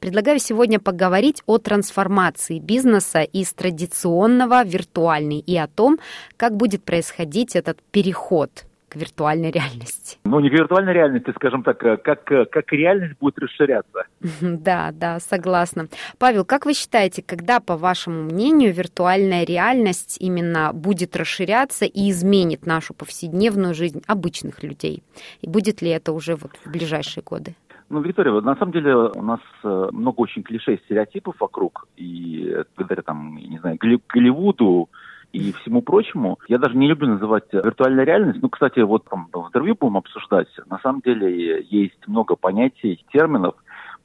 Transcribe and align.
Предлагаю 0.00 0.38
сегодня 0.38 0.78
поговорить 0.80 1.42
о 1.46 1.58
трансформации 1.58 2.58
бизнеса 2.58 3.22
из 3.22 3.52
традиционного 3.52 4.62
в 4.64 4.68
виртуальный 4.68 5.38
и 5.38 5.56
о 5.56 5.66
том, 5.66 5.98
как 6.36 6.56
будет 6.56 6.84
происходить 6.84 7.56
этот 7.56 7.82
переход 7.90 8.64
к 8.92 8.96
виртуальной 8.96 9.50
реальности. 9.50 10.18
Ну, 10.24 10.38
не 10.40 10.50
к 10.50 10.52
виртуальной 10.52 10.92
реальности, 10.92 11.32
скажем 11.34 11.62
так, 11.62 11.82
а 11.82 11.96
как, 11.96 12.24
как 12.24 12.72
реальность 12.72 13.14
будет 13.18 13.38
расширяться. 13.38 14.04
Да, 14.42 14.90
да, 14.92 15.18
согласна. 15.18 15.88
Павел, 16.18 16.44
как 16.44 16.66
вы 16.66 16.74
считаете, 16.74 17.22
когда, 17.22 17.60
по 17.60 17.76
вашему 17.76 18.24
мнению, 18.24 18.74
виртуальная 18.74 19.44
реальность 19.44 20.18
именно 20.20 20.72
будет 20.74 21.16
расширяться 21.16 21.86
и 21.86 22.10
изменит 22.10 22.66
нашу 22.66 22.92
повседневную 22.92 23.74
жизнь 23.74 24.02
обычных 24.06 24.62
людей? 24.62 25.02
И 25.40 25.48
будет 25.48 25.80
ли 25.80 25.88
это 25.88 26.12
уже 26.12 26.36
вот 26.36 26.52
в 26.64 26.70
ближайшие 26.70 27.24
годы? 27.24 27.54
Ну, 27.92 28.00
Виктория, 28.00 28.32
на 28.40 28.56
самом 28.56 28.72
деле 28.72 28.96
у 28.96 29.22
нас 29.22 29.40
э, 29.62 29.88
много 29.92 30.20
очень 30.20 30.42
клише, 30.42 30.78
стереотипов 30.78 31.34
вокруг, 31.38 31.86
и 31.98 32.56
благодаря 32.74 33.02
там, 33.02 33.36
не 33.36 33.58
знаю, 33.58 33.76
Голливуду, 33.78 34.88
и 35.34 35.52
всему 35.52 35.82
прочему. 35.82 36.38
Я 36.48 36.56
даже 36.56 36.74
не 36.74 36.88
люблю 36.88 37.08
называть 37.08 37.52
виртуальная 37.52 38.06
реальность. 38.06 38.38
Ну, 38.40 38.48
кстати, 38.48 38.80
вот 38.80 39.04
там 39.10 39.28
в 39.30 39.48
интервью 39.48 39.76
будем 39.78 39.98
обсуждать. 39.98 40.48
На 40.70 40.78
самом 40.78 41.02
деле 41.02 41.66
есть 41.68 42.08
много 42.08 42.34
понятий, 42.34 43.04
терминов, 43.12 43.56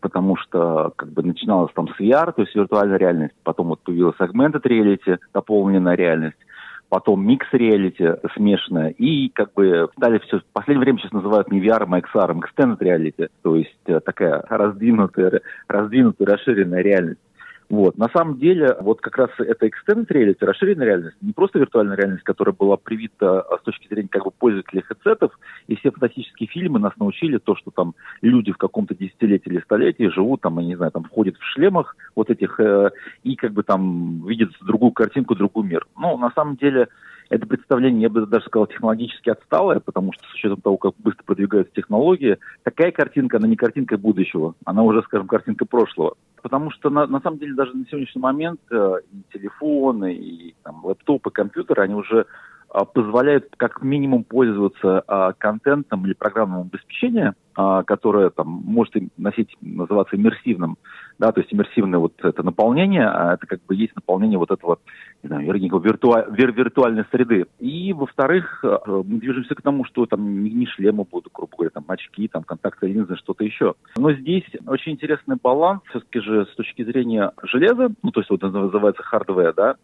потому 0.02 0.35
что 0.35 0.91
как 0.97 1.08
бы 1.13 1.23
начиналось 1.23 1.71
там 1.73 1.88
с 1.88 1.97
VR, 1.97 2.33
то 2.33 2.41
есть 2.41 2.53
виртуальная 2.55 2.97
реальность, 2.97 3.35
потом 3.43 3.67
вот 3.67 3.80
появилась 3.80 4.17
augmented 4.19 4.63
reality, 4.63 5.17
дополненная 5.33 5.95
реальность 5.95 6.38
потом 6.89 7.25
микс 7.25 7.47
реалити 7.52 8.13
смешанное, 8.35 8.89
и 8.89 9.30
как 9.30 9.53
бы 9.53 9.89
стали 9.97 10.19
все, 10.19 10.39
в 10.39 10.45
последнее 10.53 10.85
время 10.85 10.99
сейчас 10.99 11.11
называют 11.11 11.52
не 11.52 11.61
VR, 11.61 11.85
а 11.89 11.99
XR, 11.99 12.39
extended 12.39 12.80
reality, 12.80 13.30
то 13.41 13.55
есть 13.55 13.75
э, 13.85 13.99
такая 13.99 14.43
раздвинутая, 14.49 15.41
раздвинутая, 15.67 16.27
расширенная 16.27 16.81
реальность. 16.81 17.19
Вот. 17.69 17.97
На 17.97 18.07
самом 18.09 18.37
деле, 18.39 18.77
вот 18.79 19.01
как 19.01 19.17
раз 19.17 19.29
это 19.39 19.67
extended 19.67 20.07
reality, 20.07 20.37
расширенная 20.39 20.85
реальность, 20.85 21.17
не 21.21 21.33
просто 21.33 21.59
виртуальная 21.59 21.97
реальность, 21.97 22.23
которая 22.23 22.55
была 22.55 22.77
привита 22.77 23.41
а, 23.41 23.57
с 23.57 23.61
точки 23.61 23.87
зрения 23.89 24.07
как 24.07 24.23
бы 24.23 24.31
пользователей 24.31 24.83
хедсетов, 24.83 25.37
и 25.67 25.75
все 25.75 25.91
фантастические 25.91 26.47
фильмы 26.47 26.79
нас 26.79 26.93
научили 26.97 27.39
то, 27.39 27.55
что 27.55 27.71
там 27.71 27.93
люди 28.21 28.53
в 28.53 28.57
каком-то 28.57 28.95
десятилетии 28.95 29.49
или 29.49 29.59
столетии 29.59 30.09
живут 30.09 30.41
там, 30.41 30.59
я 30.59 30.65
не 30.65 30.75
знаю, 30.75 30.91
там 30.91 31.03
входят 31.03 31.35
в 31.35 31.43
шлемах 31.43 31.97
вот 32.15 32.29
этих 32.29 32.57
э, 32.59 32.91
и 33.23 33.35
как 33.35 33.51
бы 33.51 33.63
там 33.63 34.25
видят 34.25 34.52
другую 34.61 34.91
картинку, 34.91 35.35
другой 35.35 35.65
мир. 35.65 35.85
Но 35.97 36.17
на 36.17 36.31
самом 36.31 36.55
деле 36.55 36.87
это 37.29 37.45
представление, 37.45 38.03
я 38.03 38.09
бы 38.09 38.25
даже 38.25 38.45
сказал, 38.45 38.67
технологически 38.67 39.29
отсталое, 39.29 39.79
потому 39.79 40.13
что 40.13 40.23
с 40.27 40.33
учетом 40.33 40.61
того, 40.61 40.77
как 40.77 40.93
быстро 40.99 41.23
продвигаются 41.23 41.73
технологии, 41.73 42.37
такая 42.63 42.91
картинка, 42.91 43.37
она 43.37 43.47
не 43.47 43.57
картинка 43.57 43.97
будущего, 43.97 44.55
она 44.63 44.83
уже, 44.83 45.02
скажем, 45.03 45.27
картинка 45.27 45.65
прошлого. 45.65 46.15
Потому 46.42 46.71
что 46.71 46.89
на, 46.89 47.08
на 47.08 47.20
самом 47.21 47.39
деле 47.39 47.55
даже 47.55 47.73
на 47.75 47.86
сегодняшний 47.86 48.21
момент 48.21 48.59
э, 48.70 48.98
и 49.11 49.23
телефоны, 49.33 50.14
и 50.14 50.55
там, 50.64 50.86
лэптопы, 50.86 51.31
компьютеры, 51.31 51.83
они 51.83 51.95
уже 51.95 52.25
позволяют 52.67 53.48
как 53.58 53.82
минимум 53.82 54.23
пользоваться 54.23 55.04
а, 55.08 55.33
контентом 55.33 56.05
или 56.05 56.14
программным 56.14 56.61
обеспечением, 56.61 57.33
а, 57.55 57.83
которое 57.83 58.30
там 58.30 58.48
может 58.48 58.94
носить, 59.17 59.55
называться 59.61 60.16
иммерсивным, 60.16 60.78
да, 61.17 61.32
то 61.32 61.39
есть 61.39 61.54
иммерсивное 61.54 61.98
вот 61.98 62.14
это 62.22 62.44
наполнение, 62.44 63.08
а 63.08 63.33
это 63.33 63.48
как 63.48 63.64
бы 63.66 63.73
есть 63.73 63.95
наполнение 63.95 64.38
вот 64.38 64.52
этого, 64.52 64.80
не 65.23 65.28
знаю, 65.28 65.45
виртуаль, 65.80 66.26
вир, 66.32 66.52
виртуальной 66.52 67.05
среды. 67.10 67.45
И, 67.60 67.94
во-вторых, 67.94 68.64
мы 68.64 69.20
движемся 69.20 69.55
к 69.55 69.61
тому, 69.61 69.86
что 69.86 70.05
там 70.05 70.44
не 70.44 70.66
шлемы 70.67 71.05
будут, 71.10 71.32
грубо 71.34 71.52
говоря, 71.55 71.72
там 71.72 71.86
очки, 71.88 72.28
там 72.28 72.44
контактные 72.44 72.94
линзы, 72.94 73.16
что-то 73.16 73.44
еще. 73.44 73.76
Но 73.95 74.11
здесь 74.11 74.45
очень 74.67 74.92
интересный 74.92 75.38
баланс, 75.42 75.82
все-таки 75.89 76.20
же 76.20 76.45
с 76.45 76.55
точки 76.55 76.84
зрения 76.84 77.32
железа, 77.44 77.89
ну, 78.04 78.11
то 78.11 78.20
есть 78.20 78.30
вот 78.30 78.44
это 78.44 78.55
называется 78.55 79.02
hardware, 79.03 79.53
да, 79.55 79.76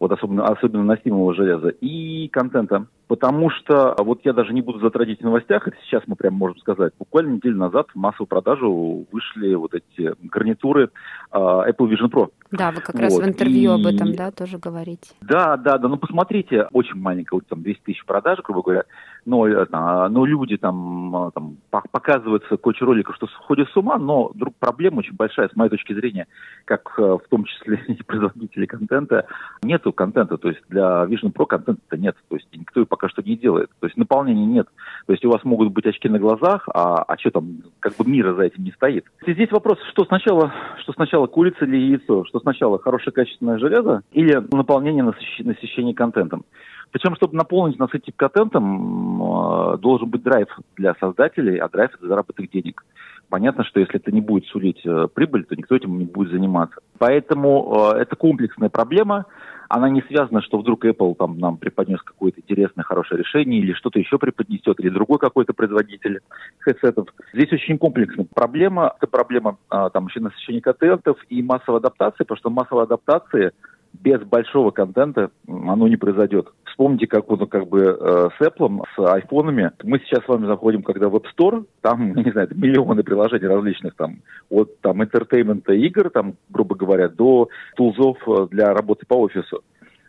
вот 0.00 0.12
особенно, 0.12 0.46
особенно 0.46 0.82
носимого 0.82 1.34
железа, 1.34 1.68
и 1.68 2.28
контента. 2.28 2.86
Потому 3.10 3.50
что, 3.50 3.96
вот 3.98 4.20
я 4.22 4.32
даже 4.32 4.52
не 4.52 4.62
буду 4.62 4.78
затрагивать 4.78 5.18
в 5.18 5.24
новостях, 5.24 5.66
это 5.66 5.76
сейчас 5.82 6.00
мы 6.06 6.14
прямо 6.14 6.36
можем 6.36 6.58
сказать, 6.58 6.92
буквально 6.96 7.32
неделю 7.34 7.56
назад 7.56 7.88
в 7.92 7.98
массовую 7.98 8.28
продажу 8.28 9.04
вышли 9.10 9.52
вот 9.54 9.74
эти 9.74 10.14
гарнитуры 10.22 10.90
uh, 11.32 11.68
Apple 11.68 11.90
Vision 11.90 12.08
Pro. 12.08 12.28
Да, 12.52 12.70
вы 12.70 12.80
как 12.80 12.94
вот. 12.94 13.02
раз 13.02 13.18
в 13.18 13.24
интервью 13.24 13.72
и... 13.72 13.80
об 13.80 13.86
этом, 13.92 14.14
да, 14.14 14.30
тоже 14.30 14.58
говорите. 14.58 15.10
Да, 15.22 15.56
да, 15.56 15.78
да, 15.78 15.88
ну 15.88 15.96
посмотрите, 15.96 16.68
очень 16.72 17.00
маленькая, 17.00 17.36
вот 17.36 17.48
там 17.48 17.62
200 17.62 17.82
тысяч 17.82 18.04
продаж, 18.04 18.38
грубо 18.44 18.62
говоря, 18.62 18.84
но, 19.24 19.46
э, 19.46 19.66
но 19.70 20.24
люди 20.24 20.56
там, 20.56 21.30
там 21.34 21.56
показываются 21.70 22.56
куча 22.56 22.84
роликов, 22.84 23.16
что 23.16 23.26
сходят 23.28 23.68
с 23.70 23.76
ума, 23.76 23.98
но 23.98 24.30
друг, 24.34 24.54
проблема 24.58 24.98
очень 24.98 25.14
большая, 25.14 25.48
с 25.48 25.56
моей 25.56 25.70
точки 25.70 25.92
зрения, 25.92 26.26
как 26.64 26.94
э, 26.98 27.02
в 27.02 27.22
том 27.28 27.44
числе 27.44 27.82
и 27.88 28.02
производители 28.02 28.66
контента, 28.66 29.26
нету 29.62 29.92
контента, 29.92 30.36
то 30.36 30.48
есть 30.48 30.62
для 30.68 31.04
Vision 31.04 31.32
Pro 31.32 31.46
контента 31.46 31.96
нет, 31.96 32.16
то 32.28 32.36
есть 32.36 32.48
никто 32.52 32.84
пока 32.86 32.99
что 33.08 33.22
не 33.22 33.36
делает, 33.36 33.70
то 33.80 33.86
есть 33.86 33.96
наполнения 33.96 34.46
нет, 34.46 34.68
то 35.06 35.12
есть 35.12 35.24
у 35.24 35.30
вас 35.30 35.42
могут 35.44 35.72
быть 35.72 35.86
очки 35.86 36.08
на 36.08 36.18
глазах, 36.18 36.68
а, 36.72 37.02
а 37.02 37.18
что 37.18 37.30
там, 37.30 37.62
как 37.80 37.96
бы 37.96 38.04
мира 38.04 38.34
за 38.34 38.42
этим 38.42 38.64
не 38.64 38.72
стоит. 38.72 39.04
И 39.26 39.32
здесь 39.32 39.50
вопрос, 39.50 39.78
что 39.90 40.04
сначала, 40.04 40.52
что 40.82 40.92
сначала 40.92 41.26
курица 41.26 41.64
или 41.64 41.76
яйцо, 41.76 42.24
что 42.26 42.40
сначала 42.40 42.78
хорошее 42.78 43.12
качественное 43.12 43.58
железо 43.58 44.02
или 44.12 44.42
наполнение 44.54 45.02
насыщение, 45.02 45.94
контентом. 45.94 46.44
Причем, 46.92 47.14
чтобы 47.14 47.36
наполнить 47.36 47.78
насытить 47.78 48.16
контентом, 48.16 49.22
э, 49.22 49.78
должен 49.78 50.08
быть 50.08 50.22
драйв 50.22 50.48
для 50.76 50.94
создателей, 50.94 51.58
а 51.58 51.68
драйв– 51.68 51.92
это 51.94 52.06
заработок 52.06 52.50
денег. 52.50 52.84
Понятно, 53.30 53.62
что 53.62 53.78
если 53.78 53.96
это 54.00 54.10
не 54.10 54.20
будет 54.20 54.46
сулить 54.46 54.84
э, 54.84 55.06
прибыль, 55.14 55.44
то 55.44 55.54
никто 55.54 55.76
этим 55.76 55.96
не 55.98 56.04
будет 56.04 56.32
заниматься. 56.32 56.80
Поэтому 56.98 57.92
э, 57.94 57.98
это 58.00 58.16
комплексная 58.16 58.70
проблема. 58.70 59.26
Она 59.68 59.88
не 59.88 60.02
связана, 60.02 60.42
что 60.42 60.58
вдруг 60.58 60.84
Apple 60.84 61.14
там, 61.14 61.38
нам 61.38 61.56
преподнес 61.56 62.02
какое-то 62.02 62.40
интересное, 62.40 62.82
хорошее 62.82 63.20
решение 63.20 63.60
или 63.60 63.72
что-то 63.72 64.00
еще 64.00 64.18
преподнесет, 64.18 64.80
или 64.80 64.88
другой 64.88 65.20
какой-то 65.20 65.52
производитель 65.52 66.22
хедсетов. 66.58 67.06
Здесь 67.32 67.52
очень 67.52 67.78
комплексная 67.78 68.26
проблема. 68.34 68.94
Это 68.96 69.06
проблема 69.06 69.58
там, 69.68 70.08
еще 70.08 70.18
насыщения 70.18 70.60
контентов 70.60 71.16
и 71.28 71.40
массовой 71.40 71.78
адаптации, 71.78 72.24
потому 72.24 72.38
что 72.38 72.50
массовая 72.50 72.84
адаптация 72.84 73.52
без 73.92 74.20
большого 74.22 74.70
контента 74.70 75.30
оно 75.46 75.88
не 75.88 75.96
произойдет. 75.96 76.48
Вспомните, 76.64 77.06
как 77.06 77.28
вот, 77.28 77.48
как 77.50 77.68
бы 77.68 77.80
э, 77.80 78.28
с 78.38 78.40
Apple, 78.40 78.82
с 78.96 79.12
айфонами. 79.12 79.72
Мы 79.82 79.98
сейчас 80.00 80.24
с 80.24 80.28
вами 80.28 80.46
заходим, 80.46 80.82
когда 80.82 81.08
в 81.08 81.16
App 81.16 81.24
Store, 81.36 81.64
там, 81.82 82.14
не 82.14 82.30
знаю, 82.30 82.48
миллионы 82.54 83.02
приложений 83.02 83.46
различных, 83.46 83.94
там, 83.96 84.20
от 84.48 84.80
там, 84.80 85.02
entertainment 85.02 85.67
а 85.67 85.72
игр, 85.72 86.10
там, 86.10 86.34
грубо 86.48 86.76
говоря, 86.76 87.08
до 87.08 87.48
tools 87.76 88.05
ов 88.05 88.16
э, 88.26 88.46
для 88.50 88.72
работы 88.72 89.04
по 89.06 89.14
офису. 89.14 89.62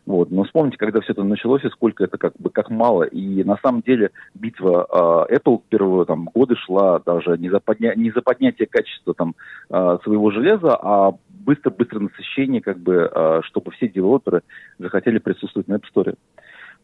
Вот. 0.05 0.31
Но 0.31 0.43
вспомните, 0.43 0.77
когда 0.77 0.99
все 1.01 1.13
это 1.13 1.23
началось, 1.23 1.63
и 1.63 1.69
сколько 1.69 2.03
это 2.03 2.17
как 2.17 2.33
бы 2.37 2.49
как 2.49 2.69
мало. 2.69 3.03
И 3.03 3.43
на 3.43 3.57
самом 3.63 3.81
деле 3.81 4.11
битва 4.33 4.87
э, 5.29 5.35
Apple 5.35 5.61
первые 5.69 6.05
там, 6.05 6.25
годы 6.33 6.55
шла 6.55 6.99
даже 6.99 7.37
не 7.37 7.49
за, 7.49 7.59
подня... 7.59 7.93
не 7.95 8.11
за 8.11 8.21
поднятие 8.21 8.67
качества 8.67 9.13
там, 9.13 9.35
э, 9.69 9.97
своего 10.03 10.31
железа, 10.31 10.75
а 10.75 11.13
быстро-быстро 11.41 11.99
насыщение, 11.99 12.61
как 12.61 12.79
бы, 12.79 13.09
э, 13.13 13.41
чтобы 13.43 13.71
все 13.71 13.87
девелоперы 13.87 14.41
захотели 14.79 15.19
присутствовать 15.19 15.67
на 15.67 15.75
App 15.75 15.83
Store. 15.93 16.15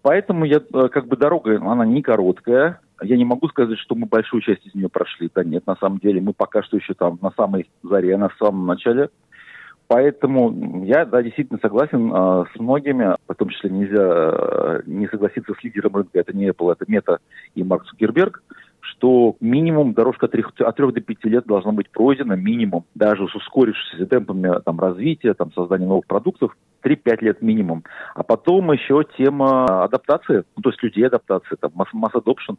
Поэтому 0.01 0.45
я, 0.45 0.57
э, 0.57 0.87
как 0.89 1.07
бы 1.07 1.17
дорога, 1.17 1.57
она 1.57 1.85
не 1.85 2.01
короткая. 2.01 2.79
Я 3.01 3.17
не 3.17 3.25
могу 3.25 3.47
сказать, 3.47 3.77
что 3.79 3.95
мы 3.95 4.07
большую 4.07 4.41
часть 4.41 4.65
из 4.65 4.73
нее 4.73 4.89
прошли. 4.89 5.29
Да 5.33 5.43
нет, 5.43 5.67
на 5.67 5.75
самом 5.75 5.99
деле 5.99 6.21
мы 6.21 6.33
пока 6.33 6.63
что 6.63 6.77
еще 6.77 6.93
там 6.93 7.19
на 7.21 7.31
самой 7.31 7.69
заре, 7.83 8.17
на 8.17 8.29
самом 8.39 8.65
начале. 8.65 9.09
Поэтому 9.87 10.83
я, 10.85 11.05
да, 11.05 11.23
действительно 11.23 11.59
согласен 11.61 12.11
э, 12.13 12.45
с 12.53 12.59
многими, 12.59 13.15
в 13.27 13.35
том 13.35 13.47
числе 13.49 13.69
нельзя 13.69 14.01
э, 14.01 14.81
не 14.85 15.07
согласиться 15.07 15.53
с 15.53 15.63
лидером 15.63 15.95
рынка, 15.95 16.19
это 16.19 16.35
не 16.35 16.49
Apple, 16.49 16.73
это 16.73 16.83
Мета 16.87 17.19
и 17.55 17.63
Марк 17.63 17.85
Цукерберг, 17.85 18.43
что 18.87 19.35
минимум 19.39 19.93
дорожка 19.93 20.25
от 20.25 20.31
3, 20.31 20.43
от 20.59 20.75
3 20.75 20.91
до 20.91 21.01
5 21.01 21.25
лет 21.25 21.45
должна 21.45 21.71
быть 21.71 21.89
пройдена, 21.89 22.33
минимум, 22.33 22.85
даже 22.95 23.27
с 23.27 23.35
ускорившимися 23.35 24.05
темпами 24.05 24.61
там, 24.65 24.79
развития, 24.79 25.33
там, 25.33 25.51
создания 25.53 25.85
новых 25.85 26.05
продуктов, 26.07 26.55
3-5 26.83 27.17
лет 27.21 27.41
минимум. 27.41 27.83
А 28.15 28.23
потом 28.23 28.71
еще 28.71 29.03
тема 29.17 29.83
адаптации, 29.83 30.43
ну, 30.55 30.61
то 30.61 30.69
есть 30.69 30.81
людей 30.83 31.05
адаптации, 31.05 31.55
там, 31.59 31.71
масс, 31.75 31.89
масс 31.93 32.13
adoption, 32.13 32.57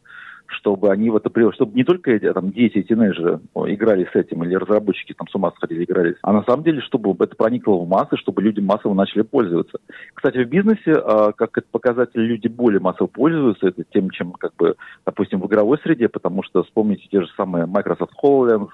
чтобы 0.49 0.91
они 0.91 1.09
в 1.09 1.15
это 1.15 1.29
чтобы 1.51 1.73
не 1.73 1.83
только 1.83 2.11
эти, 2.11 2.31
там, 2.33 2.51
дети 2.51 2.79
и 2.79 2.83
тинейджеры 2.83 3.39
играли 3.67 4.07
с 4.11 4.15
этим, 4.15 4.43
или 4.43 4.55
разработчики 4.55 5.13
там 5.13 5.27
с 5.27 5.35
ума 5.35 5.51
сходили, 5.55 5.83
играли, 5.83 6.15
а 6.21 6.33
на 6.33 6.43
самом 6.43 6.63
деле, 6.63 6.81
чтобы 6.81 7.15
это 7.23 7.35
проникло 7.35 7.75
в 7.75 7.87
массы, 7.87 8.17
чтобы 8.17 8.41
люди 8.41 8.59
массово 8.59 8.93
начали 8.93 9.21
пользоваться. 9.21 9.77
Кстати, 10.13 10.43
в 10.43 10.49
бизнесе, 10.49 10.93
а, 10.93 11.31
как 11.31 11.57
это 11.57 11.67
показатель, 11.71 12.21
люди 12.21 12.47
более 12.47 12.79
массово 12.79 13.07
пользуются 13.07 13.67
это 13.67 13.83
тем, 13.83 14.09
чем, 14.09 14.31
как 14.33 14.55
бы, 14.55 14.75
допустим, 15.05 15.39
в 15.39 15.47
игровой 15.47 15.77
среде, 15.83 16.09
потому 16.09 16.43
что 16.43 16.63
вспомните 16.63 17.07
те 17.09 17.21
же 17.21 17.27
самые 17.37 17.65
Microsoft 17.65 18.13
HoloLens, 18.21 18.69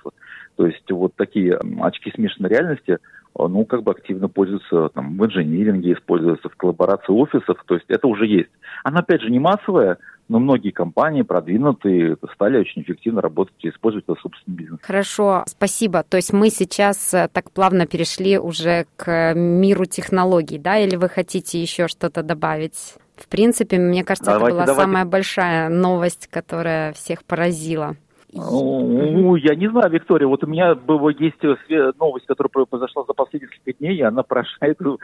то 0.56 0.66
есть 0.66 0.90
вот 0.90 1.14
такие 1.16 1.60
очки 1.82 2.12
смешанной 2.12 2.50
реальности, 2.50 3.00
а, 3.38 3.48
ну, 3.48 3.66
как 3.66 3.84
бы 3.84 3.92
активно 3.92 4.30
пользуются 4.30 4.90
там, 4.90 5.18
в 5.18 5.26
инжиниринге, 5.26 5.94
используются 5.94 6.50
в 6.50 6.56
коллаборации 6.56 7.12
офисов, 7.12 7.62
то 7.66 7.76
есть 7.76 7.86
это 7.90 8.08
уже 8.08 8.26
есть. 8.26 8.52
Она, 8.84 9.00
опять 9.00 9.22
же, 9.22 9.30
не 9.30 9.40
массовая, 9.40 9.98
но 10.28 10.40
многие 10.40 10.72
компании 10.72 11.22
продвинутые 11.22 12.18
стали 12.34 12.58
очень 12.58 12.82
эффективно 12.82 13.22
работать 13.22 13.56
и 13.60 13.70
использовать 13.70 14.06
это 14.08 14.20
собственный 14.20 14.58
бизнес. 14.58 14.80
Хорошо, 14.82 15.44
спасибо. 15.48 16.04
То 16.04 16.18
есть 16.18 16.34
мы 16.34 16.50
сейчас 16.50 17.14
э, 17.14 17.30
так 17.32 17.52
плавно 17.52 17.86
перешли 17.86 18.40
уже 18.40 18.86
к 18.96 19.34
миру 19.36 19.86
технологий, 19.86 20.58
да, 20.58 20.78
или 20.78 20.96
вы 20.96 21.10
хотите 21.10 21.62
еще 21.62 21.88
что-то 21.88 22.24
добавить? 22.24 22.96
В 23.16 23.28
принципе, 23.28 23.78
мне 23.78 24.04
кажется, 24.04 24.32
давайте, 24.32 24.48
это 24.48 24.56
была 24.56 24.66
давайте. 24.66 24.82
самая 24.82 25.06
большая 25.06 25.70
новость, 25.70 26.28
которая 26.28 26.94
всех 26.94 27.24
поразила. 27.24 27.96
Ну, 28.34 29.38
я 29.38 29.56
не 29.56 29.70
знаю, 29.70 29.90
Виктория, 29.90 30.28
вот 30.28 30.44
у 30.44 30.48
меня 30.48 30.76
было, 30.76 31.10
есть 31.10 31.42
э, 31.42 31.92
новость, 31.98 32.26
которая 32.26 32.66
произошла 32.66 33.06
за 33.08 33.14
последние 33.14 33.50
несколько 33.50 33.78
дней, 33.80 33.96
и 33.96 34.02
она 34.02 34.24
поражает 34.24 34.78
в 34.80 34.98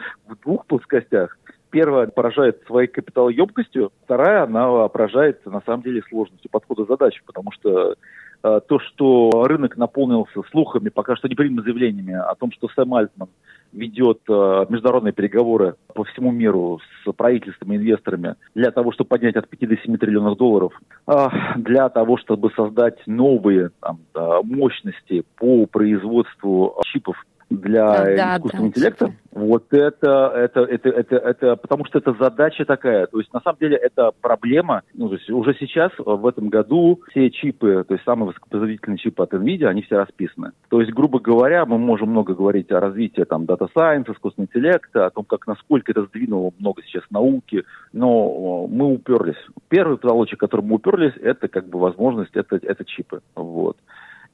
двух 0.43 0.65
плоскостях. 0.65 1.37
Первая 1.71 2.07
поражает 2.07 2.61
своей 2.67 2.89
капиталоемкостью, 2.89 3.91
вторая, 4.03 4.43
она 4.43 4.87
поражает, 4.89 5.45
на 5.45 5.61
самом 5.61 5.83
деле, 5.83 6.03
сложностью 6.09 6.51
подхода 6.51 6.83
задачи, 6.83 7.21
потому 7.25 7.51
что 7.53 7.95
э, 8.43 8.59
то, 8.67 8.79
что 8.79 9.45
рынок 9.45 9.77
наполнился 9.77 10.41
слухами, 10.51 10.89
пока 10.89 11.15
что 11.15 11.29
непрямыми 11.29 11.61
заявлениями 11.61 12.13
о 12.13 12.35
том, 12.35 12.51
что 12.51 12.67
Сэм 12.67 12.93
Альтман 12.93 13.29
ведет 13.71 14.19
э, 14.27 14.65
международные 14.67 15.13
переговоры 15.13 15.75
по 15.93 16.03
всему 16.03 16.31
миру 16.31 16.81
с 17.05 17.11
правительством 17.13 17.71
и 17.71 17.77
инвесторами 17.77 18.35
для 18.53 18.71
того, 18.71 18.91
чтобы 18.91 19.07
поднять 19.07 19.35
от 19.37 19.47
5 19.47 19.69
до 19.69 19.77
7 19.77 19.97
триллионов 19.97 20.37
долларов, 20.37 20.73
э, 21.07 21.27
для 21.55 21.87
того, 21.89 22.17
чтобы 22.17 22.51
создать 22.51 22.99
новые 23.07 23.69
там, 23.79 23.99
э, 24.13 24.39
мощности 24.43 25.23
по 25.37 25.65
производству 25.67 26.75
чипов 26.85 27.15
для 27.51 27.85
да, 27.85 28.37
искусственного 28.37 28.51
да, 28.51 28.67
интеллекта. 28.67 29.13
Вот 29.33 29.65
это, 29.71 30.31
это, 30.35 30.61
это, 30.61 30.89
это, 30.89 31.15
это, 31.15 31.55
потому 31.55 31.85
что 31.85 31.99
это 31.99 32.13
задача 32.19 32.65
такая. 32.65 33.07
То 33.07 33.19
есть, 33.19 33.31
на 33.33 33.41
самом 33.41 33.59
деле, 33.59 33.77
это 33.77 34.11
проблема. 34.21 34.81
Ну, 34.93 35.09
то 35.09 35.15
есть, 35.15 35.29
уже 35.29 35.55
сейчас, 35.59 35.91
в 35.97 36.27
этом 36.27 36.49
году, 36.49 37.01
все 37.09 37.29
чипы, 37.29 37.85
то 37.87 37.93
есть, 37.93 38.03
самые 38.03 38.27
высокопроизводительные 38.27 38.97
чипы 38.97 39.23
от 39.23 39.33
NVIDIA, 39.33 39.67
они 39.67 39.83
все 39.83 39.97
расписаны. 39.97 40.51
То 40.69 40.81
есть, 40.81 40.93
грубо 40.93 41.19
говоря, 41.19 41.65
мы 41.65 41.77
можем 41.77 42.09
много 42.09 42.33
говорить 42.33 42.71
о 42.71 42.79
развитии 42.79 43.23
там 43.23 43.45
дата 43.45 43.67
science, 43.75 44.11
искусственного 44.11 44.49
интеллекта, 44.49 45.05
о 45.05 45.09
том, 45.09 45.23
как, 45.25 45.47
насколько 45.47 45.91
это 45.91 46.05
сдвинуло 46.05 46.51
много 46.59 46.81
сейчас 46.83 47.03
науки, 47.09 47.63
но 47.93 48.67
мы 48.67 48.93
уперлись. 48.93 49.41
Первый 49.69 49.97
потолочек, 49.97 50.39
который 50.39 50.65
мы 50.65 50.75
уперлись, 50.75 51.15
это 51.21 51.47
как 51.47 51.67
бы 51.67 51.79
возможность, 51.79 52.35
это, 52.35 52.57
это 52.57 52.85
чипы. 52.85 53.21
Вот 53.35 53.77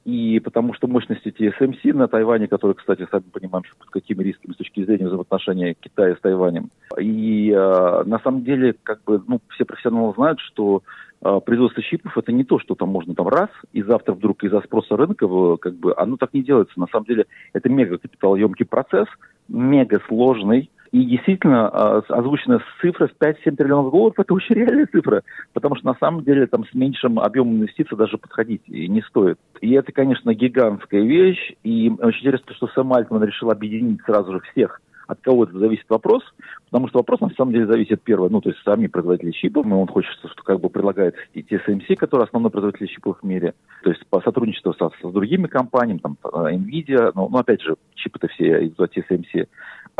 и 0.04 0.40
потому 0.40 0.74
что 0.74 0.86
мощности 0.86 1.28
TSMC 1.28 1.92
на 1.92 2.08
Тайване, 2.08 2.48
которые, 2.48 2.74
кстати, 2.74 3.06
сами 3.10 3.24
понимаем, 3.32 3.64
под 3.78 3.90
какими 3.90 4.22
рисками 4.22 4.52
с 4.52 4.56
точки 4.56 4.84
зрения 4.84 5.06
взаимоотношений 5.06 5.76
Китая 5.78 6.16
с 6.16 6.20
Тайванем. 6.20 6.70
И 6.98 7.50
э, 7.50 8.02
на 8.04 8.18
самом 8.20 8.42
деле, 8.42 8.74
как 8.82 9.02
бы, 9.04 9.22
ну, 9.26 9.40
все 9.50 9.64
профессионалы 9.64 10.14
знают, 10.14 10.40
что 10.40 10.82
э, 11.20 11.40
производство 11.44 11.82
чипов 11.82 12.16
это 12.16 12.32
не 12.32 12.44
то, 12.44 12.58
что 12.58 12.74
там 12.74 12.88
можно 12.88 13.14
там 13.14 13.28
раз, 13.28 13.50
и 13.72 13.82
завтра 13.82 14.14
вдруг 14.14 14.42
из-за 14.44 14.60
спроса 14.62 14.96
рынка, 14.96 15.26
как 15.56 15.74
бы, 15.74 15.94
оно 15.96 16.16
так 16.16 16.32
не 16.32 16.42
делается. 16.42 16.80
На 16.80 16.86
самом 16.86 17.06
деле, 17.06 17.26
это 17.52 17.68
мега 17.68 17.98
капиталоемкий 17.98 18.64
процесс, 18.64 19.08
мега 19.48 20.00
сложный, 20.08 20.70
и 20.90 21.04
действительно, 21.04 21.68
а, 21.68 22.02
озвученная 22.08 22.62
цифра 22.80 23.08
в 23.08 23.22
5-7 23.22 23.56
триллионов 23.56 23.92
долларов– 23.92 24.14
это 24.18 24.34
очень 24.34 24.54
реальная 24.54 24.86
цифра, 24.86 25.22
потому 25.52 25.76
что 25.76 25.86
на 25.86 25.94
самом 25.94 26.24
деле 26.24 26.46
там 26.46 26.64
с 26.66 26.74
меньшим 26.74 27.18
объемом 27.18 27.56
инвестиций 27.56 27.96
даже 27.96 28.18
подходить 28.18 28.66
не 28.68 29.02
стоит. 29.02 29.38
И 29.60 29.72
это, 29.72 29.92
конечно, 29.92 30.34
гигантская 30.34 31.02
вещь, 31.02 31.54
и 31.62 31.92
очень 32.00 32.20
интересно, 32.20 32.54
что 32.54 32.68
Сэм 32.68 32.92
Альтман 32.92 33.22
решил 33.24 33.50
объединить 33.50 34.00
сразу 34.04 34.32
же 34.32 34.40
всех 34.52 34.80
от 35.08 35.20
кого 35.22 35.44
это 35.44 35.58
зависит 35.58 35.86
вопрос, 35.88 36.22
потому 36.66 36.86
что 36.88 36.98
вопрос 36.98 37.20
на 37.20 37.30
самом 37.30 37.52
деле 37.52 37.66
зависит 37.66 38.02
первое, 38.02 38.28
ну, 38.28 38.42
то 38.42 38.50
есть 38.50 38.62
сами 38.62 38.88
производители 38.88 39.30
чипов, 39.30 39.66
и 39.66 39.70
он 39.70 39.88
хочет, 39.88 40.12
что 40.18 40.28
как 40.44 40.60
бы 40.60 40.68
предлагает 40.68 41.16
TSMC, 41.34 41.96
который 41.96 42.24
основной 42.24 42.50
производитель 42.50 42.88
чипов 42.88 43.16
в 43.20 43.26
мире, 43.26 43.54
то 43.82 43.90
есть 43.90 44.06
по 44.06 44.20
сотрудничеству 44.20 44.74
со, 44.74 44.90
с 44.90 45.12
другими 45.12 45.46
компаниями, 45.46 46.00
там, 46.00 46.18
NVIDIA, 46.22 47.12
но, 47.14 47.28
ну, 47.30 47.38
опять 47.38 47.62
же, 47.62 47.76
чипы-то 47.94 48.28
все 48.28 48.70
от 48.76 48.96
TSMC, 48.96 49.48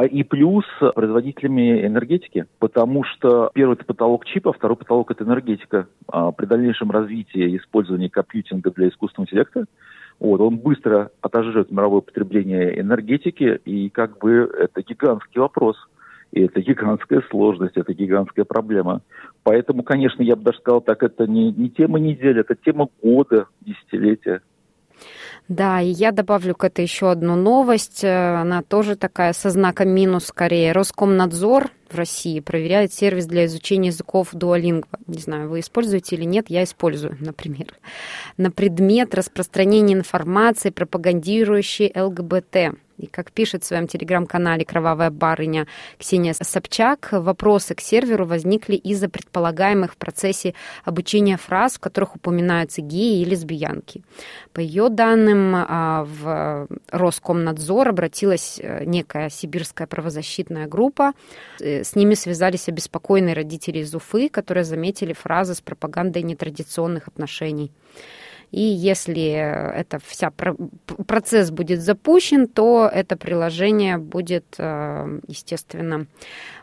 и 0.05 0.23
плюс 0.23 0.65
производителями 0.95 1.87
энергетики, 1.87 2.47
потому 2.59 3.05
что 3.05 3.51
первый 3.55 3.75
это 3.75 3.85
потолок 3.85 4.25
чипа, 4.27 4.53
второй 4.53 4.77
потолок 4.77 5.11
это 5.11 5.25
энергетика. 5.25 5.89
А 6.07 6.31
при 6.33 6.47
дальнейшем 6.47 6.91
развитии 6.91 7.57
использования 7.57 8.09
компьютинга 8.09 8.71
для 8.71 8.89
искусственного 8.89 9.27
интеллекта 9.27 9.65
вот, 10.21 10.41
он 10.41 10.57
быстро 10.57 11.11
отожжет 11.21 11.71
мировое 11.71 12.01
потребление 12.01 12.81
энергетики, 12.81 13.61
и 13.65 13.89
как 13.89 14.19
бы 14.19 14.51
это 14.59 14.83
гигантский 14.83 15.41
вопрос. 15.41 15.77
И 16.31 16.43
это 16.43 16.61
гигантская 16.61 17.23
сложность, 17.31 17.77
это 17.77 17.95
гигантская 17.95 18.45
проблема. 18.45 19.01
Поэтому, 19.45 19.83
конечно, 19.83 20.23
я 20.23 20.37
бы 20.37 20.43
даже 20.43 20.59
сказал 20.59 20.83
так, 20.83 21.03
это 21.03 21.27
не, 21.27 21.53
не 21.53 21.71
тема 21.71 21.99
недели, 21.99 22.41
это 22.41 22.55
тема 22.55 22.89
года, 23.03 23.47
десятилетия. 23.63 24.43
Да, 25.49 25.81
и 25.81 25.89
я 25.89 26.13
добавлю 26.13 26.55
к 26.55 26.65
этой 26.65 26.85
еще 26.85 27.11
одну 27.11 27.35
новость. 27.35 28.05
Э, 28.05 28.37
она 28.37 28.63
тоже 28.63 28.97
такая 28.97 29.33
со 29.33 29.49
знаком 29.51 29.89
минус 29.89 30.27
скорее. 30.27 30.73
Роскомнадзор 30.73 31.71
в 31.91 31.95
России 31.95 32.41
проверяет 32.41 32.93
сервис 32.93 33.27
для 33.27 33.47
изучения 33.47 33.89
языков 33.89 34.35
Duolingo. 34.35 34.87
Не 35.07 35.19
знаю, 35.19 35.49
вы 35.49 35.61
используете 35.61 36.17
или 36.17 36.25
нет, 36.25 36.47
я 36.51 36.65
использую, 36.65 37.17
например. 37.21 37.67
На 38.37 38.51
предмет 38.51 39.15
распространения 39.15 39.95
информации, 39.95 40.71
пропагандирующей 40.71 41.93
ЛГБТ. 41.99 42.79
И 42.99 43.07
как 43.07 43.31
пишет 43.31 43.63
в 43.63 43.67
своем 43.67 43.87
телеграм-канале 43.87 44.65
«Кровавая 44.65 45.11
барыня» 45.11 45.67
Ксения 45.99 46.35
Собчак, 46.35 47.09
вопросы 47.13 47.75
к 47.75 47.81
серверу 47.81 48.27
возникли 48.27 48.75
из-за 48.75 49.09
предполагаемых 49.09 49.93
в 49.93 49.97
процессе 49.97 50.55
обучения 50.85 51.37
фраз, 51.37 51.77
в 51.77 51.81
которых 51.81 52.17
упоминаются 52.17 52.83
геи 52.83 53.23
и 53.23 53.25
лесбиянки. 53.25 54.03
По 54.53 54.61
ее 54.61 54.89
данным, 54.89 55.55
а, 55.57 56.05
в 56.05 56.69
Роскомнадзор 56.91 57.89
обратилась 57.89 58.59
э, 58.61 58.85
некая 58.85 59.31
сибирская 59.31 59.87
правозащитная 59.87 60.67
группа. 60.67 61.13
Э, 61.61 61.85
с 61.85 61.95
ними 61.95 62.15
связались 62.15 62.69
обеспокоенные 62.69 63.35
родители 63.35 63.79
из 63.79 63.95
Уфы, 63.95 64.29
которые 64.29 64.65
заметили 64.65 65.13
фразы 65.13 65.55
с 65.55 65.61
пропагандой 65.61 66.23
нетрадиционных 66.23 67.07
отношений. 67.07 67.71
И 68.51 68.61
если 68.61 69.31
это 69.31 69.99
вся 70.05 70.33
процесс 71.07 71.51
будет 71.51 71.81
запущен, 71.81 72.47
то 72.49 72.89
это 72.93 73.17
приложение 73.17 73.99
будет, 73.99 74.55
э, 74.59 75.21
естественно, 75.27 76.07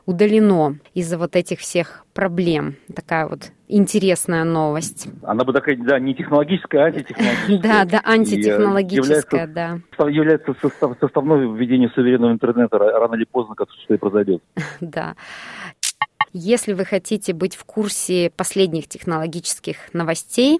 удалено 0.05 0.77
из-за 0.93 1.17
вот 1.17 1.35
этих 1.35 1.59
всех 1.59 2.05
проблем. 2.13 2.75
Такая 2.95 3.27
вот 3.27 3.51
интересная 3.67 4.43
новость. 4.43 5.07
Она 5.23 5.43
бы 5.43 5.53
такая, 5.53 5.77
да, 5.77 5.99
не 5.99 6.15
технологическая, 6.15 6.79
а 6.79 6.85
антитехнологическая. 6.85 7.59
Да, 7.61 7.85
да, 7.85 8.01
антитехнологическая, 8.03 9.47
да. 9.47 9.79
Является 10.07 10.55
составной 10.99 11.55
введения 11.55 11.89
суверенного 11.89 12.31
интернета 12.31 12.77
рано 12.77 13.15
или 13.15 13.25
поздно, 13.25 13.55
как 13.55 13.69
что 13.83 13.93
и 13.93 13.97
произойдет. 13.97 14.41
Да. 14.81 15.15
Если 16.33 16.73
вы 16.73 16.83
хотите 16.83 17.33
быть 17.33 17.55
в 17.55 17.63
курсе 17.63 18.29
последних 18.35 18.87
технологических 18.87 19.93
новостей, 19.93 20.59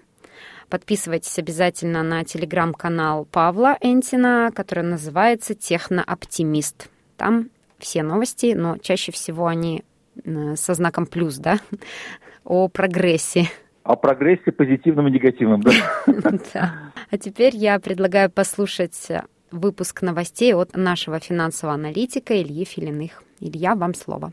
Подписывайтесь 0.69 1.38
обязательно 1.38 2.03
на 2.03 2.24
телеграм-канал 2.24 3.25
Павла 3.25 3.77
Энтина, 3.81 4.51
который 4.53 4.84
называется 4.84 5.53
«Технооптимист». 5.53 6.89
Там 7.17 7.50
все 7.77 8.03
новости, 8.03 8.53
но 8.55 8.77
чаще 8.77 9.12
всего 9.12 9.48
они 9.48 9.84
со 10.55 10.74
знаком 10.74 11.05
плюс, 11.05 11.38
да, 11.38 11.60
о 12.43 12.67
прогрессе. 12.67 13.48
О 13.84 13.95
прогрессе 13.95 14.51
позитивном 14.51 15.07
и 15.07 15.12
негативном, 15.12 15.62
да? 15.62 15.72
Да. 16.53 16.74
А 17.12 17.17
теперь 17.17 17.55
я 17.55 17.79
предлагаю 17.79 18.31
послушать 18.31 19.10
выпуск 19.51 20.01
новостей 20.01 20.53
от 20.53 20.75
нашего 20.75 21.19
финансового 21.19 21.75
аналитика 21.75 22.41
Ильи 22.41 22.65
Филиных. 22.65 23.24
Илья, 23.39 23.75
вам 23.75 23.93
слово. 23.93 24.31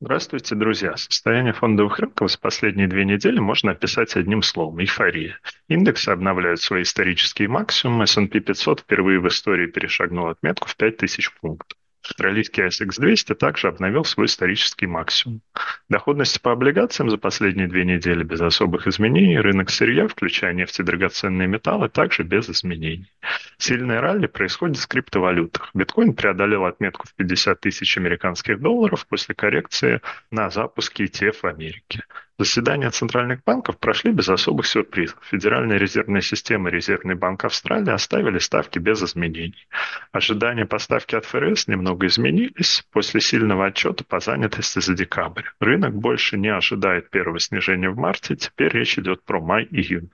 Здравствуйте, 0.00 0.54
друзья. 0.54 0.96
Состояние 0.96 1.52
фондовых 1.52 1.98
рынков 1.98 2.30
за 2.30 2.38
последние 2.38 2.86
две 2.86 3.04
недели 3.04 3.40
можно 3.40 3.72
описать 3.72 4.14
одним 4.14 4.42
словом– 4.42 4.78
эйфория. 4.80 5.40
Индексы 5.66 6.10
обновляют 6.10 6.60
свои 6.60 6.82
исторические 6.82 7.48
максимумы. 7.48 8.04
S&P 8.04 8.38
500 8.38 8.80
впервые 8.80 9.18
в 9.18 9.26
истории 9.26 9.66
перешагнул 9.66 10.28
отметку 10.28 10.68
в 10.68 10.76
5000 10.76 11.32
пунктов. 11.40 11.76
Австралийский 12.04 12.62
ASX 12.62 12.98
200 12.98 13.34
также 13.34 13.68
обновил 13.68 14.04
свой 14.04 14.26
исторический 14.26 14.86
максимум. 14.86 15.42
Доходности 15.88 16.38
по 16.38 16.52
облигациям 16.52 17.10
за 17.10 17.18
последние 17.18 17.68
две 17.68 17.84
недели 17.84 18.22
без 18.22 18.40
особых 18.40 18.86
изменений. 18.86 19.38
Рынок 19.38 19.70
сырья, 19.70 20.08
включая 20.08 20.52
нефть 20.54 20.80
и 20.80 20.82
драгоценные 20.82 21.48
металлы, 21.48 21.88
также 21.88 22.22
без 22.22 22.48
изменений. 22.48 23.12
Сильное 23.58 24.00
ралли 24.00 24.26
происходит 24.26 24.78
в 24.78 24.88
криптовалютах. 24.88 25.70
Биткоин 25.74 26.14
преодолел 26.14 26.64
отметку 26.64 27.06
в 27.06 27.14
50 27.14 27.60
тысяч 27.60 27.96
американских 27.98 28.60
долларов 28.60 29.06
после 29.06 29.34
коррекции 29.34 30.00
на 30.30 30.50
запуске 30.50 31.04
ETF 31.04 31.36
в 31.42 31.44
Америке. 31.44 32.04
Заседания 32.40 32.88
центральных 32.92 33.42
банков 33.42 33.78
прошли 33.78 34.12
без 34.12 34.28
особых 34.28 34.68
сюрпризов. 34.68 35.18
Федеральная 35.28 35.76
резервная 35.76 36.20
система 36.20 36.68
и 36.68 36.72
Резервный 36.72 37.16
банк 37.16 37.44
Австралии 37.44 37.90
оставили 37.90 38.38
ставки 38.38 38.78
без 38.78 39.02
изменений. 39.02 39.66
Ожидания 40.12 40.64
поставки 40.64 41.16
от 41.16 41.24
ФРС 41.24 41.66
немного 41.66 42.06
изменились 42.06 42.86
после 42.92 43.20
сильного 43.20 43.66
отчета 43.66 44.04
по 44.04 44.20
занятости 44.20 44.78
за 44.78 44.94
декабрь. 44.94 45.46
Рынок 45.58 45.96
больше 45.96 46.38
не 46.38 46.54
ожидает 46.54 47.10
первого 47.10 47.40
снижения 47.40 47.90
в 47.90 47.96
марте, 47.96 48.36
теперь 48.36 48.70
речь 48.70 48.96
идет 48.98 49.24
про 49.24 49.40
май-июнь. 49.40 50.10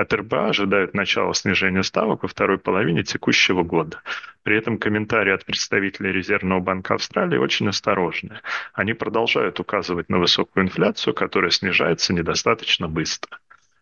От 0.00 0.14
РБА 0.14 0.48
ожидают 0.48 0.94
начала 0.94 1.34
снижения 1.34 1.82
ставок 1.82 2.22
во 2.22 2.28
второй 2.28 2.56
половине 2.56 3.02
текущего 3.02 3.62
года. 3.62 4.00
При 4.42 4.56
этом 4.56 4.78
комментарии 4.78 5.30
от 5.30 5.44
представителей 5.44 6.10
Резервного 6.10 6.60
банка 6.60 6.94
Австралии 6.94 7.36
очень 7.36 7.68
осторожные. 7.68 8.40
Они 8.72 8.94
продолжают 8.94 9.60
указывать 9.60 10.08
на 10.08 10.18
высокую 10.18 10.64
инфляцию, 10.64 11.12
которая 11.12 11.50
снижается 11.50 12.14
недостаточно 12.14 12.88
быстро. 12.88 13.39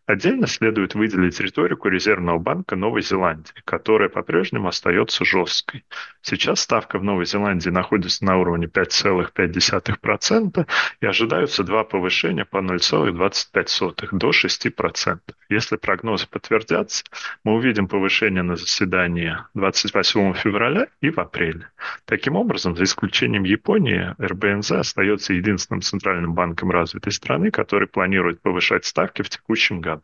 Отдельно 0.09 0.47
следует 0.47 0.95
выделить 0.95 1.39
риторику 1.39 1.89
Резервного 1.89 2.39
банка 2.39 2.77
Новой 2.77 3.03
Зеландии, 3.03 3.53
которая 3.67 4.09
по-прежнему 4.09 4.69
остается 4.69 5.23
жесткой. 5.27 5.85
Сейчас 6.23 6.61
ставка 6.61 6.99
в 6.99 7.05
Новой 7.05 7.27
Зеландии 7.27 7.69
находится 7.69 8.25
на 8.25 8.39
уровне 8.39 8.69
5,5% 8.69 10.67
и 11.03 11.07
ожидаются 11.07 11.63
два 11.63 11.85
повышения 11.85 12.47
по 12.47 12.57
0,25 12.57 14.09
до 14.13 14.31
6%. 14.31 15.19
Если 15.51 15.77
прогнозы 15.77 16.27
подтвердятся, 16.27 17.05
мы 17.45 17.57
увидим 17.57 17.87
повышение 17.87 18.43
на 18.43 18.57
заседании 18.57 19.37
28 19.53 20.33
февраля 20.33 20.87
и 21.03 21.11
в 21.11 21.19
апреле. 21.21 21.69
Таким 22.07 22.37
образом, 22.37 22.75
за 22.77 22.85
исключением 22.85 23.45
Японии, 23.45 24.15
РБНЗ 24.19 24.73
остается 24.73 25.35
единственным 25.35 25.83
центральным 25.83 26.33
банком 26.33 26.71
развитой 26.71 27.13
страны, 27.13 27.51
который 27.51 27.89
планирует 27.89 28.41
повышать 28.41 28.87
ставки 28.87 29.21
в 29.21 29.29
текущем 29.29 29.83
году. 29.83 29.98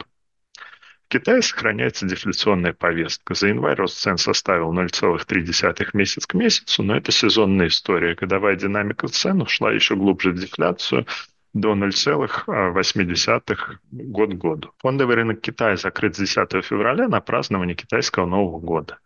Китае 1.15 1.43
сохраняется 1.43 2.07
дефляционная 2.07 2.73
повестка. 2.73 3.35
За 3.35 3.47
январь 3.47 3.77
рост 3.77 3.99
цен 3.99 4.19
составил 4.19 4.73
0,3 4.73 5.91
месяц 5.93 6.27
к 6.27 6.35
месяцу, 6.35 6.83
но 6.83 6.97
это 6.97 7.13
сезонная 7.13 7.69
история. 7.69 8.17
Годовая 8.17 8.57
динамика 8.57 9.07
цен 9.07 9.41
ушла 9.41 9.71
еще 9.71 9.95
глубже 9.95 10.33
в 10.33 10.41
дефляцию 10.41 11.07
до 11.55 11.75
0,8 11.75 13.57
год 13.93 14.31
к 14.31 14.35
году. 14.35 14.73
Фондовый 14.79 15.15
рынок 15.15 15.41
Китая 15.41 15.77
закрыт 15.77 16.17
с 16.17 16.19
10 16.19 16.65
февраля 16.65 17.09
на 17.09 17.21
празднование 17.21 17.77
китайского 17.77 18.27
Нового 18.27 18.59
года. 18.59 18.99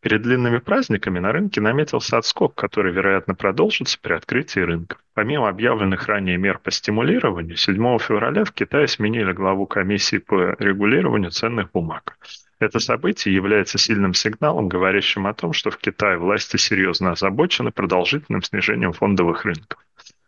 Перед 0.00 0.22
длинными 0.22 0.58
праздниками 0.58 1.20
на 1.20 1.30
рынке 1.30 1.60
наметился 1.60 2.18
отскок, 2.18 2.56
который, 2.56 2.92
вероятно, 2.92 3.36
продолжится 3.36 3.98
при 4.02 4.14
открытии 4.14 4.60
рынка. 4.60 4.96
Помимо 5.14 5.48
объявленных 5.48 6.08
ранее 6.08 6.38
мер 6.38 6.58
по 6.58 6.72
стимулированию, 6.72 7.56
7 7.56 7.98
февраля 7.98 8.44
в 8.44 8.52
Китае 8.52 8.88
сменили 8.88 9.32
главу 9.32 9.66
комиссии 9.66 10.18
по 10.18 10.56
регулированию 10.58 11.30
ценных 11.30 11.70
бумаг. 11.70 12.18
Это 12.58 12.80
событие 12.80 13.34
является 13.34 13.78
сильным 13.78 14.14
сигналом, 14.14 14.68
говорящим 14.68 15.26
о 15.26 15.34
том, 15.34 15.52
что 15.52 15.70
в 15.70 15.78
Китае 15.78 16.18
власти 16.18 16.56
серьезно 16.56 17.12
озабочены 17.12 17.70
продолжительным 17.70 18.42
снижением 18.42 18.92
фондовых 18.92 19.44
рынков. 19.44 19.78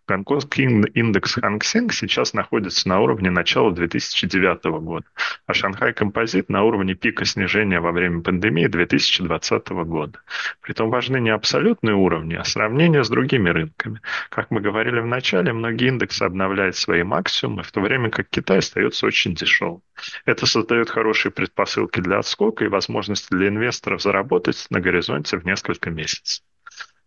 Гонконгский 0.06 0.64
индекс 0.94 1.38
Hang 1.38 1.60
Seng 1.60 1.90
сейчас 1.90 2.34
находится 2.34 2.86
на 2.88 3.00
уровне 3.00 3.30
начала 3.30 3.72
2009 3.72 4.64
года, 4.82 5.06
а 5.46 5.54
Шанхай 5.54 5.94
Композит 5.94 6.50
на 6.50 6.62
уровне 6.62 6.94
пика 6.94 7.24
снижения 7.24 7.80
во 7.80 7.90
время 7.90 8.20
пандемии 8.20 8.66
2020 8.66 9.68
года. 9.70 10.20
Притом 10.60 10.90
важны 10.90 11.20
не 11.20 11.30
абсолютные 11.30 11.94
уровни, 11.94 12.34
а 12.34 12.44
сравнение 12.44 13.02
с 13.02 13.08
другими 13.08 13.48
рынками. 13.48 14.02
Как 14.28 14.50
мы 14.50 14.60
говорили 14.60 15.00
в 15.00 15.06
начале, 15.06 15.54
многие 15.54 15.88
индексы 15.88 16.22
обновляют 16.22 16.76
свои 16.76 17.02
максимумы, 17.02 17.62
в 17.62 17.72
то 17.72 17.80
время 17.80 18.10
как 18.10 18.28
Китай 18.28 18.58
остается 18.58 19.06
очень 19.06 19.34
дешевым. 19.34 19.80
Это 20.26 20.44
создает 20.44 20.90
хорошие 20.90 21.32
предпосылки 21.32 22.00
для 22.00 22.18
отскока 22.18 22.64
и 22.66 22.68
возможности 22.68 23.28
для 23.30 23.48
инвесторов 23.48 24.02
заработать 24.02 24.66
на 24.68 24.80
горизонте 24.80 25.38
в 25.38 25.46
несколько 25.46 25.90
месяцев. 25.90 26.44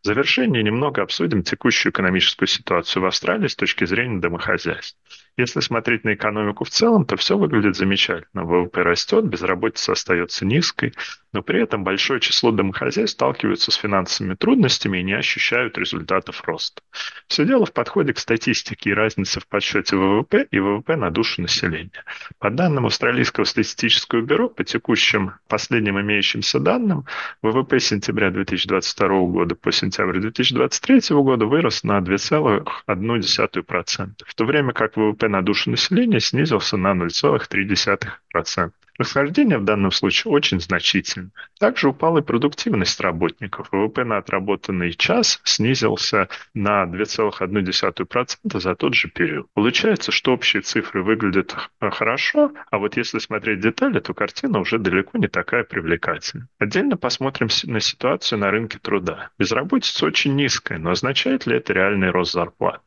В 0.07 0.09
завершение 0.09 0.63
немного 0.63 1.01
обсудим 1.01 1.43
текущую 1.43 1.91
экономическую 1.91 2.47
ситуацию 2.47 3.03
в 3.03 3.07
Австралии 3.07 3.49
с 3.49 3.57
точки 3.57 3.83
зрения 3.83 4.21
домохозяйств. 4.21 4.97
Если 5.37 5.59
смотреть 5.59 6.03
на 6.03 6.15
экономику 6.15 6.63
в 6.63 6.71
целом, 6.71 7.05
то 7.05 7.15
все 7.15 7.37
выглядит 7.37 7.75
замечательно. 7.75 8.43
ВВП 8.43 8.81
растет, 8.81 9.25
безработица 9.25 9.91
остается 9.91 10.45
низкой, 10.45 10.93
но 11.31 11.43
при 11.43 11.61
этом 11.61 11.83
большое 11.83 12.19
число 12.19 12.51
домохозяйств 12.51 13.13
сталкиваются 13.13 13.69
с 13.69 13.75
финансовыми 13.75 14.33
трудностями 14.33 14.97
и 14.97 15.03
не 15.03 15.13
ощущают 15.13 15.77
результатов 15.77 16.43
роста. 16.45 16.81
Все 17.27 17.45
дело 17.45 17.67
в 17.67 17.73
подходе 17.73 18.13
к 18.13 18.19
статистике 18.19 18.89
и 18.89 18.93
разнице 18.93 19.39
в 19.39 19.47
подсчете 19.47 19.95
ВВП 19.95 20.47
и 20.49 20.59
ВВП 20.59 20.95
на 20.95 21.11
душу 21.11 21.43
населения. 21.43 22.03
По 22.39 22.49
данным 22.49 22.87
Австралийского 22.87 23.43
статистического 23.43 24.21
бюро, 24.21 24.49
по 24.49 24.63
текущим 24.63 25.33
последним 25.47 26.01
имеющимся 26.01 26.59
данным, 26.59 27.05
ВВП 27.43 27.79
сентября 27.79 28.31
2022 28.31 29.07
года 29.27 29.53
по 29.53 29.71
сентябрь 29.71 30.19
2023 30.19 31.15
года 31.17 31.45
вырос 31.45 31.83
на 31.83 31.99
2,1%, 31.99 34.09
в 34.25 34.33
то 34.33 34.45
время 34.45 34.73
как 34.73 34.97
ВВП 34.97 35.26
на 35.27 35.41
душу 35.41 35.71
населения 35.71 36.19
снизился 36.19 36.77
на 36.77 36.93
0,3%. 36.93 38.71
Расхождение 38.97 39.59
в 39.59 39.63
данном 39.63 39.91
случае 39.91 40.31
очень 40.31 40.59
значительно. 40.59 41.29
Также 41.59 41.89
упала 41.89 42.19
и 42.19 42.23
продуктивность 42.23 42.99
работников. 42.99 43.69
ВВП 43.71 44.03
на 44.03 44.17
отработанный 44.17 44.93
час 44.93 45.39
снизился 45.43 46.29
на 46.55 46.85
2,1% 46.85 48.59
за 48.59 48.75
тот 48.75 48.95
же 48.95 49.09
период. 49.09 49.47
Получается, 49.53 50.11
что 50.11 50.33
общие 50.33 50.63
цифры 50.63 51.03
выглядят 51.03 51.55
хорошо, 51.79 52.51
а 52.71 52.77
вот 52.79 52.97
если 52.97 53.19
смотреть 53.19 53.59
детали, 53.59 53.99
то 53.99 54.15
картина 54.15 54.59
уже 54.59 54.79
далеко 54.79 55.19
не 55.19 55.27
такая 55.27 55.63
привлекательная. 55.63 56.47
Отдельно 56.57 56.97
посмотрим 56.97 57.49
на 57.65 57.79
ситуацию 57.79 58.39
на 58.39 58.49
рынке 58.49 58.79
труда. 58.79 59.29
Безработица 59.37 60.07
очень 60.07 60.35
низкая, 60.35 60.79
но 60.79 60.89
означает 60.89 61.45
ли 61.45 61.57
это 61.57 61.73
реальный 61.73 62.09
рост 62.09 62.33
зарплат? 62.33 62.81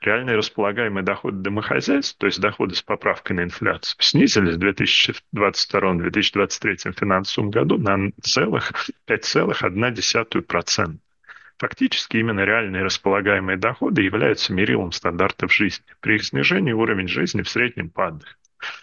Реальные 0.00 0.36
располагаемые 0.36 1.04
доходы 1.04 1.38
домохозяйств, 1.38 2.16
то 2.18 2.26
есть 2.26 2.40
доходы 2.40 2.74
с 2.74 2.82
поправкой 2.82 3.36
на 3.36 3.44
инфляцию, 3.44 3.96
снизились 4.00 4.56
в 4.56 4.60
2022-2023 5.32 6.92
финансовом 6.98 7.50
году 7.50 7.78
на 7.78 8.10
целых 8.22 8.72
5,1%. 9.08 10.98
Фактически 11.58 12.16
именно 12.16 12.40
реальные 12.40 12.82
располагаемые 12.82 13.56
доходы 13.56 14.02
являются 14.02 14.52
мерилом 14.52 14.90
стандартов 14.92 15.52
жизни. 15.52 15.84
При 16.00 16.16
их 16.16 16.24
снижении 16.24 16.72
уровень 16.72 17.08
жизни 17.08 17.42
в 17.42 17.48
среднем 17.48 17.90
падает. 17.90 18.36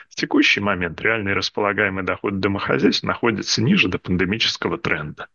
В 0.10 0.16
текущий 0.16 0.60
момент 0.60 1.02
реальный 1.02 1.34
располагаемый 1.34 2.04
доход 2.04 2.40
домохозяйств 2.40 3.04
находится 3.04 3.62
ниже 3.62 3.90
до 3.90 3.98
пандемического 3.98 4.78
тренда. 4.78 5.28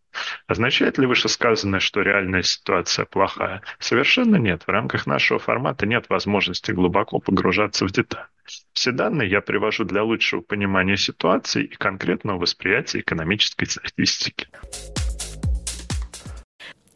Означает 0.47 0.99
ли 0.99 1.07
вышесказанное, 1.07 1.81
что 1.81 2.03
реальная 2.03 2.43
ситуация 2.43 3.05
плохая? 3.05 3.63
Совершенно 3.79 4.37
нет. 4.37 4.63
В 4.67 4.69
рамках 4.69 5.07
нашего 5.07 5.39
формата 5.39 5.87
нет 5.87 6.07
возможности 6.09 6.73
глубоко 6.73 7.19
погружаться 7.19 7.87
в 7.87 7.93
детали. 7.93 8.27
Все 8.73 8.93
данные 8.93 9.29
я 9.29 9.41
привожу 9.41 9.85
для 9.85 10.03
лучшего 10.03 10.41
понимания 10.41 10.97
ситуации 10.97 11.65
и 11.65 11.75
конкретного 11.75 12.39
восприятия 12.39 13.01
экономической 13.01 13.67
статистики. 13.67 14.49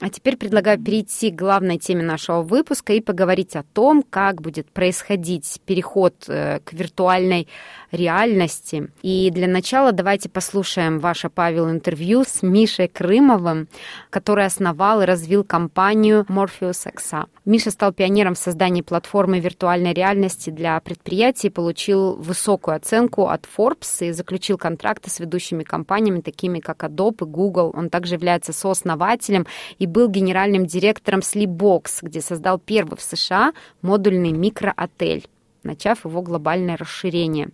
А 0.01 0.09
теперь 0.09 0.39
предлагаю 0.39 0.79
перейти 0.79 1.31
к 1.31 1.35
главной 1.35 1.77
теме 1.79 2.03
нашего 2.03 2.41
выпуска 2.43 2.95
и 2.95 3.03
поговорить 3.03 3.55
о 3.55 3.65
том, 3.65 4.03
как 4.03 4.41
будет 4.41 4.71
происходить 4.71 5.61
переход 5.67 6.15
э, 6.27 6.61
к 6.65 6.73
виртуальной 6.73 7.49
реальности. 7.93 8.91
И 9.03 9.31
для 9.31 9.47
начала 9.47 9.93
давайте 9.93 10.31
послушаем 10.31 11.01
ваше, 11.01 11.29
Павел, 11.29 11.71
интервью 11.71 12.25
с 12.27 12.43
Мишей 12.43 12.89
Крымовым, 12.89 13.69
который 14.09 14.47
основал 14.47 15.03
и 15.03 15.05
развил 15.05 15.45
компанию 15.45 16.25
Morpheus 16.31 16.91
XA. 16.91 17.27
Миша 17.45 17.71
стал 17.71 17.93
пионером 17.93 18.35
в 18.35 18.39
создании 18.39 18.81
платформы 18.81 19.41
виртуальной 19.41 19.93
реальности 19.93 20.49
для 20.49 20.81
предприятий, 20.81 21.51
получил 21.51 22.15
высокую 22.17 22.77
оценку 22.77 23.29
от 23.29 23.45
Forbes 23.45 24.07
и 24.07 24.13
заключил 24.13 24.57
контракты 24.57 25.11
с 25.11 25.21
ведущими 25.21 25.63
компаниями, 25.63 26.21
такими 26.21 26.61
как 26.61 26.85
Adobe 26.85 27.27
и 27.27 27.31
Google. 27.31 27.73
Он 27.77 27.91
также 27.91 28.15
является 28.15 28.53
сооснователем 28.53 29.47
и 29.79 29.87
был 29.91 30.09
генеральным 30.09 30.67
директором 30.67 31.21
Sleepbox, 31.21 32.01
где 32.03 32.21
создал 32.21 32.59
первый 32.59 32.97
в 32.97 33.03
США 33.03 33.53
модульный 33.83 34.33
микроотель, 34.33 35.29
начав 35.63 36.05
его 36.05 36.23
глобальное 36.23 36.77
расширение. 36.77 37.51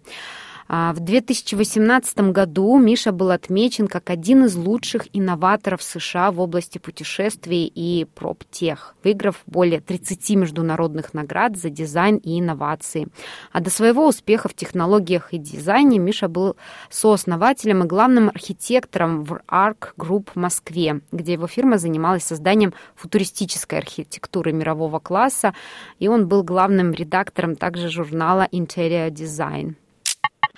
А, 0.68 0.92
в 0.92 1.00
2018 1.00 2.32
году 2.32 2.78
Миша 2.78 3.12
был 3.12 3.30
отмечен 3.30 3.87
как 3.87 4.11
один 4.11 4.46
из 4.46 4.56
лучших 4.56 5.06
инноваторов 5.12 5.82
США 5.82 6.32
в 6.32 6.40
области 6.40 6.78
путешествий 6.78 7.70
и 7.73 8.04
проптех, 8.04 8.96
выиграв 9.04 9.42
более 9.46 9.80
30 9.80 10.30
международных 10.30 11.14
наград 11.14 11.56
за 11.56 11.70
дизайн 11.70 12.16
и 12.16 12.40
инновации. 12.40 13.08
А 13.52 13.61
до 13.61 13.70
своего 13.70 14.08
успеха 14.08 14.49
в 14.49 14.54
технологиях 14.54 15.32
и 15.32 15.38
дизайне 15.38 15.99
Миша 15.99 16.28
был 16.28 16.56
сооснователем 16.90 17.85
и 17.85 17.87
главным 17.87 18.28
архитектором 18.28 19.23
в 19.25 19.40
ARC 19.49 19.94
Group 19.96 20.30
в 20.35 20.37
Москве, 20.37 21.00
где 21.12 21.35
его 21.35 21.46
фирма 21.46 21.78
занималась 21.78 22.25
созданием 22.25 22.75
футуристической 22.96 23.78
архитектуры 23.78 24.52
мирового 24.52 24.99
класса, 24.99 25.54
и 26.00 26.08
он 26.08 26.26
был 26.26 26.42
главным 26.42 26.92
редактором 26.92 27.54
также 27.54 27.88
журнала 27.88 28.49
Interior 28.50 29.11
Design 29.11 29.76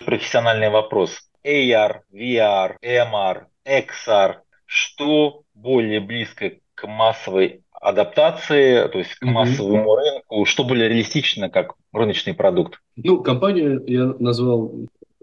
профессиональный 0.05 0.71
вопрос. 0.71 1.19
AR, 1.45 2.01
VR, 2.13 2.77
MR, 2.83 3.45
XR, 3.67 4.37
что 4.67 5.43
более 5.55 6.01
близко 6.01 6.53
к 6.75 6.87
массовой 6.87 7.63
адаптации, 7.73 8.89
то 8.89 8.99
есть 8.99 9.15
к 9.15 9.25
массовому 9.25 9.85
mm-hmm. 9.85 9.97
рынку, 9.97 10.45
что 10.45 10.65
более 10.65 10.89
реалистично 10.89 11.49
как 11.49 11.75
рыночный 11.93 12.35
продукт? 12.35 12.81
Ну, 12.97 13.23
компанию 13.23 13.83
я 13.87 14.07
назвал 14.19 14.73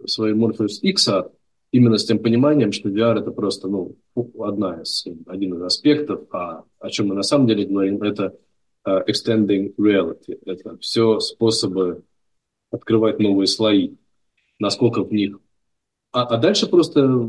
свою 0.05 0.35
Morpheus 0.37 0.81
XR 0.83 1.31
именно 1.71 1.97
с 1.97 2.05
тем 2.05 2.19
пониманием, 2.19 2.71
что 2.71 2.89
VR 2.89 3.19
это 3.19 3.31
просто 3.31 3.67
ну, 3.67 3.95
одна 4.39 4.81
из, 4.81 5.05
один 5.27 5.55
из 5.55 5.61
аспектов, 5.61 6.21
а 6.31 6.63
о 6.79 6.89
чем 6.89 7.07
мы 7.07 7.15
на 7.15 7.23
самом 7.23 7.47
деле 7.47 7.65
говорим, 7.65 8.01
это 8.01 8.33
uh, 8.87 9.03
extending 9.07 9.75
reality. 9.77 10.39
Это 10.45 10.77
все 10.77 11.19
способы 11.19 12.03
открывать 12.71 13.19
новые 13.19 13.47
слои 13.47 13.95
насколько 14.59 15.03
в 15.03 15.11
них... 15.11 15.39
А, 16.11 16.23
а 16.23 16.37
дальше 16.37 16.67
просто 16.67 17.27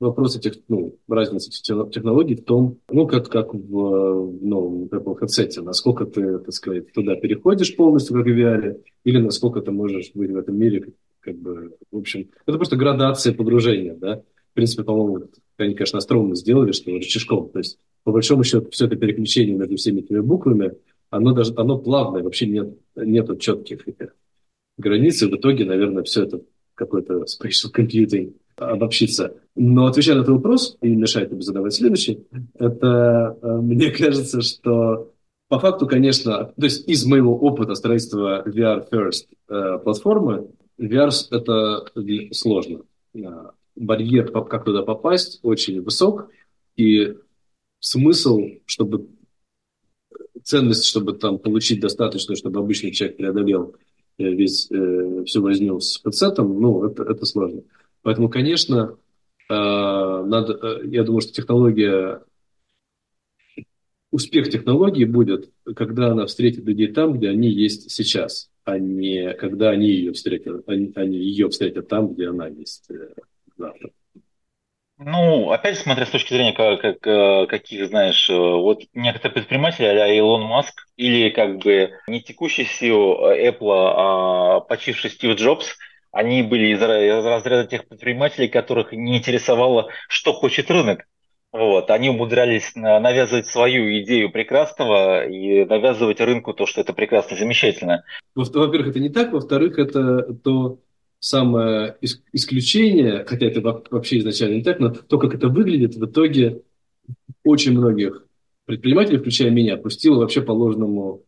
вопрос 0.00 0.36
этих, 0.36 0.54
ну, 0.68 0.96
разницы 1.08 1.50
технологий 1.50 2.36
в 2.36 2.44
том, 2.44 2.78
ну, 2.90 3.06
как, 3.06 3.28
как 3.28 3.54
в 3.54 4.38
новом 4.40 4.84
Apple 4.84 5.18
headset, 5.20 5.60
насколько 5.62 6.04
ты, 6.04 6.38
так 6.38 6.52
сказать, 6.52 6.92
туда 6.92 7.16
переходишь 7.16 7.74
полностью, 7.76 8.16
как 8.16 8.26
в 8.26 8.28
VR, 8.28 8.82
или 9.04 9.18
насколько 9.18 9.60
ты 9.60 9.70
можешь 9.70 10.10
быть 10.14 10.30
в 10.30 10.36
этом 10.36 10.58
мире, 10.58 10.92
как 11.20 11.36
бы, 11.36 11.76
в 11.90 11.98
общем, 11.98 12.28
это 12.46 12.56
просто 12.56 12.76
градация 12.76 13.34
погружения, 13.34 13.94
да. 13.94 14.22
В 14.52 14.54
принципе, 14.54 14.82
по-моему, 14.82 15.28
они, 15.56 15.74
конечно, 15.74 15.98
остроумно 15.98 16.34
сделали, 16.34 16.72
что 16.72 16.90
рычажком, 16.90 17.48
то 17.50 17.58
есть, 17.58 17.78
по 18.04 18.12
большому 18.12 18.44
счету, 18.44 18.68
все 18.70 18.86
это 18.86 18.96
переключение 18.96 19.56
между 19.56 19.76
всеми 19.76 20.00
этими 20.00 20.20
буквами, 20.20 20.72
оно 21.10 21.32
даже, 21.32 21.52
оно 21.56 21.78
плавное, 21.78 22.22
вообще 22.22 22.46
нет, 22.46 22.76
нету 22.96 23.36
четких 23.36 23.84
границ, 24.76 25.22
и 25.22 25.26
в 25.26 25.34
итоге, 25.34 25.64
наверное, 25.64 26.02
все 26.02 26.24
это 26.24 26.40
какой-то 26.78 27.24
spatial 27.24 27.74
computing 27.74 28.34
обобщиться. 28.56 29.34
Но 29.54 29.86
отвечая 29.86 30.16
на 30.16 30.20
этот 30.20 30.34
вопрос, 30.34 30.76
и 30.80 30.88
мешает 30.94 31.30
тебе 31.30 31.42
задавать 31.42 31.74
следующий, 31.74 32.26
это 32.58 33.36
э, 33.42 33.56
мне 33.56 33.90
кажется, 33.98 34.40
что 34.40 35.12
по 35.48 35.58
факту, 35.58 35.86
конечно, 35.86 36.52
то 36.56 36.64
есть 36.64 36.88
из 36.88 37.04
моего 37.06 37.36
опыта 37.36 37.74
строительства 37.74 38.42
VR 38.46 38.88
First 38.90 39.26
э, 39.48 39.78
платформы, 39.82 40.48
VR 40.78 41.10
это 41.30 41.84
сложно. 42.32 42.82
Э, 43.14 43.50
барьер, 43.76 44.30
как 44.30 44.64
туда 44.64 44.82
попасть, 44.82 45.40
очень 45.42 45.80
высок, 45.82 46.30
и 46.76 47.14
смысл, 47.80 48.40
чтобы 48.66 49.08
ценность, 50.42 50.84
чтобы 50.84 51.12
там 51.12 51.38
получить 51.38 51.80
достаточно, 51.80 52.34
чтобы 52.36 52.60
обычный 52.60 52.92
человек 52.92 53.16
преодолел 53.16 53.76
весь, 54.18 54.70
э, 54.70 55.24
всю 55.24 55.42
возню 55.42 55.80
с 55.80 55.98
пациентом, 55.98 56.60
ну, 56.60 56.84
это, 56.84 57.04
это 57.04 57.24
сложно. 57.24 57.62
Поэтому, 58.02 58.28
конечно, 58.28 58.96
э, 59.48 59.54
надо, 59.54 60.58
э, 60.60 60.86
я 60.88 61.04
думаю, 61.04 61.20
что 61.20 61.32
технология, 61.32 62.22
успех 64.10 64.50
технологии 64.50 65.04
будет, 65.04 65.50
когда 65.76 66.12
она 66.12 66.26
встретит 66.26 66.64
людей 66.64 66.88
там, 66.88 67.18
где 67.18 67.28
они 67.28 67.48
есть 67.48 67.90
сейчас, 67.90 68.50
а 68.64 68.78
не 68.78 69.32
когда 69.34 69.70
они 69.70 69.88
ее 69.88 70.12
встретят, 70.12 70.68
они, 70.68 70.92
они 70.94 71.18
ее 71.18 71.48
встретят 71.48 71.88
там, 71.88 72.14
где 72.14 72.28
она 72.28 72.48
есть 72.48 72.90
э, 72.90 73.14
завтра. 73.56 73.90
Ну, 74.98 75.52
опять 75.52 75.78
смотря 75.78 76.06
с 76.06 76.10
точки 76.10 76.34
зрения 76.34 76.52
как, 76.52 76.80
как, 76.80 77.06
э, 77.06 77.46
каких, 77.46 77.86
знаешь, 77.86 78.28
э, 78.28 78.34
вот 78.34 78.82
некоторые 78.94 79.34
предприниматели, 79.34 79.84
а 79.86 80.08
Илон 80.08 80.42
Маск, 80.42 80.88
или 80.96 81.30
как 81.30 81.58
бы 81.58 81.92
не 82.08 82.20
текущий 82.20 82.64
CEO 82.64 83.16
Apple, 83.32 83.92
а 83.96 84.60
почивший 84.60 85.10
Стив 85.10 85.36
Джобс, 85.36 85.76
они 86.10 86.42
были 86.42 86.74
из, 86.74 86.78
из 86.82 87.24
разряда 87.24 87.68
тех 87.68 87.86
предпринимателей, 87.86 88.48
которых 88.48 88.92
не 88.92 89.18
интересовало, 89.18 89.88
что 90.08 90.32
хочет 90.32 90.68
рынок. 90.68 91.04
Вот, 91.52 91.90
они 91.90 92.10
умудрялись 92.10 92.74
навязывать 92.74 93.46
свою 93.46 94.02
идею 94.02 94.30
прекрасного 94.30 95.26
и 95.26 95.64
навязывать 95.64 96.20
рынку 96.20 96.52
то, 96.52 96.66
что 96.66 96.80
это 96.80 96.92
прекрасно, 96.92 97.36
замечательно. 97.36 98.04
Во-первых, 98.34 98.88
это 98.88 99.00
не 99.00 99.08
так. 99.08 99.32
Во-вторых, 99.32 99.78
это 99.78 100.34
то, 100.34 100.78
самое 101.20 101.96
исключение, 102.32 103.24
хотя 103.26 103.46
это 103.46 103.60
вообще 103.60 104.18
изначально 104.18 104.54
не 104.56 104.62
так, 104.62 104.78
но 104.78 104.90
то, 104.90 105.18
как 105.18 105.34
это 105.34 105.48
выглядит, 105.48 105.96
в 105.96 106.04
итоге 106.04 106.62
очень 107.44 107.72
многих 107.72 108.24
предпринимателей, 108.64 109.18
включая 109.18 109.50
меня, 109.50 109.76
пустило 109.76 110.18
вообще 110.18 110.42
по 110.42 110.52
ложному 110.52 111.24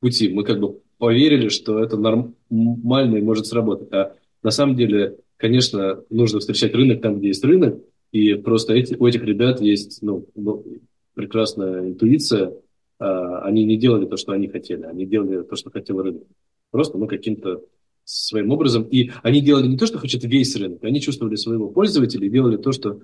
пути. 0.00 0.28
Мы 0.28 0.44
как 0.44 0.60
бы 0.60 0.80
поверили, 0.98 1.48
что 1.48 1.82
это 1.82 1.96
нормально 1.96 3.16
и 3.16 3.22
может 3.22 3.46
сработать. 3.46 3.92
А 3.92 4.16
на 4.42 4.50
самом 4.50 4.76
деле, 4.76 5.16
конечно, 5.36 6.02
нужно 6.10 6.40
встречать 6.40 6.74
рынок 6.74 7.00
там, 7.00 7.18
где 7.18 7.28
есть 7.28 7.44
рынок, 7.44 7.80
и 8.12 8.34
просто 8.34 8.74
эти, 8.74 8.94
у 8.94 9.06
этих 9.06 9.22
ребят 9.22 9.60
есть 9.60 10.02
ну, 10.02 10.26
ну 10.34 10.64
прекрасная 11.14 11.88
интуиция. 11.88 12.52
А, 12.98 13.42
они 13.42 13.64
не 13.64 13.76
делали 13.76 14.06
то, 14.06 14.16
что 14.16 14.32
они 14.32 14.48
хотели, 14.48 14.82
они 14.82 15.06
делали 15.06 15.42
то, 15.42 15.56
что 15.56 15.70
хотел 15.70 16.02
рынок. 16.02 16.24
Просто 16.70 16.98
мы 16.98 17.06
каким-то 17.06 17.62
своим 18.10 18.50
образом. 18.50 18.84
И 18.84 19.10
они 19.22 19.40
делали 19.40 19.66
не 19.66 19.76
то, 19.76 19.86
что 19.86 19.98
хочет 19.98 20.24
весь 20.24 20.56
рынок, 20.56 20.82
они 20.84 21.00
чувствовали 21.00 21.36
своего 21.36 21.68
пользователя 21.68 22.26
и 22.26 22.30
делали 22.30 22.56
то, 22.56 22.72
что 22.72 23.00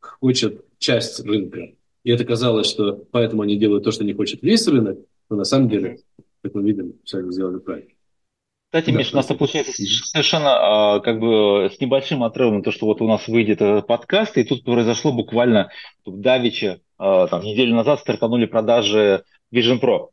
хочет 0.00 0.64
часть 0.78 1.24
рынка. 1.24 1.72
И 2.04 2.10
это 2.10 2.24
казалось, 2.24 2.68
что 2.68 3.04
поэтому 3.10 3.42
они 3.42 3.56
делают 3.56 3.84
то, 3.84 3.90
что 3.90 4.04
не 4.04 4.12
хочет 4.12 4.42
весь 4.42 4.66
рынок, 4.68 4.98
но 5.28 5.36
на 5.36 5.44
самом 5.44 5.68
деле, 5.68 5.98
как 6.42 6.54
мы 6.54 6.62
видим, 6.62 6.94
все 7.04 7.18
они 7.18 7.32
сделали 7.32 7.58
правильно. 7.58 7.90
Кстати, 8.68 8.90
да, 8.90 8.98
Миш, 8.98 9.12
у 9.12 9.16
нас 9.16 9.26
получается 9.26 9.72
совершенно 9.72 10.96
а, 10.96 11.00
как 11.00 11.20
бы 11.20 11.70
с 11.74 11.80
небольшим 11.80 12.22
отрывом 12.24 12.62
то, 12.62 12.72
что 12.72 12.86
вот 12.86 13.00
у 13.00 13.06
нас 13.06 13.26
выйдет 13.26 13.62
этот 13.62 13.86
подкаст, 13.86 14.36
и 14.36 14.44
тут 14.44 14.64
произошло 14.64 15.12
буквально 15.12 15.70
в 16.04 16.16
Давиче, 16.16 16.80
а, 16.98 17.26
там, 17.26 17.42
неделю 17.42 17.74
назад 17.74 18.00
стартанули 18.00 18.46
продажи 18.46 19.24
Vision 19.52 19.80
Pro. 19.80 20.08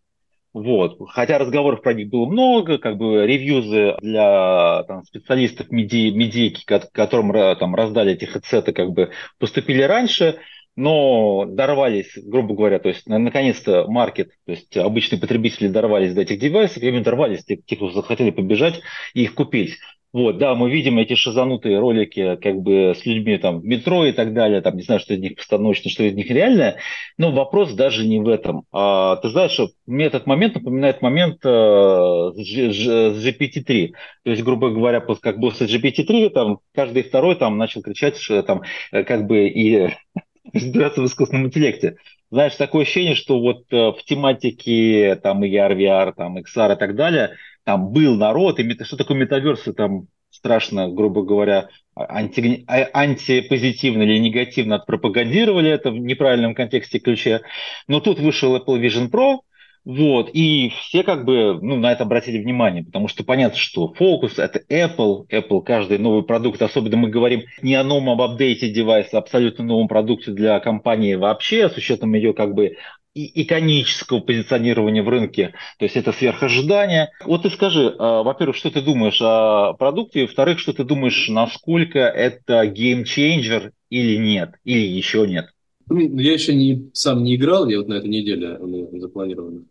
Вот. 0.53 0.99
Хотя 1.09 1.39
разговоров 1.39 1.81
про 1.81 1.93
них 1.93 2.09
было 2.09 2.27
много, 2.27 2.77
как 2.77 2.97
бы 2.97 3.25
ревьюзы 3.25 3.95
для 4.01 4.83
там, 4.83 5.03
специалистов 5.03 5.71
меди, 5.71 6.11
медийки, 6.11 6.63
которым 6.65 7.31
там, 7.57 7.73
раздали 7.73 8.13
эти 8.13 8.25
хедсеты, 8.25 8.71
как 8.71 8.91
бы 8.91 9.09
поступили 9.39 9.81
раньше, 9.81 10.37
но 10.75 11.45
дорвались, 11.45 12.17
грубо 12.23 12.55
говоря, 12.55 12.79
то 12.79 12.89
есть 12.89 13.07
наконец-то 13.07 13.87
маркет, 13.87 14.31
то 14.45 14.51
есть 14.51 14.75
обычные 14.77 15.19
потребители 15.19 15.67
дорвались 15.67 16.13
до 16.13 16.21
этих 16.21 16.39
девайсов, 16.39 16.81
именно 16.83 17.03
дорвались, 17.03 17.43
те, 17.43 17.57
кто 17.57 17.89
захотели 17.89 18.29
побежать 18.29 18.81
и 19.15 19.23
их 19.23 19.33
купить. 19.33 19.77
Вот, 20.13 20.37
да, 20.37 20.53
мы 20.53 20.69
видим 20.69 20.99
эти 20.99 21.15
шизанутые 21.15 21.79
ролики 21.79 22.35
как 22.35 22.61
бы 22.61 22.93
с 22.95 23.03
людьми 23.03 23.39
там 23.39 23.61
в 23.61 23.65
метро 23.65 24.05
и 24.05 24.11
так 24.11 24.35
далее, 24.35 24.61
там 24.61 24.75
не 24.75 24.83
знаю, 24.83 24.99
что 24.99 25.15
из 25.15 25.19
них 25.19 25.37
постановочно, 25.37 25.89
что 25.89 26.03
из 26.03 26.13
них 26.13 26.29
реальное, 26.29 26.77
но 27.17 27.31
вопрос 27.31 27.73
даже 27.73 28.05
не 28.05 28.19
в 28.19 28.27
этом. 28.27 28.65
А, 28.71 29.15
ты 29.15 29.29
знаешь, 29.29 29.51
что 29.51 29.69
мне 29.87 30.05
этот 30.05 30.27
момент 30.27 30.53
напоминает 30.53 31.01
момент 31.01 31.39
э, 31.43 31.49
с 31.49 33.25
GPT-3. 33.25 33.93
То 34.23 34.29
есть, 34.29 34.43
грубо 34.43 34.69
говоря, 34.69 35.01
как 35.01 35.39
был 35.39 35.51
с 35.51 35.61
GPT-3, 35.61 36.29
там 36.29 36.59
каждый 36.75 37.01
второй 37.01 37.35
там 37.35 37.57
начал 37.57 37.81
кричать, 37.81 38.17
что 38.17 38.43
там 38.43 38.61
э, 38.91 39.03
как 39.03 39.25
бы 39.25 39.47
и 39.47 39.89
разбираться 40.53 41.01
в 41.01 41.07
искусственном 41.07 41.47
интеллекте. 41.47 41.95
Знаешь, 42.29 42.55
такое 42.55 42.83
ощущение, 42.83 43.15
что 43.15 43.39
вот 43.39 43.65
э, 43.71 43.77
в 43.77 44.03
тематике 44.05 45.15
там 45.23 45.43
ER, 45.43 45.75
VR, 45.75 46.13
там 46.15 46.37
XR 46.37 46.75
и 46.75 46.77
так 46.77 46.95
далее– 46.95 47.31
там 47.63 47.91
был 47.91 48.15
народ, 48.15 48.59
и 48.59 48.83
что 48.83 48.97
такое 48.97 49.17
метаверсы, 49.17 49.73
там 49.73 50.07
страшно, 50.29 50.89
грубо 50.89 51.23
говоря, 51.23 51.69
анти, 51.95 52.63
а, 52.67 52.89
антипозитивно 52.93 54.03
или 54.03 54.17
негативно 54.17 54.75
отпропагандировали 54.75 55.69
это 55.69 55.91
в 55.91 55.97
неправильном 55.97 56.55
контексте 56.55 56.99
ключе. 56.99 57.41
Но 57.87 57.99
тут 57.99 58.19
вышел 58.19 58.55
Apple 58.55 58.81
Vision 58.81 59.09
Pro, 59.11 59.39
вот, 59.85 60.29
и 60.31 60.69
все 60.69 61.03
как 61.03 61.25
бы 61.25 61.59
ну, 61.61 61.75
на 61.75 61.91
это 61.91 62.03
обратили 62.03 62.41
внимание, 62.41 62.85
потому 62.85 63.09
что 63.09 63.25
понятно, 63.25 63.57
что 63.57 63.93
фокус 63.93 64.39
это 64.39 64.61
Apple, 64.69 65.27
Apple 65.29 65.61
каждый 65.61 65.97
новый 65.97 66.23
продукт, 66.23 66.61
особенно 66.61 66.95
мы 66.95 67.09
говорим 67.09 67.43
не 67.61 67.75
о 67.75 67.83
новом 67.83 68.09
об 68.09 68.21
апдейте 68.21 68.69
девайса, 68.69 69.17
а 69.17 69.19
абсолютно 69.19 69.65
новом 69.65 69.89
продукте 69.89 70.31
для 70.31 70.57
компании 70.61 71.15
вообще, 71.15 71.69
с 71.69 71.75
учетом 71.75 72.13
ее 72.13 72.33
как 72.33 72.53
бы 72.53 72.77
иконического 73.15 74.19
позиционирования 74.19 75.03
в 75.03 75.09
рынке, 75.09 75.53
то 75.77 75.85
есть 75.85 75.95
это 75.95 76.11
сверхожидание. 76.11 77.11
Вот 77.25 77.43
ты 77.43 77.49
скажи, 77.49 77.95
а, 77.97 78.23
во-первых, 78.23 78.55
что 78.55 78.71
ты 78.71 78.81
думаешь 78.81 79.21
о 79.21 79.73
продукте, 79.73 80.23
во-вторых, 80.23 80.59
что 80.59 80.73
ты 80.73 80.83
думаешь, 80.83 81.29
насколько 81.29 81.99
это 81.99 82.65
game 82.65 83.04
changer 83.04 83.71
или 83.89 84.17
нет, 84.17 84.55
или 84.63 84.85
еще 84.85 85.27
нет? 85.27 85.47
Ну, 85.89 85.99
я 86.17 86.33
еще 86.33 86.55
не, 86.55 86.89
сам 86.93 87.23
не 87.23 87.35
играл, 87.35 87.67
я 87.67 87.77
вот 87.77 87.87
на 87.87 87.95
этой 87.95 88.09
неделе 88.09 88.57
ну, 88.59 88.89
запланировано, 88.99 89.65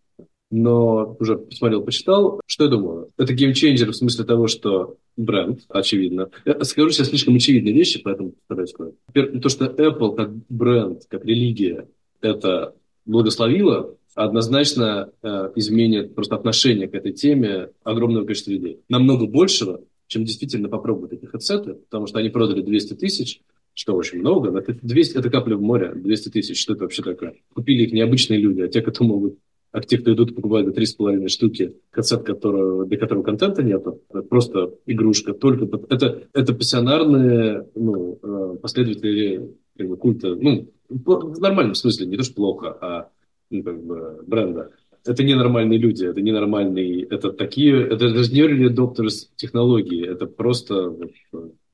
но 0.51 1.17
уже 1.19 1.39
посмотрел, 1.39 1.83
почитал. 1.83 2.41
Что 2.47 2.65
я 2.65 2.71
думаю? 2.71 3.09
Это 3.17 3.33
game 3.33 3.54
changer 3.54 3.91
в 3.91 3.97
смысле 3.97 4.25
того, 4.25 4.47
что 4.47 4.97
бренд, 5.17 5.63
очевидно. 5.69 6.31
Я 6.45 6.63
скажу 6.65 6.91
сейчас 6.91 7.09
слишком 7.09 7.35
очевидные 7.35 7.75
вещи, 7.75 8.01
поэтому 8.03 8.33
постараюсь 8.33 8.71
сказать. 8.71 8.95
То, 9.43 9.49
что 9.49 9.65
Apple 9.65 10.15
как 10.15 10.31
бренд, 10.49 11.03
как 11.09 11.25
религия, 11.25 11.89
это 12.21 12.75
благословила, 13.05 13.97
однозначно 14.15 15.11
э, 15.23 15.53
изменит 15.57 16.15
просто 16.15 16.37
отношение 16.37 16.89
к 16.89 16.95
этой 16.95 17.13
теме 17.13 17.71
огромного 17.83 18.25
количества 18.25 18.51
людей. 18.51 18.81
Намного 18.89 19.27
большего, 19.27 19.81
чем 20.07 20.25
действительно 20.25 20.69
попробуют 20.69 21.13
эти 21.13 21.25
headset 21.25 21.64
ы, 21.64 21.75
потому 21.75 22.07
что 22.07 22.19
они 22.19 22.29
продали 22.29 22.63
200 22.63 22.95
тысяч, 22.95 23.41
что 23.75 23.95
очень 23.95 24.19
много, 24.19 24.51
но 24.51 24.59
это, 24.59 24.77
200, 24.83 25.17
это 25.17 25.31
капля 25.31 25.57
в 25.57 25.63
море, 25.63 25.93
200 25.95 26.29
тысяч, 26.29 26.61
что 26.61 26.75
это 26.75 26.83
вообще 26.83 27.03
такое? 27.03 27.35
Купили 27.55 27.85
их 27.85 27.93
необычные 27.93 28.39
люди, 28.39 28.61
а 28.61 28.69
те, 28.69 28.83
кто 28.83 29.05
могут 29.05 29.39
а 29.73 29.81
те, 29.81 29.97
кто 29.97 30.13
идут, 30.13 30.37
покупают 30.37 30.67
за 30.67 30.81
3,5 30.81 31.29
штуки, 31.29 31.75
концепт, 31.91 32.27
которого, 32.27 32.85
для 32.85 32.99
которого 32.99 33.23
контента 33.23 33.63
это 33.63 33.93
просто 34.29 34.75
игрушка. 34.85 35.33
Только 35.33 35.65
это, 35.89 36.25
это 36.35 36.55
пассионарные 36.55 37.67
ну, 37.75 38.19
э, 38.23 38.57
последователи 38.61 39.51
как 39.77 39.89
бы, 39.89 39.97
культа, 39.97 40.35
ну, 40.35 40.69
в 40.93 41.41
нормальном 41.41 41.75
смысле, 41.75 42.07
не 42.07 42.17
то, 42.17 42.23
что 42.23 42.35
плохо, 42.35 42.79
а 42.81 43.09
ну, 43.51 43.63
как 43.63 43.83
бы, 43.83 44.23
бренда. 44.27 44.71
Это 45.05 45.25
ненормальные 45.25 45.79
люди, 45.79 46.05
это 46.05 46.21
ненормальные, 46.21 47.05
это 47.05 47.33
такие, 47.33 47.87
это 47.87 48.13
даже 48.13 48.33
не 48.33 48.41
early 48.41 48.73
adopters 48.73 49.29
технологии, 49.37 50.07
это 50.07 50.27
просто 50.27 50.97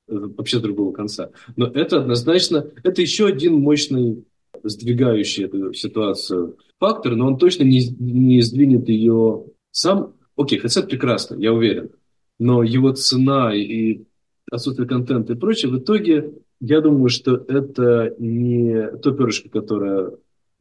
это 0.08 0.28
вообще 0.28 0.60
другого 0.60 0.92
конца. 0.92 1.30
Но 1.56 1.66
это 1.66 1.98
однозначно, 1.98 2.70
это 2.82 3.02
еще 3.02 3.26
один 3.26 3.54
мощный 3.54 4.24
сдвигающий 4.62 5.44
эту 5.44 5.72
ситуацию 5.74 6.56
фактор, 6.78 7.14
но 7.16 7.26
он 7.26 7.38
точно 7.38 7.64
не, 7.64 7.86
не 7.98 8.40
сдвинет 8.40 8.88
ее 8.88 9.44
сам. 9.70 10.14
Окей, 10.36 10.58
headset 10.58 10.86
прекрасно, 10.86 11.36
я 11.36 11.52
уверен, 11.52 11.90
но 12.38 12.62
его 12.62 12.92
цена 12.92 13.54
и 13.54 14.04
отсутствие 14.50 14.88
контента 14.88 15.34
и 15.34 15.36
прочее, 15.36 15.70
в 15.70 15.78
итоге 15.78 16.32
я 16.60 16.80
думаю, 16.80 17.08
что 17.08 17.36
это 17.36 18.14
не 18.18 18.88
то 18.98 19.12
перышко, 19.12 19.48
которое 19.48 20.12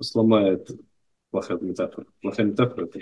сломает 0.01 0.69
плохая 1.31 1.57
метафора. 1.59 2.07
Плохая 2.21 2.45
метафора– 2.47 2.85
это 2.93 2.99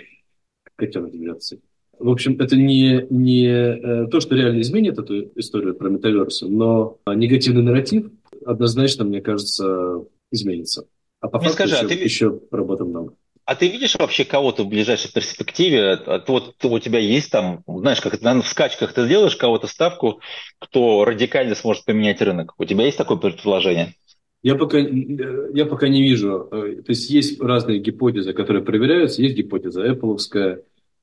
котенок 0.76 1.12
девиации. 1.12 1.60
В 1.98 2.10
общем, 2.10 2.36
это 2.38 2.56
не, 2.56 3.06
не 3.08 3.46
э, 3.46 4.06
то, 4.08 4.20
что 4.20 4.34
реально 4.34 4.60
изменит 4.60 4.98
эту 4.98 5.30
историю 5.36 5.74
про 5.74 5.88
метаверсы, 5.88 6.46
но 6.46 6.98
негативный 7.06 7.62
нарратив 7.62 8.10
однозначно, 8.44 9.04
мне 9.04 9.22
кажется, 9.22 10.04
изменится. 10.30 10.86
А 11.20 11.28
по 11.28 11.38
Мне 11.38 11.48
факту 11.48 11.68
скажи, 11.68 11.74
еще, 11.74 11.86
а 11.86 11.88
ты... 11.88 12.04
еще 12.04 12.40
работы 12.50 12.84
много. 12.84 13.14
А 13.46 13.54
ты 13.54 13.68
видишь 13.68 13.94
вообще 13.94 14.24
кого-то 14.24 14.64
в 14.64 14.68
ближайшей 14.68 15.12
перспективе? 15.12 16.00
Вот 16.26 16.56
у 16.64 16.78
тебя 16.80 16.98
есть 16.98 17.30
там, 17.30 17.62
знаешь, 17.66 18.00
как 18.00 18.20
наверное, 18.20 18.42
в 18.42 18.48
скачках 18.48 18.92
ты 18.92 19.06
сделаешь 19.06 19.36
кого-то 19.36 19.68
ставку, 19.68 20.20
кто 20.58 21.04
радикально 21.04 21.54
сможет 21.54 21.84
поменять 21.84 22.20
рынок. 22.20 22.54
У 22.58 22.64
тебя 22.64 22.84
есть 22.84 22.98
такое 22.98 23.18
предположение? 23.18 23.94
Я 24.42 24.56
пока, 24.56 24.78
я 24.78 25.64
пока 25.64 25.86
не 25.86 26.02
вижу. 26.02 26.48
То 26.50 26.84
есть 26.88 27.08
есть 27.08 27.40
разные 27.40 27.78
гипотезы, 27.78 28.32
которые 28.32 28.64
проверяются. 28.64 29.22
Есть 29.22 29.36
гипотеза 29.36 29.86
Apple, 29.86 30.18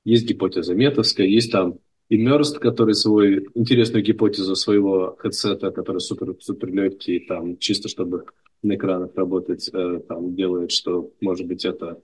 есть 0.03 0.27
гипотеза 0.27 0.75
метовская, 0.75 1.25
есть 1.25 1.49
там 1.49 1.79
и 2.09 2.17
Мерст, 2.17 2.59
который 2.59 2.93
свою 2.93 3.45
интересную 3.55 4.03
гипотезу 4.03 4.55
своего 4.57 5.15
хедсета, 5.17 5.71
который 5.71 5.99
супер, 5.99 6.35
супер 6.41 6.73
легкий, 6.73 7.19
там, 7.19 7.57
чисто 7.57 7.87
чтобы 7.87 8.25
на 8.61 8.75
экранах 8.75 9.15
работать, 9.15 9.69
э, 9.73 10.01
там, 10.07 10.35
делает, 10.35 10.71
что, 10.71 11.11
может 11.21 11.47
быть, 11.47 11.63
это 11.63 12.01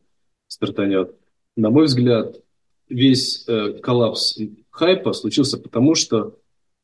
стартанет. 0.49 1.15
На 1.55 1.69
мой 1.69 1.85
взгляд, 1.85 2.41
весь 2.89 3.45
э, 3.47 3.79
коллапс 3.81 4.38
хайпа 4.69 5.13
случился 5.13 5.57
потому, 5.57 5.95
что 5.95 6.38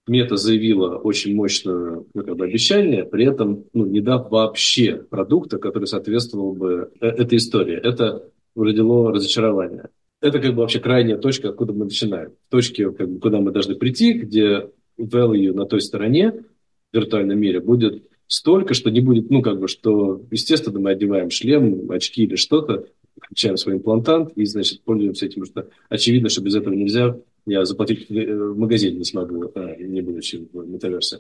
Мета 0.08 0.38
заявила 0.38 0.98
очень 0.98 1.36
мощное 1.36 2.04
ну, 2.14 2.24
как 2.24 2.36
бы, 2.36 2.46
обещание, 2.46 3.04
при 3.04 3.26
этом 3.26 3.66
ну, 3.74 3.86
не 3.86 4.02
дав 4.02 4.30
вообще 4.30 4.98
продукта, 4.98 5.58
который 5.58 5.86
соответствовал 5.86 6.54
бы 6.54 6.92
э, 7.02 7.08
этой 7.08 7.40
истории. 7.40 7.76
Это 7.76 8.30
родило 8.56 9.12
разочарование. 9.12 9.90
Это 10.22 10.40
как 10.40 10.54
бы 10.54 10.62
вообще 10.62 10.80
крайняя 10.80 11.18
точка, 11.18 11.50
откуда 11.50 11.74
мы 11.74 11.86
начинаем. 11.86 12.34
Точки, 12.50 12.90
как 12.92 13.10
бы, 13.10 13.20
куда 13.20 13.40
мы 13.40 13.52
должны 13.52 13.76
прийти, 13.76 14.14
где 14.14 14.70
value 15.00 15.54
на 15.54 15.66
той 15.66 15.82
стороне 15.82 16.32
в 16.32 16.96
виртуальном 16.96 17.40
мире 17.40 17.60
будет 17.60 18.04
столько, 18.28 18.74
что 18.74 18.92
не 18.92 19.02
будет, 19.02 19.30
ну, 19.32 19.42
как 19.42 19.60
бы, 19.60 19.68
что, 19.68 20.22
естественно, 20.32 20.80
мы 20.80 20.92
одеваем 20.92 21.32
шлем, 21.32 21.92
очки 21.92 22.24
или 22.24 22.36
что-то, 22.36 22.86
включаем 23.22 23.58
свой 23.58 23.76
имплантант 23.76 24.32
и, 24.36 24.46
значит, 24.46 24.82
пользуемся 24.82 25.26
этим, 25.26 25.46
что 25.46 25.68
очевидно, 25.90 26.30
что 26.30 26.42
без 26.42 26.56
этого 26.56 26.74
нельзя. 26.74 27.18
Я 27.46 27.64
заплатить 27.66 28.10
в 28.10 28.58
магазине 28.58 28.98
не 28.98 29.04
смогу, 29.04 29.52
а, 29.54 29.76
не 29.76 30.02
будучи 30.02 30.48
в 30.52 30.68
метаверсе. 30.68 31.20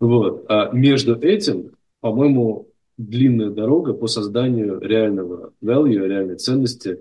Вот. 0.00 0.46
А 0.48 0.70
между 0.72 1.14
этим, 1.16 1.72
по-моему, 2.00 2.68
длинная 2.96 3.50
дорога 3.50 3.92
по 3.92 4.06
созданию 4.06 4.80
реального 4.80 5.52
value, 5.62 6.06
реальной 6.06 6.36
ценности 6.36 7.00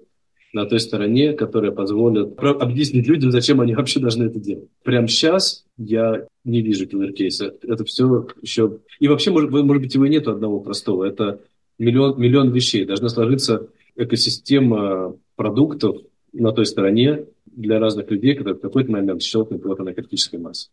на 0.54 0.66
той 0.66 0.80
стороне, 0.80 1.34
которая 1.34 1.72
позволит 1.72 2.40
объяснить 2.40 3.08
людям, 3.08 3.32
зачем 3.32 3.60
они 3.60 3.76
вообще 3.76 4.00
должны 4.00 4.26
это 4.26 4.40
делать. 4.40 4.70
Прямо 4.84 5.08
сейчас 5.08 5.66
я 5.78 6.28
не 6.46 6.62
вижу 6.62 6.88
киллер-кейса. 6.88 7.54
Это 7.62 7.84
все 7.84 8.28
еще... 8.42 8.80
И 9.00 9.08
вообще, 9.08 9.32
может, 9.32 9.52
может 9.52 9.84
быть, 9.84 9.94
его 9.94 10.06
и 10.06 10.10
нету 10.10 10.32
одного 10.32 10.62
простого. 10.62 11.04
Это 11.04 11.42
миллион, 11.78 12.20
миллион 12.20 12.52
вещей. 12.52 12.86
Должна 12.86 13.10
сложиться 13.10 13.68
экосистема 13.96 15.16
продуктов 15.36 15.98
на 16.34 16.52
той 16.52 16.66
стороне 16.66 17.26
для 17.46 17.80
разных 17.80 18.10
людей, 18.12 18.36
которые 18.36 18.58
в 18.58 18.62
какой-то 18.62 18.92
момент 18.92 19.22
щелкнут 19.22 19.64
вот 19.64 19.80
на 19.80 19.94
критической 19.94 20.40
массе. 20.40 20.70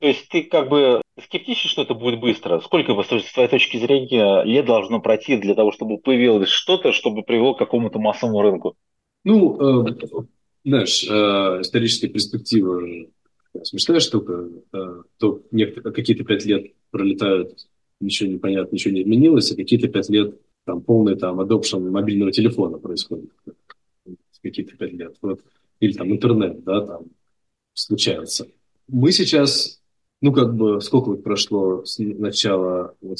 То 0.00 0.08
есть 0.08 0.28
ты 0.28 0.42
как 0.42 0.68
бы 0.68 1.00
скептичен, 1.22 1.70
что 1.70 1.82
это 1.82 1.94
будет 1.94 2.20
быстро? 2.20 2.60
Сколько, 2.60 2.92
с 3.02 3.32
твоей 3.32 3.48
точки 3.48 3.78
зрения, 3.78 4.42
лет 4.42 4.66
должно 4.66 5.00
пройти 5.00 5.38
для 5.38 5.54
того, 5.54 5.72
чтобы 5.72 5.98
появилось 5.98 6.50
что-то, 6.50 6.92
чтобы 6.92 7.22
привело 7.22 7.54
к 7.54 7.58
какому-то 7.58 7.98
массовому 7.98 8.42
рынку? 8.42 8.76
Ну, 9.24 9.86
э, 9.86 9.96
знаешь, 10.64 11.04
э, 11.08 11.60
исторические 11.62 12.10
перспективы 12.10 13.10
смешная 13.64 14.00
штука. 14.00 14.48
Э, 14.72 15.02
то 15.18 15.40
какие-то 15.94 16.24
пять 16.24 16.44
лет 16.44 16.72
пролетают, 16.90 17.66
ничего 18.00 18.30
не 18.30 18.38
понятно, 18.38 18.74
ничего 18.74 18.94
не 18.94 19.02
изменилось, 19.02 19.50
а 19.50 19.56
какие-то 19.56 19.88
пять 19.88 20.10
лет 20.10 20.38
там 20.66 20.82
полный 20.82 21.16
там 21.16 21.40
adoption 21.40 21.88
мобильного 21.90 22.32
телефона 22.32 22.76
происходит 22.78 23.30
какие-то 24.42 24.76
пять 24.76 24.92
лет. 24.92 25.16
Вот. 25.22 25.40
Или 25.80 25.92
там 25.92 26.10
интернет, 26.10 26.62
да, 26.64 26.80
там 26.84 27.04
случается. 27.74 28.46
Мы 28.88 29.12
сейчас, 29.12 29.80
ну, 30.20 30.32
как 30.32 30.54
бы, 30.54 30.80
сколько 30.80 31.10
вот 31.10 31.22
прошло 31.22 31.84
с 31.84 31.98
начала... 31.98 32.94
Вот, 33.00 33.18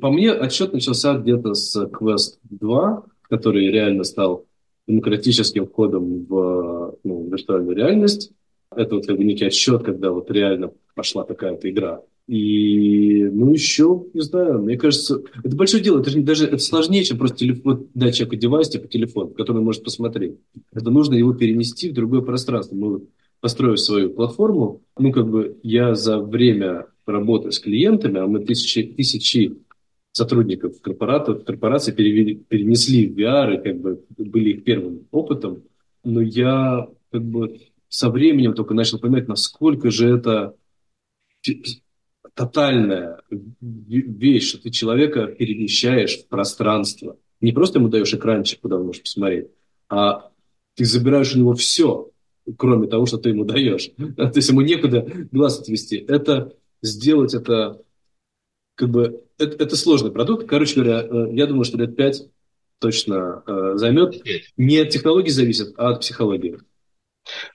по 0.00 0.10
мне, 0.10 0.32
отчет 0.32 0.72
начался 0.72 1.16
где-то 1.16 1.54
с 1.54 1.76
Quest 1.76 2.38
2, 2.44 3.04
который 3.22 3.70
реально 3.70 4.04
стал 4.04 4.46
демократическим 4.86 5.66
входом 5.66 6.24
в 6.24 6.98
ну, 7.04 7.28
виртуальную 7.28 7.76
реальность. 7.76 8.32
Это 8.74 8.96
вот 8.96 9.06
как 9.06 9.16
бы 9.16 9.24
некий 9.24 9.46
отсчет, 9.46 9.82
когда 9.82 10.10
вот 10.10 10.30
реально 10.30 10.72
пошла 10.94 11.24
такая-то 11.24 11.70
игра. 11.70 12.02
И, 12.26 13.22
ну, 13.24 13.52
еще, 13.52 14.06
не 14.14 14.22
знаю, 14.22 14.62
мне 14.62 14.78
кажется, 14.78 15.22
это 15.42 15.54
большое 15.54 15.82
дело, 15.82 16.00
это 16.00 16.08
же 16.10 16.22
даже 16.22 16.46
это 16.46 16.58
сложнее, 16.58 17.04
чем 17.04 17.18
просто 17.18 17.38
телефон, 17.38 17.88
дать 17.92 18.14
человеку 18.14 18.36
девайс, 18.36 18.70
типа 18.70 18.88
телефон, 18.88 19.34
который 19.34 19.58
он 19.58 19.64
может 19.64 19.84
посмотреть. 19.84 20.38
Это 20.72 20.90
нужно 20.90 21.14
его 21.14 21.34
перенести 21.34 21.90
в 21.90 21.94
другое 21.94 22.22
пространство. 22.22 22.74
Мы 22.74 23.02
построив 23.40 23.78
свою 23.78 24.08
платформу, 24.10 24.80
ну, 24.98 25.12
как 25.12 25.28
бы 25.28 25.58
я 25.62 25.94
за 25.94 26.18
время 26.18 26.86
работы 27.04 27.52
с 27.52 27.58
клиентами, 27.58 28.18
а 28.18 28.26
мы 28.26 28.42
тысячи, 28.42 28.82
тысячи 28.82 29.58
сотрудников 30.12 30.80
корпоратов, 30.80 31.44
корпораций 31.44 31.92
перевели, 31.92 32.36
перенесли 32.36 33.06
в 33.06 33.18
VR, 33.18 33.58
и 33.58 33.62
как 33.62 33.80
бы 33.80 34.00
были 34.16 34.50
их 34.50 34.64
первым 34.64 35.06
опытом, 35.10 35.62
но 36.04 36.22
я 36.22 36.88
как 37.10 37.22
бы 37.22 37.60
со 37.88 38.08
временем 38.08 38.54
только 38.54 38.72
начал 38.72 38.98
понимать, 38.98 39.28
насколько 39.28 39.90
же 39.90 40.08
это 40.08 40.54
тотальная 42.34 43.20
вещь, 43.60 44.48
что 44.48 44.62
ты 44.62 44.70
человека 44.70 45.26
перемещаешь 45.26 46.18
в 46.18 46.28
пространство. 46.28 47.16
Не 47.40 47.52
просто 47.52 47.78
ему 47.78 47.88
даешь 47.88 48.12
экранчик, 48.12 48.60
куда 48.60 48.76
он 48.76 48.86
может 48.86 49.02
посмотреть, 49.02 49.48
а 49.88 50.30
ты 50.74 50.84
забираешь 50.84 51.34
у 51.34 51.38
него 51.38 51.54
все, 51.54 52.10
кроме 52.56 52.88
того, 52.88 53.06
что 53.06 53.18
ты 53.18 53.30
ему 53.30 53.44
даешь. 53.44 53.90
То 54.16 54.32
есть 54.34 54.48
ему 54.48 54.60
некуда 54.60 55.06
глаз 55.30 55.60
отвести. 55.60 55.96
Это 55.96 56.52
сделать 56.82 57.34
это 57.34 57.80
как 58.74 58.90
бы 58.90 59.24
это, 59.38 59.62
это 59.62 59.76
сложный 59.76 60.10
продукт. 60.10 60.48
Короче 60.48 60.74
говоря, 60.74 61.02
э, 61.02 61.34
я 61.34 61.46
думаю, 61.46 61.64
что 61.64 61.78
лет 61.78 61.96
пять 61.96 62.28
точно 62.80 63.42
э, 63.46 63.72
займет. 63.76 64.22
Не 64.56 64.78
от 64.78 64.90
технологий 64.90 65.30
зависит, 65.30 65.74
а 65.76 65.90
от 65.90 66.00
психологии. 66.00 66.58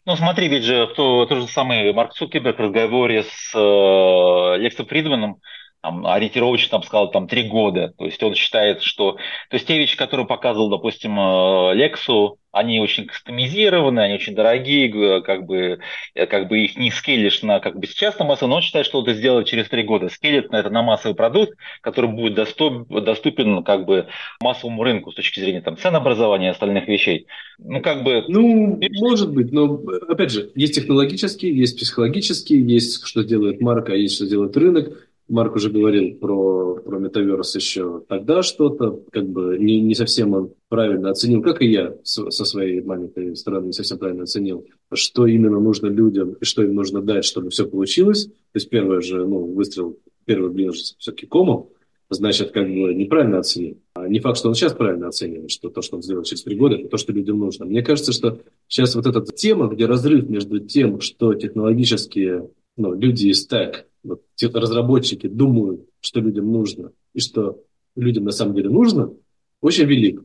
Ну, 0.05 0.15
смотри, 0.15 0.47
ведь 0.47 0.63
же 0.63 0.88
то, 0.95 1.25
то 1.25 1.36
же 1.36 1.47
самое 1.47 1.93
Марк 1.93 2.13
Цукерберг 2.13 2.58
в 2.58 2.62
разговоре 2.62 3.23
с 3.23 3.53
э, 3.55 4.58
Лексом 4.58 4.88
Фридманом 4.88 5.41
там, 5.82 6.06
ориентировочно 6.06 6.72
там 6.72 6.84
сказал 6.84 7.12
там 7.12 7.28
три 7.28 7.44
года. 7.44 7.94
То 7.98 8.06
есть 8.06 8.22
он 8.22 8.36
считает, 8.36 8.82
что 8.82 9.13
то 9.13 9.56
есть 9.56 9.68
те 9.68 9.78
вещи, 9.78 9.98
которые 9.98 10.28
показывал, 10.28 10.70
допустим, 10.70 11.18
э, 11.20 11.76
Лексу, 11.76 12.38
они 12.52 12.80
очень 12.80 13.06
кастомизированы, 13.06 14.00
они 14.00 14.15
очень 14.15 14.36
дорогие, 14.36 15.22
как 15.22 15.46
бы, 15.46 15.80
э, 16.15 16.26
как 16.26 16.48
бы 16.48 16.60
их 16.60 16.78
не 16.78 16.92
скелишь 16.92 17.44
на 17.44 17.60
как 17.60 17.78
бы 17.80 17.88
сейчас 17.88 18.18
на 18.20 18.26
массу, 18.26 18.48
но 18.48 18.58
он 18.58 18.62
считает, 18.62 18.86
что 18.86 19.02
это 19.02 19.13
сделать 19.13 19.48
через 19.48 19.70
три 19.70 19.84
года. 19.84 20.10
Скелет 20.10 20.52
на 20.52 20.58
это 20.58 20.70
на 20.70 20.82
массовый 20.82 21.15
продукт, 21.15 21.58
который 21.82 22.10
будет 22.10 22.34
доступ, 22.34 22.88
доступен 22.89 23.63
как 23.63 23.86
бы 23.86 24.08
массовому 24.42 24.84
рынку 24.84 25.12
с 25.12 25.15
точки 25.15 25.39
зрения 25.39 25.62
там 25.62 25.78
ценообразования 25.78 26.48
и 26.48 26.52
остальных 26.52 26.88
вещей. 26.88 27.28
Ну, 27.58 27.82
как 27.82 28.04
бы... 28.04 28.26
Ну, 28.28 28.80
может 29.00 29.32
быть, 29.32 29.52
но, 29.52 29.80
опять 30.08 30.32
же, 30.32 30.50
есть 30.56 30.76
технологические, 30.76 31.56
есть 31.56 31.78
психологические, 31.78 32.68
есть 32.68 33.06
что 33.06 33.24
делает 33.24 33.62
марка, 33.62 33.94
есть 33.94 34.15
что 34.15 34.28
делает 34.28 34.58
рынок 34.58 35.09
Марк 35.30 35.56
уже 35.56 35.70
говорил 35.70 36.15
про, 36.15 36.76
про 36.76 37.00
метаверс 37.00 37.56
еще 37.56 38.04
тогда 38.08 38.42
что-то, 38.42 39.04
как 39.12 39.30
бы 39.30 39.58
не, 39.60 39.80
не 39.80 39.94
совсем 39.94 40.34
он 40.34 40.54
правильно 40.70 41.12
оценил, 41.12 41.44
как 41.44 41.62
и 41.62 41.68
я 41.68 41.96
со 42.04 42.32
своей 42.32 42.82
маленькой 42.82 43.36
стороны 43.36 43.68
не 43.68 43.74
совсем 43.74 44.00
правильно 44.00 44.24
оценил, 44.24 44.65
что 44.92 45.28
именно 45.28 45.60
нужно 45.60 45.88
людям 45.88 46.34
и 46.34 46.46
что 46.46 46.63
им 46.63 46.74
нужно 46.74 47.02
дать, 47.02 47.26
чтобы 47.26 47.52
все 47.52 47.68
получилось. 47.68 48.26
То 48.26 48.56
есть 48.56 48.70
первое 48.70 49.02
же, 49.02 49.26
ну, 49.26 49.46
выстрел, 49.54 50.00
первый 50.26 50.50
блин 50.50 50.72
все-таки 50.72 51.28
комом, 51.28 51.70
значит, 52.10 52.52
как 52.52 52.68
бы 52.68 52.94
неправильно 52.96 53.39
оценил. 53.39 53.78
А 53.94 54.08
не 54.08 54.20
факт, 54.20 54.39
что 54.39 54.50
он 54.50 54.56
сейчас 54.56 54.74
правильно 54.74 55.10
оценивает, 55.10 55.52
что 55.52 55.70
то, 55.70 55.84
что 55.84 55.98
он 55.98 56.02
сделал 56.02 56.24
через 56.24 56.42
три 56.42 56.56
года, 56.56 56.76
это 56.76 56.89
то, 56.89 56.98
что 56.98 57.13
людям 57.13 57.38
нужно. 57.38 57.65
Мне 57.65 57.84
кажется, 57.84 58.13
что 58.13 58.39
сейчас 58.68 58.96
вот 58.96 59.06
эта 59.06 59.22
тема, 59.22 59.68
где 59.68 59.86
разрыв 59.86 60.28
между 60.28 60.60
тем, 60.60 61.02
что 61.02 61.36
технологические 61.36 62.50
ну, 62.78 62.94
люди 62.96 63.28
из 63.28 63.44
стек 63.44 63.86
вот, 64.10 64.56
разработчики 64.56 65.28
думают, 65.28 65.82
что 66.02 66.19
людям 66.19 66.52
нужно 66.52 66.91
и 67.13 67.19
что 67.19 67.63
людям 67.95 68.26
на 68.26 68.32
самом 68.32 68.56
деле 68.56 68.69
нужно, 68.69 69.13
очень 69.62 69.86
велик. 69.86 70.24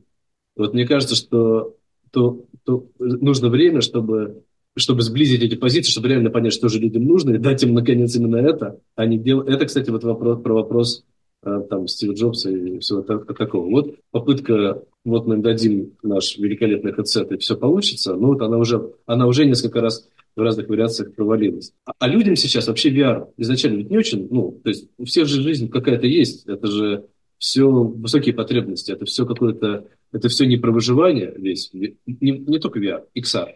Вот 0.55 0.73
мне 0.73 0.87
кажется, 0.87 1.15
что 1.15 1.75
то, 2.11 2.45
то 2.63 2.87
нужно 2.97 3.49
время, 3.49 3.81
чтобы, 3.81 4.43
чтобы 4.77 5.01
сблизить 5.01 5.43
эти 5.43 5.55
позиции, 5.55 5.91
чтобы 5.91 6.07
реально 6.07 6.29
понять, 6.29 6.53
что 6.53 6.69
же 6.69 6.79
людям 6.79 7.03
нужно, 7.03 7.31
и 7.31 7.37
дать 7.37 7.63
им, 7.63 7.73
наконец, 7.73 8.15
именно 8.15 8.37
это, 8.37 8.79
а 8.95 9.05
не 9.05 9.17
делать... 9.17 9.49
Это, 9.49 9.65
кстати, 9.65 9.89
вот 9.89 10.03
вопрос, 10.05 10.41
про 10.41 10.53
вопрос 10.53 11.03
э, 11.43 11.61
там, 11.69 11.87
Стива 11.87 12.13
Джобса 12.13 12.51
и 12.51 12.79
всего 12.79 13.01
такого. 13.01 13.69
Вот 13.69 13.95
попытка, 14.11 14.81
вот 15.03 15.27
мы 15.27 15.37
дадим 15.37 15.97
наш 16.03 16.37
великолепный 16.37 16.93
хедсет, 16.93 17.33
и 17.33 17.37
все 17.37 17.57
получится, 17.57 18.15
ну 18.15 18.27
вот 18.27 18.41
она 18.41 18.57
уже, 18.57 18.93
она 19.05 19.27
уже 19.27 19.45
несколько 19.45 19.81
раз 19.81 20.07
в 20.35 20.41
разных 20.41 20.67
вариациях 20.67 21.15
провалилась. 21.15 21.73
А, 21.85 21.93
а 21.97 22.07
людям 22.07 22.35
сейчас 22.35 22.67
вообще 22.67 22.89
VR 22.93 23.27
изначально 23.37 23.77
ведь 23.77 23.89
не 23.89 23.97
очень, 23.97 24.27
ну, 24.29 24.59
то 24.63 24.69
есть 24.69 24.89
у 24.97 25.05
всех 25.05 25.27
же 25.27 25.41
жизнь 25.41 25.69
какая-то 25.69 26.07
есть, 26.07 26.45
это 26.47 26.67
же 26.67 27.05
все 27.37 27.69
высокие 27.69 28.33
потребности, 28.33 28.91
это 28.91 29.05
все 29.05 29.25
какое-то, 29.25 29.87
это 30.11 30.29
все 30.29 30.45
не 30.45 30.57
про 30.57 30.71
выживание 30.71 31.33
весь, 31.35 31.71
не, 31.73 31.97
не 32.05 32.59
только 32.59 32.79
VR, 32.79 33.03
XR, 33.15 33.55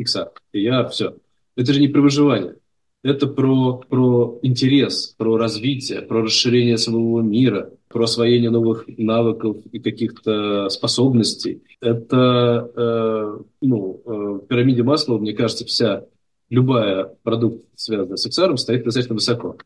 XR, 0.00 0.28
VR, 0.54 0.88
все. 0.90 1.16
Это 1.56 1.72
же 1.72 1.80
не 1.80 1.88
про 1.88 2.00
выживание, 2.00 2.56
это 3.04 3.26
про, 3.26 3.82
про 3.88 4.38
интерес, 4.42 5.14
про 5.18 5.36
развитие, 5.36 6.00
про 6.00 6.22
расширение 6.22 6.78
своего 6.78 7.20
мира, 7.20 7.70
про 7.88 8.04
освоение 8.04 8.50
новых 8.50 8.86
навыков 8.88 9.58
и 9.70 9.78
каких-то 9.78 10.70
способностей. 10.70 11.62
Это, 11.82 12.70
э, 12.74 13.42
ну, 13.60 14.02
э, 14.04 14.10
в 14.10 14.46
пирамиде 14.46 14.82
масла, 14.82 15.18
мне 15.18 15.34
кажется, 15.34 15.66
вся 15.66 16.06
любая 16.54 17.10
продукт, 17.22 17.64
связанный 17.76 18.16
с 18.16 18.26
XR, 18.26 18.56
стоит 18.56 18.84
достаточно 18.84 19.14
высоко. 19.14 19.56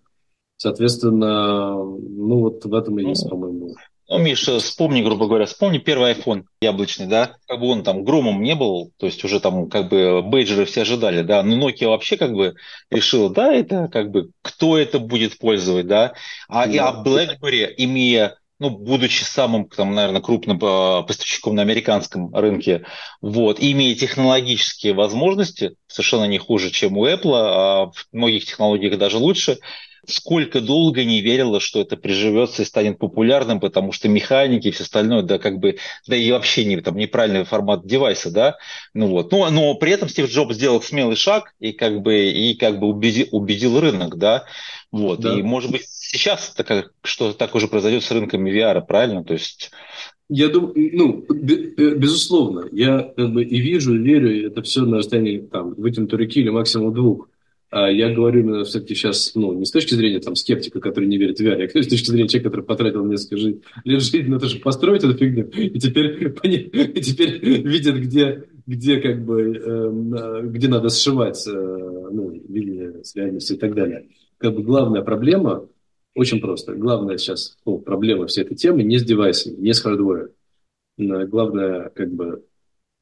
Соответственно, 0.56 1.74
ну 1.74 2.40
вот 2.40 2.64
в 2.64 2.74
этом 2.74 2.98
и 2.98 3.08
есть, 3.08 3.24
ну, 3.24 3.30
по-моему. 3.30 3.76
Ну, 4.10 4.18
Миша, 4.18 4.58
вспомни, 4.58 5.02
грубо 5.02 5.26
говоря, 5.26 5.44
вспомни 5.44 5.76
первый 5.76 6.12
iPhone 6.14 6.44
яблочный, 6.62 7.06
да, 7.06 7.36
как 7.46 7.60
бы 7.60 7.66
он 7.66 7.82
там 7.82 8.04
громом 8.04 8.42
не 8.42 8.54
был, 8.54 8.90
то 8.96 9.04
есть 9.04 9.22
уже 9.22 9.38
там 9.38 9.68
как 9.68 9.90
бы 9.90 10.22
бейджеры 10.22 10.64
все 10.64 10.80
ожидали, 10.80 11.22
да, 11.22 11.42
но 11.42 11.68
Nokia 11.68 11.88
вообще 11.88 12.16
как 12.16 12.32
бы 12.32 12.54
решила, 12.90 13.28
да, 13.28 13.52
это 13.52 13.88
как 13.88 14.10
бы 14.10 14.30
кто 14.40 14.78
это 14.78 14.98
будет 14.98 15.38
пользовать, 15.38 15.86
да, 15.86 16.14
а, 16.48 16.66
да. 16.66 16.88
а 16.88 17.04
BlackBerry, 17.04 17.74
имея 17.76 18.37
ну, 18.58 18.70
будучи 18.70 19.22
самым, 19.22 19.68
там, 19.68 19.94
наверное, 19.94 20.20
крупным 20.20 20.56
э, 20.56 21.02
поставщиком 21.06 21.54
на 21.54 21.62
американском 21.62 22.34
рынке, 22.34 22.84
вот, 23.20 23.58
имея 23.60 23.94
технологические 23.94 24.94
возможности, 24.94 25.76
совершенно 25.86 26.24
не 26.24 26.38
хуже, 26.38 26.70
чем 26.70 26.96
у 26.96 27.06
Apple, 27.06 27.32
а 27.34 27.86
в 27.86 28.06
многих 28.12 28.46
технологиях 28.46 28.98
даже 28.98 29.18
лучше, 29.18 29.58
сколько 30.08 30.60
долго 30.60 31.04
не 31.04 31.20
верила, 31.20 31.60
что 31.60 31.80
это 31.80 31.96
приживется 31.96 32.62
и 32.62 32.64
станет 32.64 32.98
популярным, 32.98 33.60
потому 33.60 33.92
что 33.92 34.08
механики 34.08 34.68
и 34.68 34.70
все 34.70 34.84
остальное, 34.84 35.22
да, 35.22 35.38
как 35.38 35.58
бы, 35.58 35.76
да 36.06 36.16
и 36.16 36.30
вообще 36.32 36.64
не, 36.64 36.80
там, 36.80 36.96
неправильный 36.96 37.44
формат 37.44 37.86
девайса, 37.86 38.30
да, 38.30 38.56
ну 38.94 39.08
вот, 39.08 39.30
ну, 39.32 39.48
но 39.50 39.74
при 39.74 39.92
этом 39.92 40.08
Стив 40.08 40.30
Джобс 40.30 40.54
сделал 40.54 40.82
смелый 40.82 41.16
шаг 41.16 41.54
и 41.60 41.72
как 41.72 42.00
бы, 42.00 42.28
и 42.30 42.54
как 42.54 42.78
бы 42.78 42.88
убедил, 42.88 43.26
убедил 43.32 43.78
рынок, 43.80 44.16
да, 44.16 44.44
вот, 44.90 45.20
да. 45.20 45.38
и 45.38 45.42
может 45.42 45.70
быть 45.70 45.86
сейчас 45.86 46.54
так, 46.56 46.92
что 47.02 47.32
так 47.32 47.54
уже 47.54 47.68
произойдет 47.68 48.02
с 48.02 48.10
рынками 48.10 48.50
VR, 48.50 48.84
правильно, 48.86 49.24
то 49.24 49.34
есть... 49.34 49.70
Я 50.30 50.48
думаю, 50.48 50.74
ну, 50.92 51.24
э, 51.30 51.94
безусловно, 51.94 52.68
я 52.72 53.12
как 53.16 53.32
бы 53.32 53.44
и 53.44 53.60
вижу, 53.60 53.94
и 53.94 53.98
верю, 53.98 54.46
это 54.46 54.60
все 54.60 54.82
на 54.82 54.98
расстоянии 54.98 55.38
там 55.38 55.72
вытянутой 55.74 56.18
руки 56.18 56.40
или 56.40 56.50
максимум 56.50 56.92
двух. 56.92 57.28
А 57.70 57.90
я 57.90 58.14
говорю 58.14 58.40
именно 58.40 58.64
все-таки 58.64 58.94
сейчас, 58.94 59.32
ну, 59.34 59.52
не 59.52 59.66
с 59.66 59.70
точки 59.70 59.94
зрения 59.94 60.20
там 60.20 60.36
скептика, 60.36 60.80
который 60.80 61.06
не 61.06 61.18
верит 61.18 61.38
в 61.38 61.42
VR, 61.42 61.64
а 61.66 61.68
с 61.82 61.86
точки 61.86 62.06
зрения 62.06 62.28
человека, 62.28 62.50
который 62.50 62.64
потратил 62.64 63.04
несколько 63.04 63.36
жи- 63.36 63.60
лет 63.84 64.02
жизни 64.02 64.28
на 64.28 64.40
то, 64.40 64.46
чтобы 64.46 64.62
построить 64.62 65.04
эту 65.04 65.14
фигню, 65.14 65.48
и 65.48 65.78
теперь, 65.78 66.34
и 66.42 67.00
теперь 67.02 67.38
видит, 67.66 67.96
где, 67.96 68.44
где 68.66 69.00
как 69.00 69.22
бы, 69.22 69.54
э, 69.54 70.40
где 70.44 70.68
надо 70.68 70.88
сшивать 70.88 71.46
э, 71.46 71.50
ну, 71.52 72.30
линии 72.30 73.02
с 73.02 73.14
реальностью 73.14 73.56
и 73.56 73.58
так 73.58 73.74
далее. 73.74 74.08
Как 74.38 74.54
бы 74.54 74.62
главная 74.62 75.02
проблема 75.02 75.68
очень 76.14 76.40
просто. 76.40 76.74
Главная 76.74 77.18
сейчас 77.18 77.58
ну, 77.66 77.78
проблема 77.78 78.26
всей 78.26 78.44
этой 78.44 78.56
темы 78.56 78.82
не 78.82 78.98
с 78.98 79.04
девайсами, 79.04 79.56
не 79.56 79.74
с 79.74 79.80
хардвером. 79.80 80.30
Главная 80.96 81.90
как 81.90 82.12
бы 82.12 82.44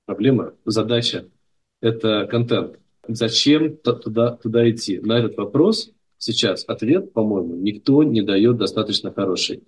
проблема, 0.07 0.55
задача– 0.64 1.29
это 1.81 2.26
контент 2.26 2.79
зачем 3.09 3.77
туда, 3.77 4.37
туда 4.37 4.69
идти? 4.71 4.99
На 5.01 5.19
этот 5.19 5.37
вопрос 5.37 5.92
сейчас 6.19 6.64
ответ, 6.66 7.12
по-моему, 7.12 7.57
никто 7.57 8.03
не 8.03 8.23
дает 8.23 8.57
достаточно 8.57 9.12
хороший. 9.12 9.62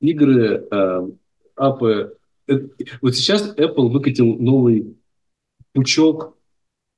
Игры, 0.00 0.66
э, 0.70 1.08
апы... 1.54 2.16
Э, 2.48 2.60
вот 3.00 3.14
сейчас 3.14 3.54
Apple 3.56 3.88
выкатил 3.88 4.36
новый 4.36 4.96
пучок 5.72 6.36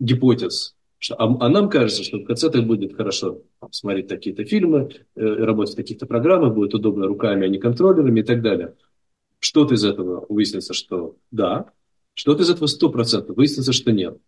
гипотез. 0.01 0.75
Что, 0.99 1.15
а, 1.15 1.47
а 1.47 1.49
нам 1.49 1.71
кажется, 1.71 2.03
что 2.03 2.19
в 2.19 2.25
конце 2.25 2.49
это 2.49 2.61
будет 2.61 2.97
хорошо 2.97 3.43
смотреть 3.71 4.09
такие-то 4.09 4.45
фильмы, 4.45 4.91
э, 5.15 5.21
работать 5.21 5.75
в 5.75 5.77
таких-то 5.77 6.07
программах, 6.07 6.55
будет 6.55 6.75
удобно 6.75 7.07
руками, 7.07 7.47
а 7.47 7.49
не 7.49 7.59
контроллерами 7.59 8.21
и 8.21 8.25
так 8.25 8.43
далее. 8.43 8.75
Что-то 9.39 9.75
из 9.75 9.85
этого 9.85 10.27
выяснится, 10.29 10.75
что 10.75 11.17
да, 11.31 11.71
что-то 12.15 12.43
из 12.43 12.51
этого 12.51 12.67
сто 12.67 12.91
процентов 12.91 13.37
выяснится, 13.37 13.73
что 13.73 13.93
нет. 13.93 14.19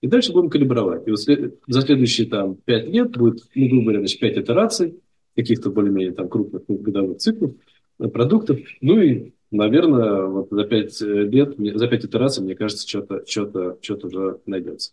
И 0.00 0.06
дальше 0.06 0.32
будем 0.32 0.48
калибровать. 0.48 1.06
И 1.06 1.10
вот 1.10 1.18
за 1.18 1.80
следующие 1.82 2.28
там, 2.28 2.54
5 2.54 2.86
лет 2.88 3.16
будет, 3.16 3.42
ну, 3.54 3.68
грубо 3.68 3.82
говоря, 3.82 3.98
значит, 4.00 4.20
5 4.20 4.38
итераций, 4.38 4.94
каких-то 5.34 5.70
более-менее 5.70 6.12
там 6.12 6.28
крупных 6.28 6.62
годовых 6.68 7.18
циклов, 7.18 7.52
э, 8.00 8.08
продуктов. 8.08 8.58
Ну 8.80 9.00
и, 9.00 9.32
наверное, 9.50 10.26
вот 10.26 10.48
за 10.50 10.64
5 10.64 11.00
лет, 11.00 11.54
за 11.56 11.88
5 11.88 12.04
итераций, 12.04 12.44
мне 12.44 12.54
кажется, 12.54 12.88
что-то 12.88 13.24
что 13.26 13.78
что 13.80 14.06
уже 14.06 14.40
найдется. 14.46 14.92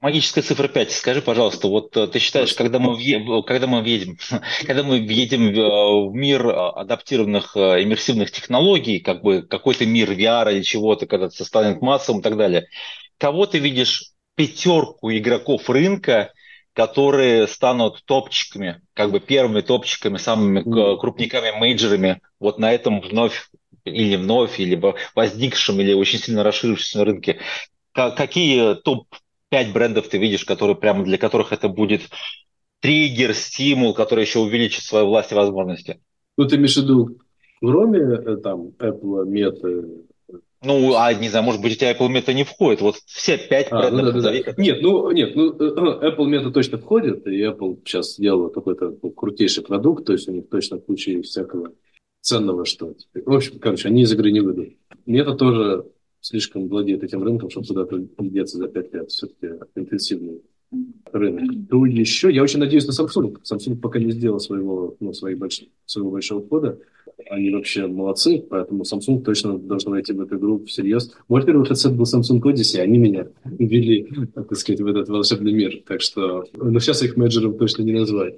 Магическая 0.00 0.44
цифра 0.44 0.68
5. 0.68 0.92
Скажи, 0.92 1.20
пожалуйста, 1.20 1.68
вот 1.68 1.94
э, 1.96 2.06
ты 2.06 2.18
считаешь, 2.18 2.54
когда 2.54 2.78
мы, 2.78 2.96
когда 3.44 3.66
мы 3.66 3.82
въедем, 3.82 4.16
когда 4.66 4.82
мы 4.82 5.00
въедем 5.00 5.52
в 6.10 6.14
мир 6.14 6.46
э, 6.46 6.52
адаптированных 6.52 7.54
иммерсивных 7.54 8.30
технологий, 8.30 9.00
как 9.00 9.22
бы 9.22 9.42
какой-то 9.42 9.84
мир 9.84 10.10
VR 10.12 10.54
или 10.54 10.62
чего-то, 10.62 11.06
когда 11.06 11.26
это 11.26 11.44
станет 11.44 11.82
массовым 11.82 12.20
и 12.20 12.22
так 12.22 12.38
далее, 12.38 12.66
кого 13.18 13.44
ты 13.44 13.58
видишь 13.58 14.12
пятерку 14.38 15.10
игроков 15.10 15.68
рынка, 15.68 16.32
которые 16.72 17.48
станут 17.48 18.04
топчиками, 18.04 18.80
как 18.94 19.10
бы 19.10 19.18
первыми 19.18 19.62
топчиками, 19.62 20.16
самыми 20.16 20.62
крупниками, 20.62 21.58
мейджерами 21.58 22.20
вот 22.38 22.60
на 22.60 22.72
этом 22.72 23.00
вновь 23.00 23.50
или 23.84 24.14
вновь, 24.14 24.60
или 24.60 24.80
возникшем, 25.16 25.80
или 25.80 25.92
очень 25.92 26.20
сильно 26.20 26.44
расширившемся 26.44 27.04
рынке. 27.04 27.40
Какие 27.92 28.76
топ-5 28.76 29.72
брендов 29.72 30.08
ты 30.08 30.18
видишь, 30.18 30.44
которые 30.44 30.76
прямо 30.76 31.02
для 31.02 31.18
которых 31.18 31.52
это 31.52 31.68
будет 31.68 32.02
триггер, 32.78 33.34
стимул, 33.34 33.92
который 33.92 34.22
еще 34.22 34.38
увеличит 34.38 34.84
свою 34.84 35.06
власть 35.06 35.32
и 35.32 35.34
возможности? 35.34 36.00
Ну, 36.36 36.46
ты 36.46 36.54
имеешь 36.54 36.76
в 36.76 36.82
виду, 36.82 37.18
кроме 37.60 37.98
э, 37.98 38.36
там 38.36 38.68
Apple, 38.78 39.26
Meta, 39.26 40.04
Ну, 40.62 40.96
а 40.96 41.14
не 41.14 41.28
знаю, 41.28 41.44
может 41.44 41.62
быть, 41.62 41.72
у 41.72 41.76
тебя 41.76 41.92
Apple 41.92 42.08
Meta 42.08 42.32
не 42.32 42.44
входит. 42.44 42.80
Вот 42.80 42.96
все 43.06 43.38
пять 43.38 43.68
а, 43.70 43.90
ну, 43.90 44.02
да, 44.02 44.12
да, 44.12 44.20
да. 44.20 44.54
Нет, 44.56 44.82
ну, 44.82 45.10
нет, 45.12 45.36
ну, 45.36 45.52
Apple 45.52 46.26
Meta 46.26 46.50
точно 46.50 46.78
входит, 46.78 47.26
и 47.26 47.42
Apple 47.42 47.78
сейчас 47.84 48.18
делает 48.18 48.54
какой-то 48.54 48.90
крутейший 49.16 49.62
продукт, 49.62 50.04
то 50.04 50.12
есть 50.12 50.28
у 50.28 50.32
них 50.32 50.48
точно 50.48 50.78
куча 50.78 51.22
всякого 51.22 51.72
ценного, 52.20 52.64
что 52.64 52.94
В 53.14 53.32
общем, 53.32 53.58
короче, 53.60 53.88
они 53.88 54.02
из 54.02 54.12
игры 54.12 54.32
не 54.32 54.40
выйдут. 54.40 54.70
Мета 55.06 55.34
тоже 55.34 55.86
слишком 56.20 56.68
владеет 56.68 57.04
этим 57.04 57.22
рынком, 57.22 57.50
чтобы 57.50 57.66
куда-то 57.66 57.98
деться 58.18 58.58
за 58.58 58.68
пять 58.68 58.92
лет. 58.92 59.10
Все-таки 59.10 59.54
интенсивный 59.76 60.42
рынок. 61.12 61.68
То 61.70 61.86
еще, 61.86 62.32
я 62.32 62.42
очень 62.42 62.58
надеюсь 62.58 62.86
на 62.86 62.92
Samsung. 62.92 63.36
Samsung 63.42 63.76
пока 63.76 63.98
не 63.98 64.12
сделал 64.12 64.40
своего, 64.40 64.96
ну, 65.00 65.12
своей 65.12 65.36
больш... 65.36 65.62
своего 65.86 66.10
большого 66.10 66.44
входа. 66.44 66.78
Они 67.30 67.50
вообще 67.50 67.86
молодцы, 67.86 68.44
поэтому 68.48 68.84
Samsung 68.84 69.22
точно 69.22 69.58
должен 69.58 69.90
войти 69.90 70.12
в 70.12 70.20
эту 70.20 70.36
игру 70.36 70.64
всерьез. 70.64 71.14
Мой 71.28 71.44
первый 71.44 71.68
headset 71.68 71.90
был 71.90 72.04
Samsung 72.04 72.40
Odyssey, 72.40 72.80
они 72.80 72.98
меня 72.98 73.28
ввели, 73.44 74.08
так 74.34 74.54
сказать, 74.56 74.80
в 74.80 74.86
этот 74.86 75.08
волшебный 75.08 75.52
мир. 75.52 75.82
Так 75.86 76.00
что, 76.00 76.44
ну, 76.54 76.78
сейчас 76.80 77.02
их 77.02 77.16
менеджером 77.16 77.58
точно 77.58 77.82
не 77.82 77.92
назвать. 77.92 78.36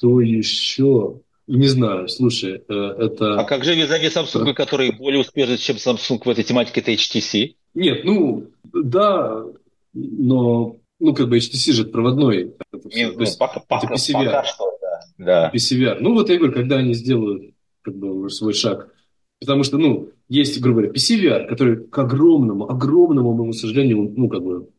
То 0.00 0.20
еще, 0.20 1.20
не 1.46 1.66
знаю, 1.66 2.08
слушай, 2.08 2.62
э, 2.68 2.74
это... 2.74 3.40
А 3.40 3.44
как 3.44 3.64
же 3.64 3.74
визави 3.74 4.06
Samsung, 4.06 4.54
который 4.54 4.92
более 4.92 5.20
успешный, 5.20 5.58
чем 5.58 5.76
Samsung 5.76 6.20
в 6.24 6.28
этой 6.28 6.42
тематике, 6.42 6.80
это 6.80 6.92
HTC? 6.92 7.54
Нет, 7.74 8.04
ну, 8.04 8.46
да, 8.72 9.44
но 9.92 10.76
ну, 10.98 11.14
как 11.14 11.28
бы 11.28 11.38
HTC 11.38 11.72
же 11.72 11.84
проводной. 11.84 12.54
Это, 12.72 12.88
все, 12.88 13.12
ну, 13.12 13.20
есть, 13.20 13.38
пока, 13.38 13.62
это 13.68 13.94
PCVR. 13.94 14.24
Пока 14.24 14.44
что, 14.44 14.78
да. 14.80 15.50
да. 15.50 15.52
PCVR. 15.54 15.98
Ну, 16.00 16.14
вот 16.14 16.28
я 16.30 16.36
говорю, 16.36 16.52
когда 16.52 16.76
они 16.76 16.94
сделают 16.94 17.54
как 17.82 17.94
бы 17.94 18.28
свой 18.30 18.52
шаг. 18.52 18.92
Потому 19.40 19.62
что, 19.62 19.78
ну, 19.78 20.10
есть, 20.28 20.60
грубо 20.60 20.80
говоря, 20.80 20.92
PCVR, 20.92 21.46
который 21.46 21.84
к 21.86 21.98
огромному, 21.98 22.68
огромному, 22.70 23.34
моему 23.34 23.52
сожалению, 23.52 24.12
ну, 24.16 24.28
как 24.28 24.42
бы 24.42 24.70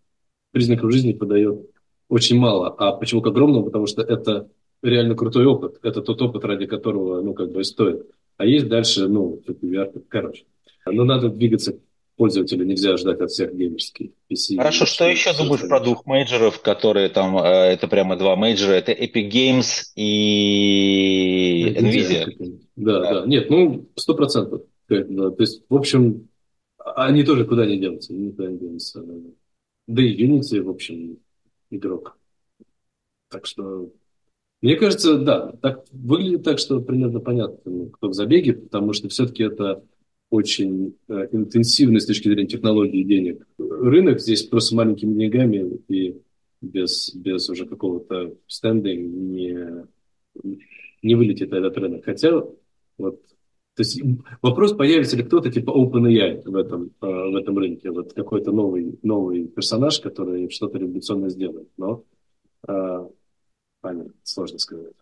признаков 0.51 0.91
жизни 0.91 1.13
подает 1.13 1.69
очень 2.10 2.39
мало. 2.39 2.69
А 2.69 2.93
почему 2.93 3.21
к 3.21 3.27
огромному? 3.27 3.65
Потому 3.65 3.86
что 3.86 4.01
это 4.01 4.49
реально 4.82 5.15
крутой 5.15 5.45
опыт. 5.45 5.80
Это 5.84 6.01
тот 6.01 6.21
опыт, 6.21 6.43
ради 6.45 6.65
которого, 6.65 7.21
ну, 7.21 7.34
как 7.34 7.51
бы 7.51 7.62
и 7.62 7.63
стоит. 7.63 8.08
А 8.38 8.45
есть 8.45 8.67
дальше, 8.67 9.08
ну, 9.08 9.41
VR, 9.47 10.03
короче. 10.08 10.45
Но 10.86 11.03
надо 11.03 11.30
двигаться 11.30 11.77
пользователю 12.17 12.65
нельзя 12.65 12.97
ждать 12.97 13.21
от 13.21 13.30
всех 13.30 13.56
геймерских 13.56 14.10
PC. 14.30 14.58
Хорошо, 14.58 14.86
что 14.86 15.08
еще 15.08 15.38
думаешь 15.38 15.67
про 15.67 15.80
двух 15.80 16.06
major 16.06 16.40
ов, 16.40 16.62
которые 16.62 17.10
там, 17.10 17.38
э, 17.38 17.41
это 17.43 17.88
прямо 17.88 18.17
два 18.17 18.36
major 18.36 18.63
а, 18.63 18.73
это 18.73 18.91
Epic 18.91 19.30
Games 19.32 19.91
и 19.95 21.75
Nvidia? 21.77 22.60
Да, 22.75 22.99
да, 22.99 23.21
да. 23.21 23.25
Нет, 23.27 23.49
ну, 23.49 23.88
сто 23.95 24.15
процентов. 24.15 24.63
То 24.88 25.36
есть, 25.39 25.63
в 25.69 25.75
общем, 25.75 26.27
они 26.95 27.23
тоже 27.23 27.45
куда 27.45 27.65
не 27.65 27.77
денутся, 27.77 28.13
никуда 28.13 28.49
не 28.49 28.58
денутся. 28.58 29.03
Да 29.88 30.01
и 30.01 30.27
Unity, 30.27 30.62
в 30.62 30.69
общем, 30.69 31.19
игрок. 31.69 32.17
Так 33.30 33.45
что, 33.45 33.91
мне 34.62 34.75
кажется, 34.75 35.17
да, 35.17 35.51
так 35.62 35.86
выглядит 35.91 36.43
так, 36.43 36.60
что 36.60 36.82
примерно 36.82 37.19
понятно, 37.19 37.89
кто 37.91 38.10
в 38.10 38.13
забеге, 38.13 38.53
потому 38.53 38.93
что 38.93 39.08
все-таки 39.10 39.43
это 39.43 39.84
очень 40.29 40.95
э, 41.07 41.27
интенсивный 41.31 42.01
с 42.01 42.05
точки 42.05 42.27
зрения 42.27 42.47
технологий 42.47 43.01
и 43.01 43.05
денег. 43.05 43.47
Рынок 43.57 44.19
здесь 44.19 44.43
просто 44.43 44.75
маленькими 44.75 45.17
деньгами 45.17 45.79
и 45.87 46.21
без, 46.61 47.13
без 47.15 47.49
уже 47.49 47.65
какого-то 47.65 48.35
стендинга 48.47 49.17
не, 49.17 50.65
не 51.01 51.15
вылетит 51.15 51.53
этот 51.53 51.77
рынок. 51.77 52.05
Хотя 52.05 52.43
вот 52.97 53.21
то 53.77 53.81
есть 53.81 54.01
вопрос, 54.41 54.73
появится 54.73 55.15
ли 55.15 55.23
кто-то 55.23 55.51
типа 55.51 55.69
OpenAI 55.69 56.41
в 56.43 56.55
этом, 56.55 56.87
э, 56.99 57.05
в 57.05 57.35
этом 57.35 57.57
рынке, 57.59 57.91
вот 57.91 58.11
какой-то 58.11 58.51
новый, 58.51 58.97
новый 59.03 59.47
персонаж, 59.47 59.99
который 59.99 60.49
что-то 60.49 60.79
революционное 60.79 61.29
сделает. 61.29 61.69
Но 61.77 62.03
э, 62.67 63.07
понятно, 63.81 64.13
сложно 64.23 64.57
сказать. 64.57 64.93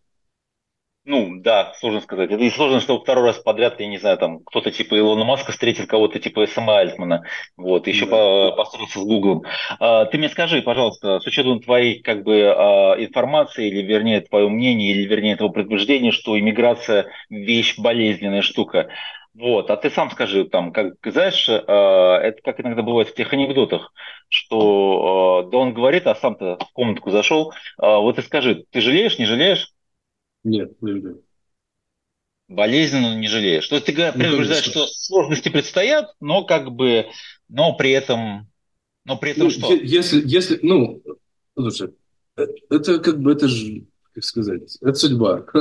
Ну, 1.08 1.36
да, 1.40 1.74
сложно 1.78 2.02
сказать. 2.02 2.32
Это 2.32 2.44
и 2.44 2.50
сложно, 2.50 2.80
что 2.80 3.00
второй 3.00 3.26
раз 3.26 3.38
подряд, 3.38 3.80
я 3.80 3.86
не 3.86 4.00
знаю, 4.00 4.18
там 4.18 4.40
кто-то 4.40 4.72
типа 4.72 4.98
Илона 4.98 5.24
Маска 5.24 5.52
встретил 5.52 5.86
кого-то 5.86 6.20
типа 6.20 6.48
Сэма 6.48 6.80
Альтмана, 6.80 7.24
вот, 7.58 7.86
еще 7.86 8.08
да. 8.08 8.52
построился 8.56 9.00
с 9.00 9.04
Гуглом. 9.04 9.44
А, 9.80 10.06
ты 10.06 10.18
мне 10.18 10.30
скажи, 10.30 10.64
пожалуйста, 10.64 11.20
с 11.20 11.28
учетом 11.28 11.62
твоей 11.62 12.02
как 12.02 12.24
бы 12.24 12.42
а, 12.48 12.96
информации, 12.98 13.68
или 13.68 13.84
вернее 13.84 14.22
твоего 14.22 14.50
мнения, 14.50 14.92
или 14.92 15.06
вернее 15.06 15.36
твоего 15.36 15.54
предупреждения, 15.54 16.12
что 16.12 16.40
иммиграция 16.40 17.06
вещь 17.30 17.78
болезненная 17.78 18.42
штука, 18.42 18.90
вот, 19.36 19.70
а 19.70 19.76
ты 19.76 19.90
сам 19.90 20.10
скажи, 20.12 20.46
там, 20.46 20.72
как 20.72 20.94
знаешь, 21.04 21.50
э, 21.50 21.54
это 21.54 22.42
как 22.42 22.62
иногда 22.62 22.82
бывает 22.84 23.10
в 23.10 23.16
тех 23.16 23.34
анекдотах, 23.34 23.92
что 24.30 25.44
э, 25.46 25.52
да 25.52 25.58
он 25.58 25.74
говорит, 25.74 26.08
а 26.08 26.16
сам-то 26.16 26.58
в 26.58 26.72
комнатку 26.72 27.12
зашел. 27.12 27.52
Э, 27.78 27.98
вот 27.98 28.18
и 28.18 28.22
скажи, 28.22 28.64
ты 28.72 28.80
жалеешь, 28.80 29.20
не 29.20 29.26
жалеешь? 29.26 29.75
Нет, 30.46 30.80
не 30.82 30.92
жалею. 30.92 31.24
Болезненно 32.48 33.18
не 33.18 33.28
жалеешь. 33.28 33.64
Что 33.64 33.80
ты 33.80 33.92
предупреждаешь, 33.92 34.64
что 34.64 34.86
сложности 34.86 35.50
предстоят, 35.50 36.14
но 36.20 36.46
как 36.46 36.72
бы, 36.72 37.08
но 37.50 37.76
при 37.76 37.90
этом, 37.90 38.48
но 39.04 39.18
при 39.18 39.32
этом 39.32 39.46
ну, 39.46 39.50
что? 39.50 39.74
Если, 39.74 40.22
если, 40.24 40.60
ну, 40.62 41.02
слушай, 41.58 41.90
э, 42.38 42.46
это 42.70 43.00
как 43.00 43.20
бы, 43.20 43.32
это 43.32 43.48
же, 43.48 43.86
как 44.14 44.24
сказать, 44.24 44.78
это 44.80 44.94
судьба. 44.94 45.48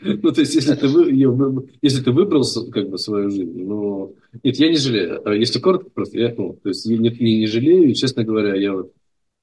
ну, 0.00 0.32
то 0.32 0.40
есть, 0.40 0.54
если 0.54 0.74
ты, 0.74 0.88
вы, 0.88 1.68
если 1.82 2.02
ты 2.02 2.10
выбрал 2.10 2.44
как 2.72 2.88
бы 2.88 2.96
свою 2.96 3.30
жизнь, 3.30 3.52
ну, 3.52 4.16
нет, 4.42 4.56
я 4.56 4.70
не 4.70 4.78
жалею. 4.78 5.28
А 5.28 5.34
если 5.34 5.60
коротко, 5.60 5.90
просто 5.90 6.18
я, 6.18 6.34
ну, 6.34 6.58
то 6.62 6.70
есть, 6.70 6.86
я 6.86 6.96
не, 6.96 7.10
не, 7.10 7.40
не 7.40 7.46
жалею, 7.46 7.90
и, 7.90 7.94
честно 7.94 8.24
говоря, 8.24 8.54
я 8.54 8.72
вот 8.72 8.94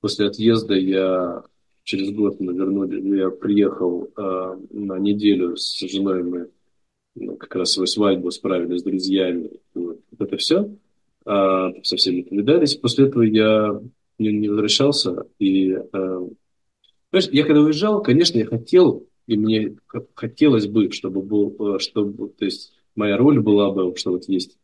после 0.01 0.25
отъезда 0.25 0.73
я 0.73 1.43
через 1.89 2.11
год 2.11 2.39
мы 2.39 2.53
вернули, 2.53 3.17
я 3.17 3.31
приехал 3.31 4.07
э, 4.15 4.57
на 4.69 4.99
неделю 4.99 5.57
с 5.57 5.79
женой, 5.79 6.21
мы 6.21 6.49
ну, 7.15 7.35
как 7.35 7.55
раз 7.55 7.71
свою 7.71 7.87
свадьбу 7.87 8.29
справили 8.29 8.77
с 8.77 8.83
друзьями, 8.83 9.49
вот, 9.73 9.99
это 10.19 10.37
все, 10.37 10.69
э, 11.25 11.69
со 11.81 11.95
всеми 11.95 12.21
повидались. 12.21 12.75
После 12.75 13.07
этого 13.07 13.23
я 13.23 13.81
не, 14.19 14.31
не 14.31 14.49
возвращался, 14.49 15.25
и, 15.39 15.71
э, 15.71 16.27
я 17.11 17.43
когда 17.43 17.61
уезжал, 17.61 18.03
конечно, 18.03 18.37
я 18.37 18.45
хотел, 18.45 19.07
и 19.25 19.35
мне 19.35 19.75
хотелось 20.13 20.67
бы, 20.67 20.91
чтобы 20.91 21.23
был, 21.23 21.55
э, 21.75 21.79
чтобы, 21.79 22.29
то 22.29 22.45
есть 22.45 22.71
моя 22.95 23.17
роль 23.17 23.39
была 23.39 23.71
бы, 23.71 23.95
что 23.95 24.11
вот 24.11 24.29
есть 24.29 24.59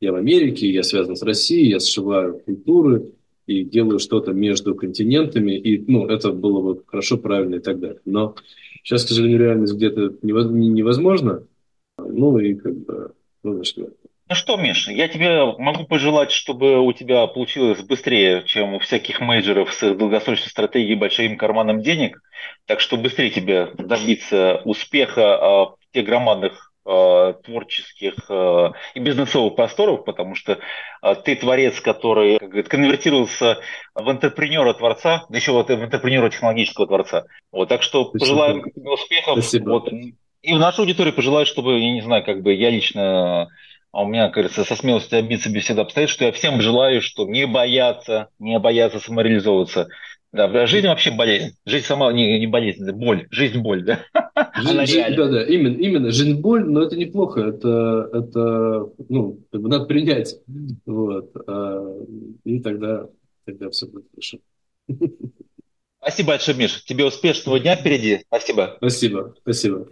я 0.00 0.12
в 0.12 0.14
Америке, 0.14 0.70
я 0.70 0.82
связан 0.82 1.14
с 1.14 1.22
Россией, 1.22 1.72
я 1.72 1.78
сшиваю 1.78 2.38
культуры, 2.38 3.12
и 3.50 3.64
делаю 3.64 3.98
что-то 3.98 4.32
между 4.32 4.76
континентами, 4.76 5.52
и, 5.52 5.84
ну, 5.90 6.06
это 6.06 6.30
было 6.30 6.62
бы 6.62 6.82
хорошо, 6.86 7.18
правильно 7.18 7.56
и 7.56 7.60
так 7.60 7.80
далее. 7.80 8.00
Но 8.04 8.36
сейчас, 8.84 9.04
к 9.04 9.08
сожалению, 9.08 9.40
реальность 9.40 9.74
где-то 9.74 10.14
невозможно, 10.22 11.42
ну, 11.98 12.38
и 12.38 12.54
как 12.54 12.76
бы, 12.76 13.12
ну, 13.42 13.60
ну 14.28 14.34
что, 14.36 14.56
Миша, 14.56 14.92
я 14.92 15.08
тебе 15.08 15.44
могу 15.58 15.84
пожелать, 15.84 16.30
чтобы 16.30 16.78
у 16.78 16.92
тебя 16.92 17.26
получилось 17.26 17.82
быстрее, 17.82 18.44
чем 18.46 18.74
у 18.74 18.78
всяких 18.78 19.20
менеджеров 19.20 19.72
с 19.72 19.94
долгосрочной 19.94 20.48
стратегией 20.48 20.94
большим 20.94 21.36
карманом 21.36 21.82
денег. 21.82 22.22
Так 22.66 22.78
что 22.78 22.96
быстрее 22.96 23.30
тебе 23.30 23.72
добиться 23.76 24.62
успеха 24.64 25.34
а, 25.34 25.64
в 25.66 25.76
тех 25.92 26.06
громадных 26.06 26.69
творческих 26.84 28.14
э, 28.28 28.72
и 28.94 29.00
бизнесовых 29.00 29.54
просторов, 29.54 30.04
потому 30.04 30.34
что 30.34 30.58
э, 31.02 31.14
ты 31.24 31.36
творец, 31.36 31.80
который 31.80 32.38
как 32.38 32.48
говорит, 32.48 32.68
конвертировался 32.68 33.58
в 33.94 34.10
интерпренера 34.10 34.72
творца, 34.72 35.26
да 35.28 35.38
еще 35.38 35.52
вот 35.52 35.68
в 35.68 35.84
интерпренера 35.84 36.30
технологического 36.30 36.86
творца. 36.86 37.24
Вот, 37.52 37.68
так 37.68 37.82
что 37.82 38.04
Спасибо. 38.04 38.18
пожелаем 38.18 38.64
успехов. 38.76 39.32
Спасибо. 39.34 39.70
Вот, 39.70 39.92
и 40.42 40.54
в 40.54 40.58
нашу 40.58 40.82
аудиторию 40.82 41.14
пожелаю, 41.14 41.44
чтобы, 41.44 41.78
я 41.78 41.92
не 41.92 42.00
знаю, 42.00 42.24
как 42.24 42.42
бы 42.42 42.54
я 42.54 42.70
лично 42.70 43.48
а 43.92 44.02
у 44.02 44.08
меня, 44.08 44.28
кажется, 44.28 44.64
со 44.64 44.76
смелостью 44.76 45.18
обидеться 45.18 45.50
беседа 45.50 45.82
обстоит, 45.82 46.10
что 46.10 46.24
я 46.24 46.32
всем 46.32 46.60
желаю, 46.60 47.02
что 47.02 47.26
не 47.26 47.46
бояться, 47.46 48.28
не 48.38 48.56
бояться 48.58 49.00
самореализовываться, 49.00 49.88
да, 50.32 50.66
жизнь 50.66 50.86
вообще 50.86 51.10
болезнь. 51.10 51.56
Жизнь 51.66 51.86
сама 51.86 52.12
не, 52.12 52.38
не 52.38 52.46
болезнь, 52.46 52.84
это 52.84 52.92
боль. 52.92 53.26
Жизнь 53.30 53.58
боль, 53.58 53.84
да? 53.84 54.00
Жизнь, 54.54 54.86
жизнь, 54.86 55.16
да, 55.16 55.26
да, 55.26 55.44
именно, 55.44 55.76
именно. 55.76 56.10
Жизнь 56.10 56.40
боль, 56.40 56.64
но 56.64 56.82
это 56.82 56.96
неплохо. 56.96 57.40
Это, 57.40 58.08
это 58.12 58.88
ну, 59.08 59.40
как 59.50 59.60
бы 59.60 59.68
надо 59.68 59.86
принять. 59.86 60.36
Вот. 60.86 61.32
А, 61.48 61.84
и 62.44 62.60
тогда, 62.60 63.08
тогда 63.44 63.70
все 63.70 63.86
будет 63.86 64.06
хорошо. 64.10 64.38
Спасибо 66.00 66.28
большое, 66.28 66.56
Миш. 66.56 66.84
Тебе 66.84 67.04
успешного 67.04 67.58
дня 67.58 67.76
впереди. 67.76 68.20
Спасибо. 68.28 68.74
Спасибо. 68.78 69.34
Спасибо. 69.42 69.88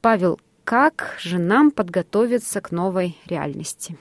Павел, 0.00 0.40
как 0.64 1.16
же 1.20 1.38
нам 1.38 1.70
подготовиться 1.70 2.60
к 2.60 2.70
новой 2.70 3.16
реальности? 3.26 3.98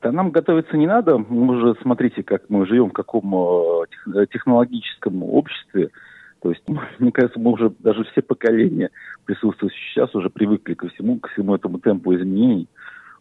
Да 0.00 0.12
нам 0.12 0.30
готовиться 0.30 0.76
не 0.76 0.86
надо. 0.86 1.18
Мы 1.18 1.56
уже 1.56 1.74
смотрите, 1.82 2.22
как 2.22 2.48
мы 2.48 2.66
живем, 2.66 2.90
в 2.90 2.92
каком 2.92 3.34
э, 3.34 4.26
технологическом 4.32 5.22
обществе. 5.22 5.90
То 6.40 6.50
есть, 6.50 6.62
мне 6.98 7.12
кажется, 7.12 7.38
мы 7.38 7.52
уже 7.52 7.72
даже 7.78 8.04
все 8.04 8.22
поколения, 8.22 8.90
присутствующие 9.24 9.80
сейчас, 9.92 10.14
уже 10.14 10.30
привыкли 10.30 10.74
ко 10.74 10.88
всему, 10.88 11.18
к 11.18 11.28
всему 11.30 11.54
этому 11.54 11.78
темпу 11.78 12.14
изменений. 12.14 12.68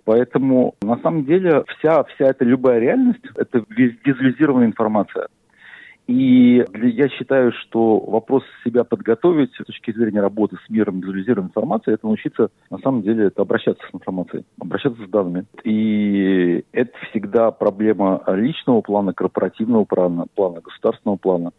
Поэтому 0.03 0.75
на 0.81 0.97
самом 0.97 1.25
деле 1.25 1.63
вся, 1.77 2.03
вся 2.03 2.25
эта 2.25 2.43
любая 2.43 2.79
реальность– 2.79 3.23
это 3.35 3.63
визуализированная 3.69 4.67
информация. 4.67 5.27
И 6.11 6.65
я 6.73 7.07
считаю, 7.07 7.53
что 7.53 7.97
вопрос 7.99 8.43
себя 8.65 8.83
подготовить 8.83 9.53
с 9.53 9.63
точки 9.63 9.93
зрения 9.93 10.19
работы 10.19 10.57
с 10.65 10.69
миром 10.69 10.99
визуализированной 10.99 11.47
информации, 11.47 11.93
это 11.93 12.05
научиться, 12.05 12.49
на 12.69 12.79
самом 12.79 13.01
деле, 13.01 13.27
это 13.27 13.43
обращаться 13.43 13.81
с 13.89 13.95
информацией, 13.95 14.43
обращаться 14.59 15.01
с 15.01 15.09
данными. 15.09 15.45
И 15.63 16.65
это 16.73 16.91
всегда 17.09 17.51
проблема 17.51 18.21
личного 18.27 18.81
плана, 18.81 19.13
корпоративного 19.13 19.85
плана, 19.85 20.25
плана 20.35 20.59
государственного 20.59 21.15
плана. 21.15 21.51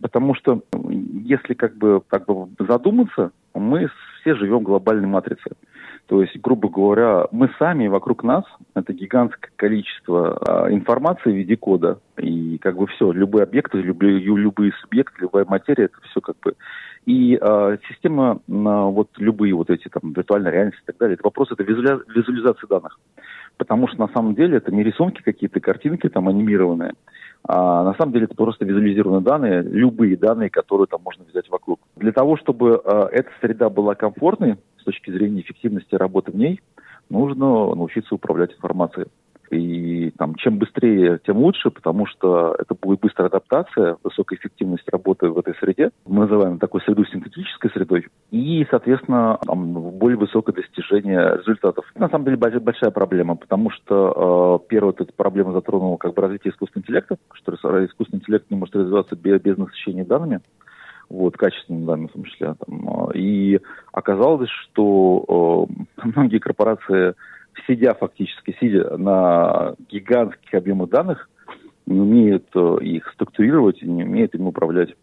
Потому 0.00 0.34
что 0.34 0.62
если 0.82 1.52
как 1.52 1.76
бы, 1.76 2.00
как 2.08 2.24
бы 2.24 2.48
задуматься, 2.66 3.32
мы 3.54 3.90
все 4.20 4.34
живем 4.36 4.60
в 4.60 4.62
глобальной 4.62 5.08
матрице. 5.08 5.50
То 6.08 6.22
есть, 6.22 6.40
грубо 6.40 6.70
говоря, 6.70 7.26
мы 7.32 7.50
сами 7.58 7.86
вокруг 7.86 8.24
нас, 8.24 8.42
это 8.74 8.94
гигантское 8.94 9.50
количество 9.56 10.38
а, 10.38 10.72
информации 10.72 11.30
в 11.30 11.36
виде 11.36 11.54
кода, 11.54 11.98
и 12.16 12.56
как 12.58 12.78
бы 12.78 12.86
все, 12.86 13.12
любые 13.12 13.42
объекты, 13.42 13.76
любые, 13.82 14.18
любые 14.18 14.72
субъекты, 14.80 15.20
любая 15.20 15.44
материя, 15.44 15.84
это 15.84 15.96
все 16.10 16.22
как 16.22 16.36
бы... 16.42 16.54
И 17.04 17.38
а, 17.38 17.76
система, 17.90 18.40
а, 18.48 18.84
вот 18.86 19.10
любые 19.18 19.54
вот 19.54 19.68
эти 19.68 19.88
там 19.88 20.14
виртуальная 20.14 20.50
реальность 20.50 20.78
и 20.82 20.86
так 20.86 20.96
далее, 20.96 21.14
это 21.14 21.24
вопрос, 21.24 21.52
это 21.52 21.62
визуаля, 21.62 22.00
визуализация 22.08 22.66
данных. 22.68 22.98
Потому 23.58 23.86
что 23.88 23.98
на 23.98 24.08
самом 24.08 24.34
деле 24.34 24.56
это 24.56 24.72
не 24.72 24.82
рисунки 24.82 25.20
какие-то, 25.20 25.60
картинки 25.60 26.08
там 26.08 26.26
анимированные, 26.26 26.94
а 27.46 27.84
на 27.84 27.94
самом 27.94 28.12
деле 28.12 28.24
это 28.24 28.34
просто 28.34 28.64
визуализированные 28.64 29.20
данные, 29.20 29.60
любые 29.62 30.16
данные, 30.16 30.48
которые 30.48 30.86
там 30.86 31.02
можно 31.04 31.24
взять 31.24 31.50
вокруг. 31.50 31.80
Для 31.96 32.12
того, 32.12 32.38
чтобы 32.38 32.80
а, 32.82 33.08
эта 33.12 33.28
среда 33.42 33.68
была 33.68 33.94
комфортной, 33.94 34.56
точки 34.88 35.10
зрения 35.10 35.42
эффективности 35.42 35.94
работы 35.94 36.32
в 36.32 36.36
ней, 36.36 36.60
нужно 37.10 37.74
научиться 37.74 38.14
управлять 38.14 38.52
информацией. 38.54 39.08
И 39.50 40.10
там, 40.18 40.34
чем 40.34 40.58
быстрее, 40.58 41.20
тем 41.26 41.38
лучше, 41.38 41.70
потому 41.70 42.06
что 42.06 42.54
это 42.58 42.74
будет 42.74 43.00
быстрая 43.00 43.28
адаптация, 43.28 43.96
высокая 44.02 44.38
эффективность 44.38 44.86
работы 44.90 45.28
в 45.28 45.38
этой 45.38 45.54
среде. 45.54 45.90
Мы 46.06 46.26
называем 46.26 46.58
такой 46.58 46.82
среду 46.82 47.04
синтетической 47.06 47.70
средой. 47.70 48.08
И, 48.30 48.66
соответственно, 48.70 49.38
там, 49.46 49.72
более 49.72 50.18
высокое 50.18 50.54
достижение 50.54 51.38
результатов. 51.38 51.86
На 51.94 52.10
самом 52.10 52.26
деле 52.26 52.36
большая 52.36 52.90
проблема, 52.90 53.36
потому 53.36 53.70
что 53.70 54.60
э, 54.60 54.68
первая 54.68 54.94
эта 54.98 55.12
проблема 55.16 55.52
затронула 55.52 55.96
как 55.96 56.12
бы 56.14 56.20
развитие 56.22 56.52
искусственного 56.52 56.84
интеллекта, 56.84 57.16
что 57.32 57.52
искусственный 57.86 58.20
интеллект 58.20 58.50
не 58.50 58.56
может 58.58 58.76
развиваться 58.76 59.16
без, 59.16 59.40
без 59.40 59.56
насыщения 59.56 60.04
данными 60.04 60.40
вот, 61.08 61.36
качественными 61.36 61.86
данными 61.86 62.06
в 62.08 62.12
том 62.12 62.24
числе. 62.24 62.54
Там, 62.54 62.88
а, 62.88 63.10
и 63.14 63.60
оказалось, 63.92 64.50
что 64.50 65.66
э, 65.68 66.02
многие 66.14 66.38
корпорации, 66.38 67.14
сидя 67.66 67.94
фактически, 67.94 68.56
сидя 68.60 68.96
на 68.96 69.74
гигантских 69.88 70.54
объемах 70.54 70.90
данных, 70.90 71.28
не 71.86 72.00
умеют 72.00 72.46
э, 72.54 72.78
их 72.82 73.10
структурировать, 73.14 73.82
не 73.82 74.04
умеют 74.04 74.34
им 74.34 74.46
управлять. 74.46 74.94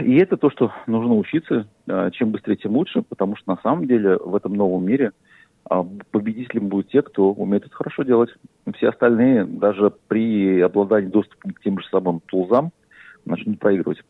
И 0.00 0.16
это 0.16 0.36
то, 0.36 0.50
что 0.50 0.72
нужно 0.86 1.14
учиться. 1.16 1.66
Э, 1.86 2.10
чем 2.12 2.30
быстрее, 2.30 2.56
тем 2.56 2.72
лучше, 2.72 3.02
потому 3.02 3.36
что 3.36 3.50
на 3.50 3.60
самом 3.62 3.86
деле 3.86 4.16
в 4.16 4.34
этом 4.34 4.54
новом 4.54 4.84
мире 4.84 5.12
э, 5.70 5.82
победителем 6.10 6.68
будут 6.68 6.88
те, 6.88 7.02
кто 7.02 7.32
умеет 7.32 7.66
это 7.66 7.74
хорошо 7.74 8.02
делать. 8.02 8.30
Все 8.76 8.88
остальные, 8.88 9.44
даже 9.44 9.92
при 10.08 10.60
обладании 10.60 11.08
доступом 11.08 11.52
к 11.52 11.60
тем 11.60 11.78
же 11.78 11.86
самым 11.88 12.20
тулзам, 12.20 12.70
начнут 13.24 13.58
проигрывать. 13.58 14.02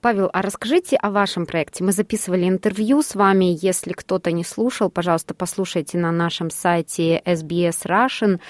Павел, 0.00 0.30
а 0.32 0.42
расскажите 0.42 0.96
о 0.96 1.10
вашем 1.10 1.44
проекте. 1.44 1.82
Мы 1.82 1.92
записывали 1.92 2.48
интервью 2.48 3.02
с 3.02 3.14
вами. 3.14 3.56
Если 3.60 3.92
кто-то 3.92 4.30
не 4.30 4.44
слушал, 4.44 4.90
пожалуйста, 4.90 5.34
послушайте 5.34 5.98
на 5.98 6.12
нашем 6.12 6.50
сайте 6.50 7.20
SBS 7.24 7.84
Russian. 7.84 8.40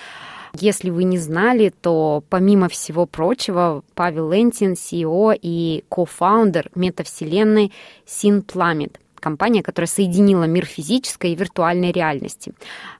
Если 0.55 0.90
вы 0.90 1.05
не 1.05 1.18
знали, 1.18 1.72
то 1.80 2.22
помимо 2.28 2.68
всего 2.68 3.07
прочего, 3.07 3.82
Павел 3.94 4.30
Лентин, 4.30 4.72
CEO 4.72 5.38
и 5.40 5.84
кофаундер 5.88 6.70
метавселенной 6.74 7.72
SynPlanet– 8.07 8.96
компания, 9.20 9.62
которая 9.62 9.88
соединила 9.88 10.44
мир 10.44 10.64
физической 10.64 11.32
и 11.32 11.34
виртуальной 11.34 11.92
реальности. 11.92 12.53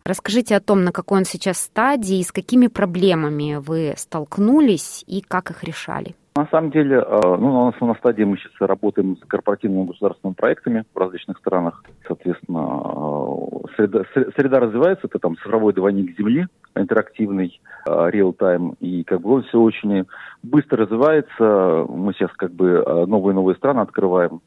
Расскажите 0.05 0.57
о 0.57 0.61
том, 0.61 0.85
на 0.85 0.93
какой 0.93 1.19
он 1.19 1.25
сейчас 1.25 1.61
стадии, 1.61 2.23
с 2.23 2.33
какими 2.33 2.67
проблемами 2.67 3.57
вы 3.57 3.95
столкнулись 3.97 5.05
и 5.07 5.21
как 5.21 5.51
их 5.51 5.65
решали. 5.65 6.15
На 6.39 6.47
самом 6.53 6.71
деле, 6.71 6.99
э, 6.99 7.37
ну, 7.37 7.63
у 7.63 7.65
нас 7.67 7.81
на 7.81 7.95
стадии 7.95 8.23
мы 8.23 8.37
сейчас 8.37 8.53
работаем 8.61 9.17
с 9.17 9.21
корпоративными 9.27 9.87
государственными 9.87 10.37
проектами 10.37 10.85
в 10.95 10.97
различных 10.97 11.39
странах. 11.39 11.83
Соответственно, 12.07 12.81
э, 12.85 13.75
среда, 13.75 14.05
среда 14.37 14.61
развивается, 14.61 15.09
это 15.09 15.19
там 15.19 15.37
цифровой 15.37 15.73
двойник 15.73 16.17
Земли, 16.17 16.47
интерактивный, 16.77 17.61
э, 17.87 17.91
real-time, 17.91 18.77
и 18.79 19.03
как 19.03 19.23
бы 19.23 19.33
он 19.33 19.43
все 19.43 19.61
очень 19.61 20.07
быстро 20.45 20.85
развивается. 20.85 21.87
Мы 21.89 22.13
сейчас 22.13 22.31
как 22.37 22.53
бы 22.53 22.85
новые-новые 23.09 23.57
страны 23.57 23.81
открываем 23.81 24.41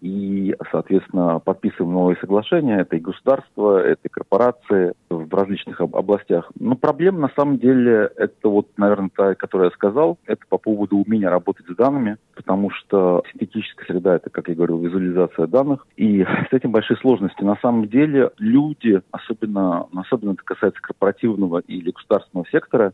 и, 0.00 0.54
соответственно, 0.70 1.40
подписываем 1.40 1.92
новые 1.92 2.16
соглашения. 2.20 2.80
Это 2.80 2.96
и 2.96 3.00
государство, 3.00 3.78
это 3.78 4.00
и 4.04 4.08
корпорации 4.08 4.92
в 5.10 5.34
различных 5.34 5.80
областях. 5.80 6.50
Но 6.58 6.76
проблема, 6.76 7.20
на 7.20 7.30
самом 7.36 7.58
деле, 7.58 8.10
это 8.16 8.48
вот, 8.48 8.68
наверное, 8.76 9.10
та, 9.14 9.34
которую 9.34 9.70
я 9.70 9.74
сказал, 9.74 10.18
это 10.26 10.42
по 10.48 10.58
поводу 10.58 10.98
умения 10.98 11.28
работать 11.28 11.66
с 11.66 11.74
данными, 11.74 12.16
потому 12.34 12.70
что 12.70 13.22
синтетическая 13.32 13.86
среда– 13.86 14.14
это, 14.16 14.30
как 14.30 14.48
я 14.48 14.54
говорил, 14.54 14.78
визуализация 14.78 15.46
данных. 15.46 15.86
И 15.96 16.24
с 16.24 16.52
этим 16.52 16.70
большие 16.70 16.96
сложности. 16.98 17.42
На 17.42 17.56
самом 17.56 17.88
деле 17.88 18.30
люди, 18.38 19.00
особенно, 19.10 19.86
особенно 19.94 20.32
это 20.32 20.42
касается 20.44 20.80
корпоративного 20.80 21.58
или 21.58 21.90
государственного 21.90 22.46
сектора, 22.50 22.92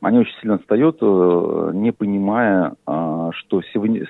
они 0.00 0.18
очень 0.18 0.34
сильно 0.40 0.54
отстают, 0.54 0.98
э, 1.00 1.70
не 1.74 1.92
понимая, 1.92 2.74
а, 2.86 3.30
что, 3.32 3.62
сегодня, 3.72 4.06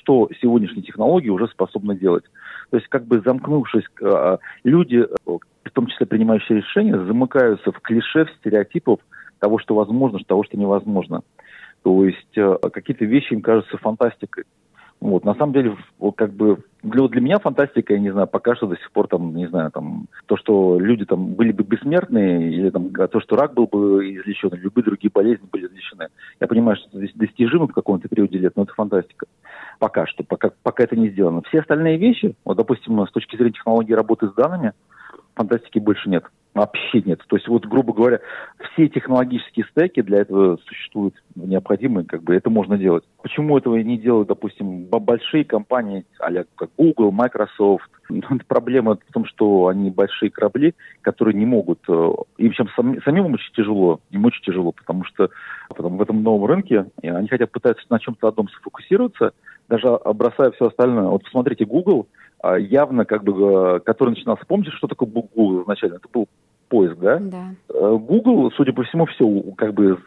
что 0.00 0.28
сегодняшние 0.40 0.82
технологии 0.82 1.28
уже 1.28 1.46
способны 1.48 1.96
делать. 1.96 2.24
То 2.70 2.76
есть, 2.76 2.88
как 2.88 3.04
бы 3.04 3.20
замкнувшись, 3.20 3.84
а, 4.02 4.38
люди, 4.64 5.06
э, 5.06 5.06
в 5.26 5.70
том 5.72 5.86
числе 5.86 6.06
принимающие 6.06 6.58
решения, 6.58 6.98
замыкаются 6.98 7.70
в 7.70 7.80
клише, 7.80 8.24
в 8.24 8.30
стереотипов 8.38 9.00
того, 9.38 9.58
что 9.58 9.74
возможно, 9.74 10.18
того, 10.26 10.44
что 10.44 10.56
невозможно. 10.56 11.22
То 11.82 12.04
есть 12.04 12.36
э, 12.36 12.56
какие-то 12.72 13.04
вещи 13.04 13.32
им 13.32 13.40
кажутся 13.40 13.78
фантастикой. 13.78 14.44
Вот, 15.00 15.24
на 15.24 15.34
самом 15.34 15.54
деле, 15.54 15.76
вот, 15.98 16.14
как 16.16 16.32
бы 16.34 16.58
для, 16.82 17.08
для 17.08 17.20
меня 17.22 17.38
фантастика, 17.38 17.94
я 17.94 17.98
не 17.98 18.10
знаю, 18.10 18.26
пока 18.26 18.54
что 18.54 18.66
до 18.66 18.76
сих 18.76 18.90
пор 18.92 19.08
там, 19.08 19.34
не 19.34 19.46
знаю, 19.46 19.70
там, 19.70 20.06
то, 20.26 20.36
что 20.36 20.78
люди 20.78 21.06
там 21.06 21.34
были 21.34 21.52
бы 21.52 21.64
бессмертные, 21.64 22.52
или 22.52 22.68
там 22.68 22.90
то, 22.90 23.20
что 23.20 23.36
рак 23.36 23.54
был 23.54 23.66
бы 23.66 24.04
излечен, 24.14 24.50
или 24.50 24.60
любые 24.60 24.84
другие 24.84 25.10
болезни 25.12 25.48
были 25.50 25.66
излечены. 25.68 26.08
Я 26.38 26.46
понимаю, 26.46 26.76
что 26.76 27.00
это 27.02 27.12
достижимо 27.14 27.66
в 27.66 27.72
каком-то 27.72 28.08
периоде 28.08 28.38
лет, 28.38 28.52
но 28.56 28.64
это 28.64 28.74
фантастика. 28.74 29.26
Пока 29.78 30.06
что, 30.06 30.22
пока, 30.22 30.50
пока 30.62 30.84
это 30.84 30.96
не 30.96 31.08
сделано. 31.08 31.40
Все 31.48 31.60
остальные 31.60 31.96
вещи, 31.96 32.36
вот, 32.44 32.58
допустим, 32.58 33.00
с 33.06 33.10
точки 33.10 33.36
зрения 33.36 33.52
технологии 33.52 33.94
работы 33.94 34.28
с 34.28 34.34
данными, 34.34 34.74
фантастики 35.40 35.78
больше 35.78 36.10
нет. 36.10 36.24
Вообще 36.52 37.00
нет. 37.02 37.20
То 37.28 37.36
есть, 37.36 37.48
вот, 37.48 37.64
грубо 37.64 37.92
говоря, 37.94 38.18
все 38.72 38.88
технологические 38.88 39.64
стеки 39.70 40.02
для 40.02 40.18
этого 40.18 40.58
существуют 40.66 41.14
необходимые, 41.36 42.04
как 42.04 42.24
бы 42.24 42.34
это 42.34 42.50
можно 42.50 42.76
делать. 42.76 43.04
Почему 43.22 43.56
этого 43.56 43.76
не 43.76 43.96
делают, 43.96 44.28
допустим, 44.28 44.86
большие 44.86 45.44
компании, 45.44 46.04
а 46.18 46.28
как 46.56 46.70
Google, 46.76 47.12
Microsoft? 47.12 47.88
Ну, 48.10 48.40
проблема 48.48 48.96
в 48.96 49.12
том, 49.12 49.24
что 49.24 49.68
они 49.68 49.88
большие 49.88 50.30
корабли, 50.30 50.74
которые 51.00 51.32
не 51.38 51.46
могут, 51.46 51.78
э, 51.88 52.12
им 52.38 52.52
чем 52.52 52.68
сам, 52.74 53.00
самим 53.02 53.32
очень 53.32 53.52
тяжело, 53.54 54.00
им 54.10 54.24
очень 54.24 54.42
тяжело, 54.42 54.72
потому 54.72 55.04
что 55.04 55.30
потом 55.68 55.96
в 55.96 56.02
этом 56.02 56.24
новом 56.24 56.44
рынке 56.46 56.86
они 57.04 57.28
хотят 57.28 57.52
пытаться 57.52 57.84
на 57.88 58.00
чем-то 58.00 58.26
одном 58.26 58.48
сфокусироваться, 58.48 59.32
даже 59.70 59.98
бросая 60.14 60.50
все 60.50 60.66
остальное. 60.66 61.06
Вот 61.06 61.24
посмотрите, 61.24 61.64
Google– 61.64 62.06
а, 62.42 62.56
явно, 62.58 63.04
как 63.04 63.22
бы, 63.22 63.76
э, 63.76 63.80
который 63.80 64.10
начинался, 64.10 64.44
помните, 64.46 64.70
что 64.70 64.86
такое 64.86 65.08
Google 65.08 65.62
изначально? 65.62 65.96
Это 65.96 66.08
был 66.12 66.26
поиск, 66.68 66.96
да? 66.96 67.18
Да. 67.18 67.44
Э, 67.68 67.98
Google, 68.00 68.50
судя 68.56 68.72
по 68.72 68.82
всему, 68.84 69.06
все, 69.06 69.42
как 69.56 69.74
бы, 69.74 69.98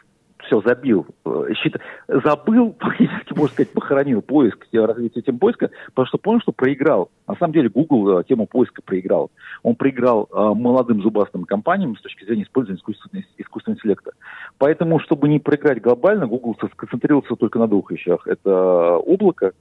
все 0.46 0.62
забил, 0.62 1.06
э, 1.26 1.54
счит, 1.56 1.76
забыл, 2.08 2.76
фактически, 2.80 3.34
можно 3.34 3.54
сказать, 3.54 3.74
похоронил 3.74 4.22
поиск, 4.22 4.68
развитие 4.72 5.22
тем 5.22 5.40
поиска, 5.40 5.70
потому 5.88 6.08
что 6.08 6.18
понял, 6.18 6.42
что 6.42 6.52
проиграл. 6.52 7.10
На 7.28 7.36
самом 7.36 7.54
деле 7.54 7.70
Google 7.70 8.24
тему 8.24 8.48
поиска 8.48 8.82
проиграл. 8.82 9.32
Он 9.64 9.76
проиграл 9.76 10.28
э, 10.32 10.36
молодым 10.36 11.02
зубастым 11.02 11.46
компаниям 11.46 11.96
с 11.98 12.02
точки 12.02 12.26
зрения 12.26 12.44
использования 12.44 12.80
искусственного, 12.80 13.26
искусственного 13.38 13.78
интеллекта. 13.78 14.12
Поэтому, 14.58 15.00
чтобы 15.00 15.30
не 15.30 15.40
проиграть 15.40 15.82
глобально, 15.82 16.28
Google 16.28 16.56
сконцентрировался 16.74 17.36
только 17.36 17.60
на 17.60 17.68
двух 17.68 17.92
вещах. 17.92 18.28
Это 18.28 18.98
облако 18.98 19.54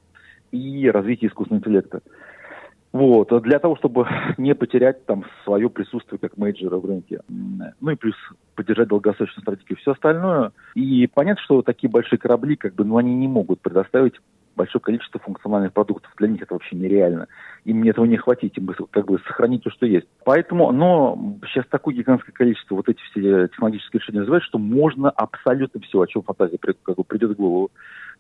и 0.51 0.91
развитие 0.91 1.29
искусственного 1.31 1.61
интеллекта. 1.61 2.01
Вот, 2.93 3.33
а 3.33 3.41
для 3.41 3.59
того, 3.59 3.77
чтобы 3.77 4.07
не 4.39 4.55
потерять 4.55 5.05
там 5.07 5.25
свое 5.45 5.71
присутствие 5.71 6.19
как 6.19 6.37
менеджера 6.37 6.77
в 6.77 6.85
рынке. 6.85 7.21
Ну 7.29 7.91
и 7.91 7.95
плюс 7.97 8.15
поддержать 8.55 8.89
долгосрочную 8.89 9.43
стратегию. 9.43 9.79
Все 9.79 9.93
остальное. 9.93 10.53
И 10.75 11.07
понятно, 11.07 11.43
что 11.43 11.63
такие 11.63 11.91
большие 11.91 12.19
корабли, 12.19 12.57
как 12.57 12.75
бы, 12.75 12.85
ну, 12.85 12.99
они 12.99 13.15
не 13.15 13.29
могут 13.29 13.61
предоставить 13.61 14.15
большое 14.57 14.81
количество 14.81 15.21
функциональных 15.21 15.73
продуктов. 15.73 16.13
Для 16.19 16.29
них 16.29 16.43
это 16.43 16.55
вообще 16.55 16.77
нереально. 16.77 17.29
им 17.65 17.83
этого 17.85 18.05
не 18.05 18.17
хватит, 18.17 18.57
им 18.57 18.67
бы 18.67 18.75
как 18.91 19.07
бы 19.07 19.19
сохранить 19.27 19.63
то, 19.63 19.71
что 19.71 19.87
есть. 19.87 20.07
Поэтому, 20.25 20.73
но 20.73 21.39
сейчас 21.53 21.67
такое 21.69 21.95
гигантское 21.95 22.33
количество 22.33 22.77
вот 22.77 22.89
эти 22.89 23.01
все 23.11 23.49
технологические 23.49 24.01
решения 24.01 24.21
развиваются, 24.21 24.49
что 24.49 24.59
можно 24.59 25.11
абсолютно 25.11 25.81
все, 25.81 26.01
о 26.01 26.07
чем 26.07 26.23
фантазия 26.23 26.59
как 26.59 26.97
бы 26.97 27.05
придет 27.05 27.33
в 27.33 27.37
голову. 27.37 27.71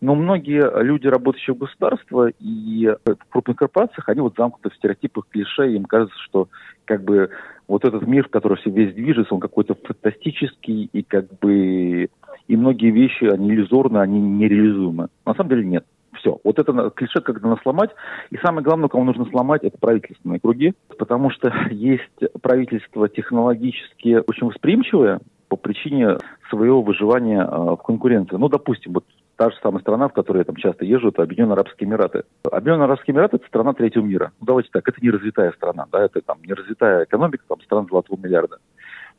Но 0.01 0.16
многие 0.16 0.83
люди, 0.83 1.07
работающие 1.07 1.55
в 1.55 1.59
государстве 1.59 2.35
и 2.41 2.93
в 3.05 3.30
крупных 3.30 3.57
корпорациях, 3.57 4.09
они 4.09 4.20
вот 4.20 4.35
замкнуты 4.37 4.70
в 4.70 4.76
стереотипах, 4.76 5.26
клише, 5.30 5.72
им 5.72 5.85
кажется, 5.85 6.18
что 6.24 6.49
как 6.85 7.05
бы 7.05 7.30
вот 7.68 7.85
этот 7.85 8.07
мир, 8.07 8.26
в 8.26 8.30
который 8.30 8.59
все 8.59 8.70
весь 8.70 8.95
движется, 8.95 9.33
он 9.33 9.41
какой-то 9.41 9.74
фантастический, 9.74 10.91
и 10.93 11.03
как 11.03 11.26
бы 11.41 12.09
и 12.49 12.57
многие 12.57 12.91
вещи, 12.91 13.24
они 13.24 13.51
иллюзорны, 13.51 13.99
они 13.99 14.20
нереализуемы. 14.20 15.09
На 15.24 15.35
самом 15.35 15.51
деле 15.51 15.64
нет. 15.64 15.87
Все. 16.23 16.39
Вот 16.45 16.59
это 16.59 16.91
клише, 16.91 17.20
когда 17.20 17.49
надо 17.49 17.61
сломать. 17.62 17.91
И 18.31 18.37
самое 18.37 18.62
главное, 18.62 18.89
кого 18.89 19.03
нужно 19.03 19.25
сломать, 19.27 19.64
это 19.64 19.77
правительственные 19.77 20.39
круги. 20.39 20.73
Потому 20.97 21.31
что 21.31 21.53
есть 21.70 22.03
правительство 22.41 23.09
технологически 23.09 24.23
очень 24.27 24.47
восприимчивое 24.47 25.20
по 25.49 25.57
причине 25.57 26.16
своего 26.49 26.81
выживания 26.81 27.43
э, 27.43 27.47
в 27.47 27.77
конкуренции. 27.79 28.37
Ну, 28.37 28.49
допустим, 28.49 28.93
вот 28.93 29.05
та 29.37 29.51
же 29.51 29.57
самая 29.62 29.81
страна, 29.81 30.09
в 30.09 30.12
которой 30.12 30.39
я 30.39 30.45
там 30.45 30.57
часто 30.57 30.85
езжу, 30.85 31.09
это 31.09 31.23
Объединенные 31.23 31.55
Арабские 31.55 31.89
Эмираты. 31.89 32.23
Объединенные 32.45 32.85
Арабские 32.85 33.14
Эмираты– 33.14 33.37
это 33.39 33.47
страна 33.49 33.73
третьего 33.75 34.05
мира. 34.05 34.33
Ну, 34.41 34.47
давайте 34.47 34.70
так, 34.73 34.89
это 34.89 34.99
не 35.03 35.11
развитая 35.11 35.51
страна, 35.53 35.87
да, 35.91 36.05
это 36.05 36.20
там 36.20 36.39
не 36.47 36.55
развитая 36.55 37.05
экономика, 37.05 37.45
там 37.49 37.61
страна 37.62 37.87
золотого 37.91 38.18
миллиарда. 38.18 38.59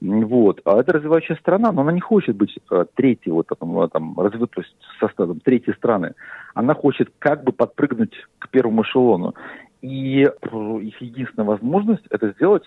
Вот. 0.04 0.60
А 0.66 0.80
это 0.80 0.93
развивающая 0.93 1.38
страна, 1.38 1.72
но 1.72 1.82
она 1.82 1.93
не 1.93 2.01
хочет 2.01 2.36
быть 2.36 2.58
э, 2.70 2.86
третьей, 2.93 3.32
вот, 3.32 3.47
там, 3.47 3.89
там, 3.89 4.20
развитой 4.20 4.66
составом, 4.99 5.39
третьей 5.39 5.74
страны. 5.76 6.14
Она 6.54 6.74
хочет 6.74 7.10
как 7.20 7.43
бы 7.45 7.54
подпрыгнуть 7.54 8.14
к 8.39 8.49
первому 8.49 8.84
эшелону. 8.84 9.34
И 9.82 10.24
э, 10.24 10.80
их 10.82 11.01
единственная 11.01 11.47
возможность 11.47 12.04
это 12.10 12.32
сделать 12.32 12.64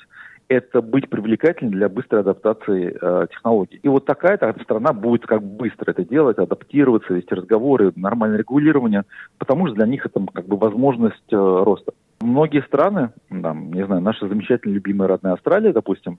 это 0.48 0.80
быть 0.80 1.10
привлекательным 1.10 1.74
для 1.74 1.88
быстрой 1.88 2.20
адаптации 2.20 2.96
э, 3.00 3.26
технологий. 3.32 3.80
И 3.82 3.88
вот 3.88 4.06
такая 4.06 4.36
-то 4.36 4.62
страна 4.62 4.92
будет 4.92 5.26
как 5.26 5.42
быстро 5.42 5.90
это 5.90 6.04
делать, 6.04 6.38
адаптироваться, 6.38 7.14
вести 7.14 7.34
разговоры, 7.34 7.92
нормальное 7.96 8.38
регулирование, 8.38 9.02
потому 9.38 9.66
что 9.66 9.76
для 9.76 9.86
них 9.86 10.06
это 10.06 10.24
как 10.32 10.46
бы 10.46 10.56
возможность 10.56 11.32
э, 11.32 11.36
роста. 11.36 11.92
Многие 12.20 12.62
страны, 12.62 13.10
там, 13.28 13.72
не 13.72 13.84
знаю, 13.84 14.00
наша 14.02 14.28
замечательная 14.28 14.76
любимая 14.76 15.08
родная 15.08 15.32
Австралия, 15.34 15.72
допустим, 15.72 16.18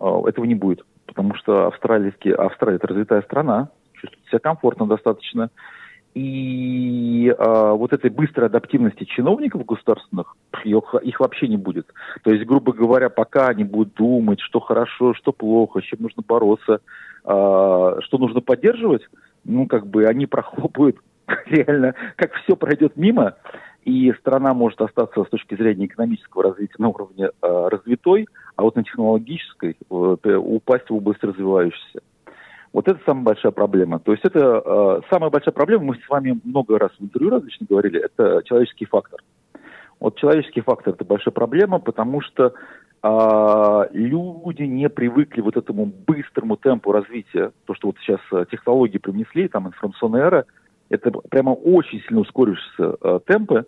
этого 0.00 0.44
не 0.44 0.54
будет, 0.54 0.84
потому 1.06 1.34
что 1.34 1.66
австралийский, 1.66 2.32
Австралия 2.32 2.76
это 2.76 2.86
развитая 2.86 3.22
страна, 3.22 3.68
чувствует 3.94 4.26
себя 4.26 4.38
комфортно 4.38 4.86
достаточно, 4.86 5.50
и 6.14 7.28
э, 7.28 7.72
вот 7.72 7.92
этой 7.92 8.10
быстрой 8.10 8.46
адаптивности 8.46 9.04
чиновников 9.04 9.64
государственных, 9.64 10.36
их, 10.64 10.94
их 11.02 11.20
вообще 11.20 11.48
не 11.48 11.56
будет. 11.56 11.86
То 12.22 12.32
есть, 12.32 12.44
грубо 12.44 12.72
говоря, 12.72 13.08
пока 13.08 13.48
они 13.48 13.64
будут 13.64 13.94
думать, 13.94 14.40
что 14.40 14.58
хорошо, 14.58 15.14
что 15.14 15.32
плохо, 15.32 15.80
с 15.80 15.84
чем 15.84 16.00
нужно 16.02 16.22
бороться, 16.26 16.80
э, 17.24 18.00
что 18.00 18.18
нужно 18.18 18.40
поддерживать, 18.40 19.02
ну, 19.44 19.66
как 19.66 19.86
бы 19.86 20.06
они 20.06 20.26
прохлопают 20.34 20.96
реально, 21.46 21.94
как 22.16 22.32
все 22.34 22.56
пройдет 22.56 22.96
мимо, 22.96 23.36
и 23.84 24.12
страна 24.20 24.54
может 24.54 24.80
остаться 24.80 25.24
с 25.24 25.28
точки 25.28 25.54
зрения 25.54 25.86
экономического 25.86 26.44
развития 26.44 26.74
на 26.78 26.88
уровне 26.88 27.30
э, 27.30 27.68
развитой, 27.68 28.28
а 28.56 28.62
вот 28.62 28.76
на 28.76 28.84
технологической 28.84 29.76
э, 29.90 30.34
упасть 30.36 30.90
в 30.90 30.94
область 30.94 31.22
развивающейся. 31.22 32.00
Вот 32.72 32.86
это 32.86 33.00
самая 33.06 33.24
большая 33.24 33.52
проблема. 33.52 33.98
То 33.98 34.12
есть 34.12 34.24
это 34.24 34.62
э, 34.64 35.00
самая 35.10 35.30
большая 35.30 35.52
проблема, 35.52 35.84
мы 35.84 35.94
с 35.96 36.08
вами 36.08 36.38
много 36.44 36.78
раз 36.78 36.90
в 36.98 37.02
интервью 37.02 37.30
различно 37.30 37.66
говорили, 37.68 38.00
это 38.00 38.42
человеческий 38.44 38.84
фактор. 38.84 39.20
Вот 40.00 40.16
человеческий 40.16 40.60
фактор– 40.60 40.94
это 40.94 41.04
большая 41.04 41.32
проблема, 41.32 41.80
потому 41.80 42.20
что 42.20 42.52
э, 43.02 43.88
люди 43.92 44.62
не 44.62 44.88
привыкли 44.88 45.40
вот 45.40 45.56
этому 45.56 45.86
быстрому 45.86 46.56
темпу 46.56 46.92
развития. 46.92 47.52
То, 47.66 47.74
что 47.74 47.88
вот 47.88 47.96
сейчас 48.00 48.20
э, 48.32 48.44
технологии 48.50 48.98
принесли, 48.98 49.48
там 49.48 49.66
информационная 49.66 50.26
эра, 50.26 50.44
это 50.88 51.10
прямо 51.10 51.50
очень 51.50 52.00
сильно 52.02 52.20
ускорившиеся 52.20 52.96
э, 53.00 53.20
темпы, 53.26 53.66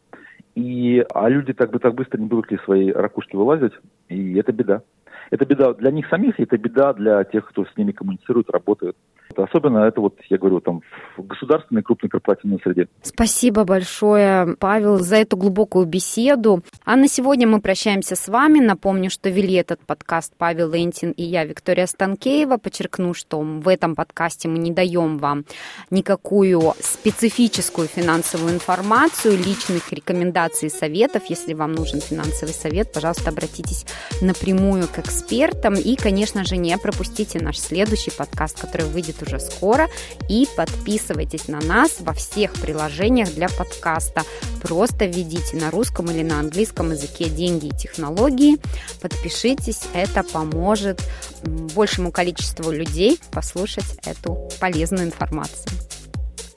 и, 0.55 1.05
а 1.15 1.29
люди 1.29 1.53
так 1.53 1.71
бы 1.71 1.79
так 1.79 1.95
быстро 1.95 2.19
не 2.19 2.29
привыкли 2.29 2.59
свои 2.65 2.91
ракушки 2.91 3.37
вылазить, 3.37 3.73
и 4.09 4.35
это 4.35 4.53
беда. 4.53 4.83
Это 5.31 5.47
беда 5.47 5.75
для 5.75 5.91
них 5.91 6.09
самих, 6.09 6.41
и 6.41 6.43
это 6.43 6.59
беда 6.59 6.93
для 6.93 7.23
тех, 7.25 7.49
кто 7.49 7.65
с 7.65 7.77
ними 7.77 7.93
коммуницирует, 7.93 8.51
работает. 8.51 8.97
Особенно 9.37 9.79
это 9.79 10.01
вот, 10.01 10.17
я 10.29 10.39
говорю, 10.39 10.61
там 10.61 10.83
в 11.17 11.27
государственной 11.27 11.83
крупной 11.83 12.11
корпоративной 12.11 12.61
среде. 12.63 12.89
Спасибо 13.03 13.65
большое, 13.65 14.57
Павел, 14.59 14.99
за 14.99 15.17
эту 15.17 15.37
глубокую 15.37 15.87
беседу. 15.87 16.63
А 16.85 16.97
на 16.97 17.09
сегодня 17.09 17.47
мы 17.47 17.61
прощаемся 17.61 18.17
с 18.17 18.29
вами. 18.29 18.61
Напомню, 18.61 19.11
что 19.11 19.31
вели 19.31 19.55
этот 19.55 19.81
подкаст 19.87 20.35
Павел 20.37 20.71
Лентин 20.71 21.13
и 21.13 21.23
я, 21.23 21.45
Виктория 21.45 21.87
Станкеева. 21.87 22.57
Подчеркну, 22.57 23.15
что 23.15 23.41
в 23.41 23.69
этом 23.69 23.95
подкасте 23.95 24.49
мы 24.49 24.59
не 24.59 24.73
даем 24.73 25.19
вам 25.19 25.45
никакую 25.91 26.75
специфическую 26.81 27.89
финансовую 27.89 28.55
информацию, 28.55 29.37
личных 29.37 29.93
рекомендаций 29.93 30.69
и 30.69 30.71
советов. 30.71 31.25
Если 31.29 31.55
вам 31.55 31.73
нужен 31.73 32.01
финансовый 32.01 32.53
совет, 32.53 32.93
пожалуйста, 32.93 33.31
обратитесь 33.31 33.87
напрямую 34.21 34.89
к 34.89 34.99
экспертам. 34.99 35.75
И, 35.75 35.97
конечно 35.97 36.45
же, 36.45 36.57
не 36.57 36.77
пропустите 36.79 37.41
наш 37.41 37.59
следующий 37.59 38.11
подкаст, 38.11 38.61
который 38.61 38.87
выйдет 38.87 39.20
уже 39.23 39.41
скоро. 39.41 39.89
И 40.29 40.47
подписывайтесь 40.57 41.49
на 41.49 41.61
нас 41.61 41.97
во 42.01 42.13
всех 42.13 42.53
приложениях 42.55 43.33
для 43.35 43.49
подкаста. 43.49 44.23
Просто 44.63 45.07
введите 45.07 45.57
на 45.57 45.71
русском 45.71 46.11
или 46.11 46.23
на 46.23 46.41
английском 46.41 46.93
языке 46.93 47.29
деньги 47.29 47.67
и 47.67 47.77
технологии. 47.77 48.59
Подпишитесь, 49.01 49.83
это 49.95 50.23
поможет 50.23 51.03
большему 51.43 52.13
количеству 52.13 52.71
людей 52.71 53.19
послушать 53.31 53.99
эту 54.05 54.49
полезную 54.61 55.05
информацию. 55.05 55.73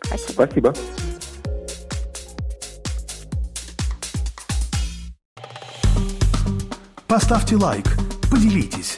Спасибо. 0.04 0.46
Спасибо. 0.46 0.74
Поставьте 7.14 7.56
лайк, 7.58 7.86
поделитесь, 8.32 8.98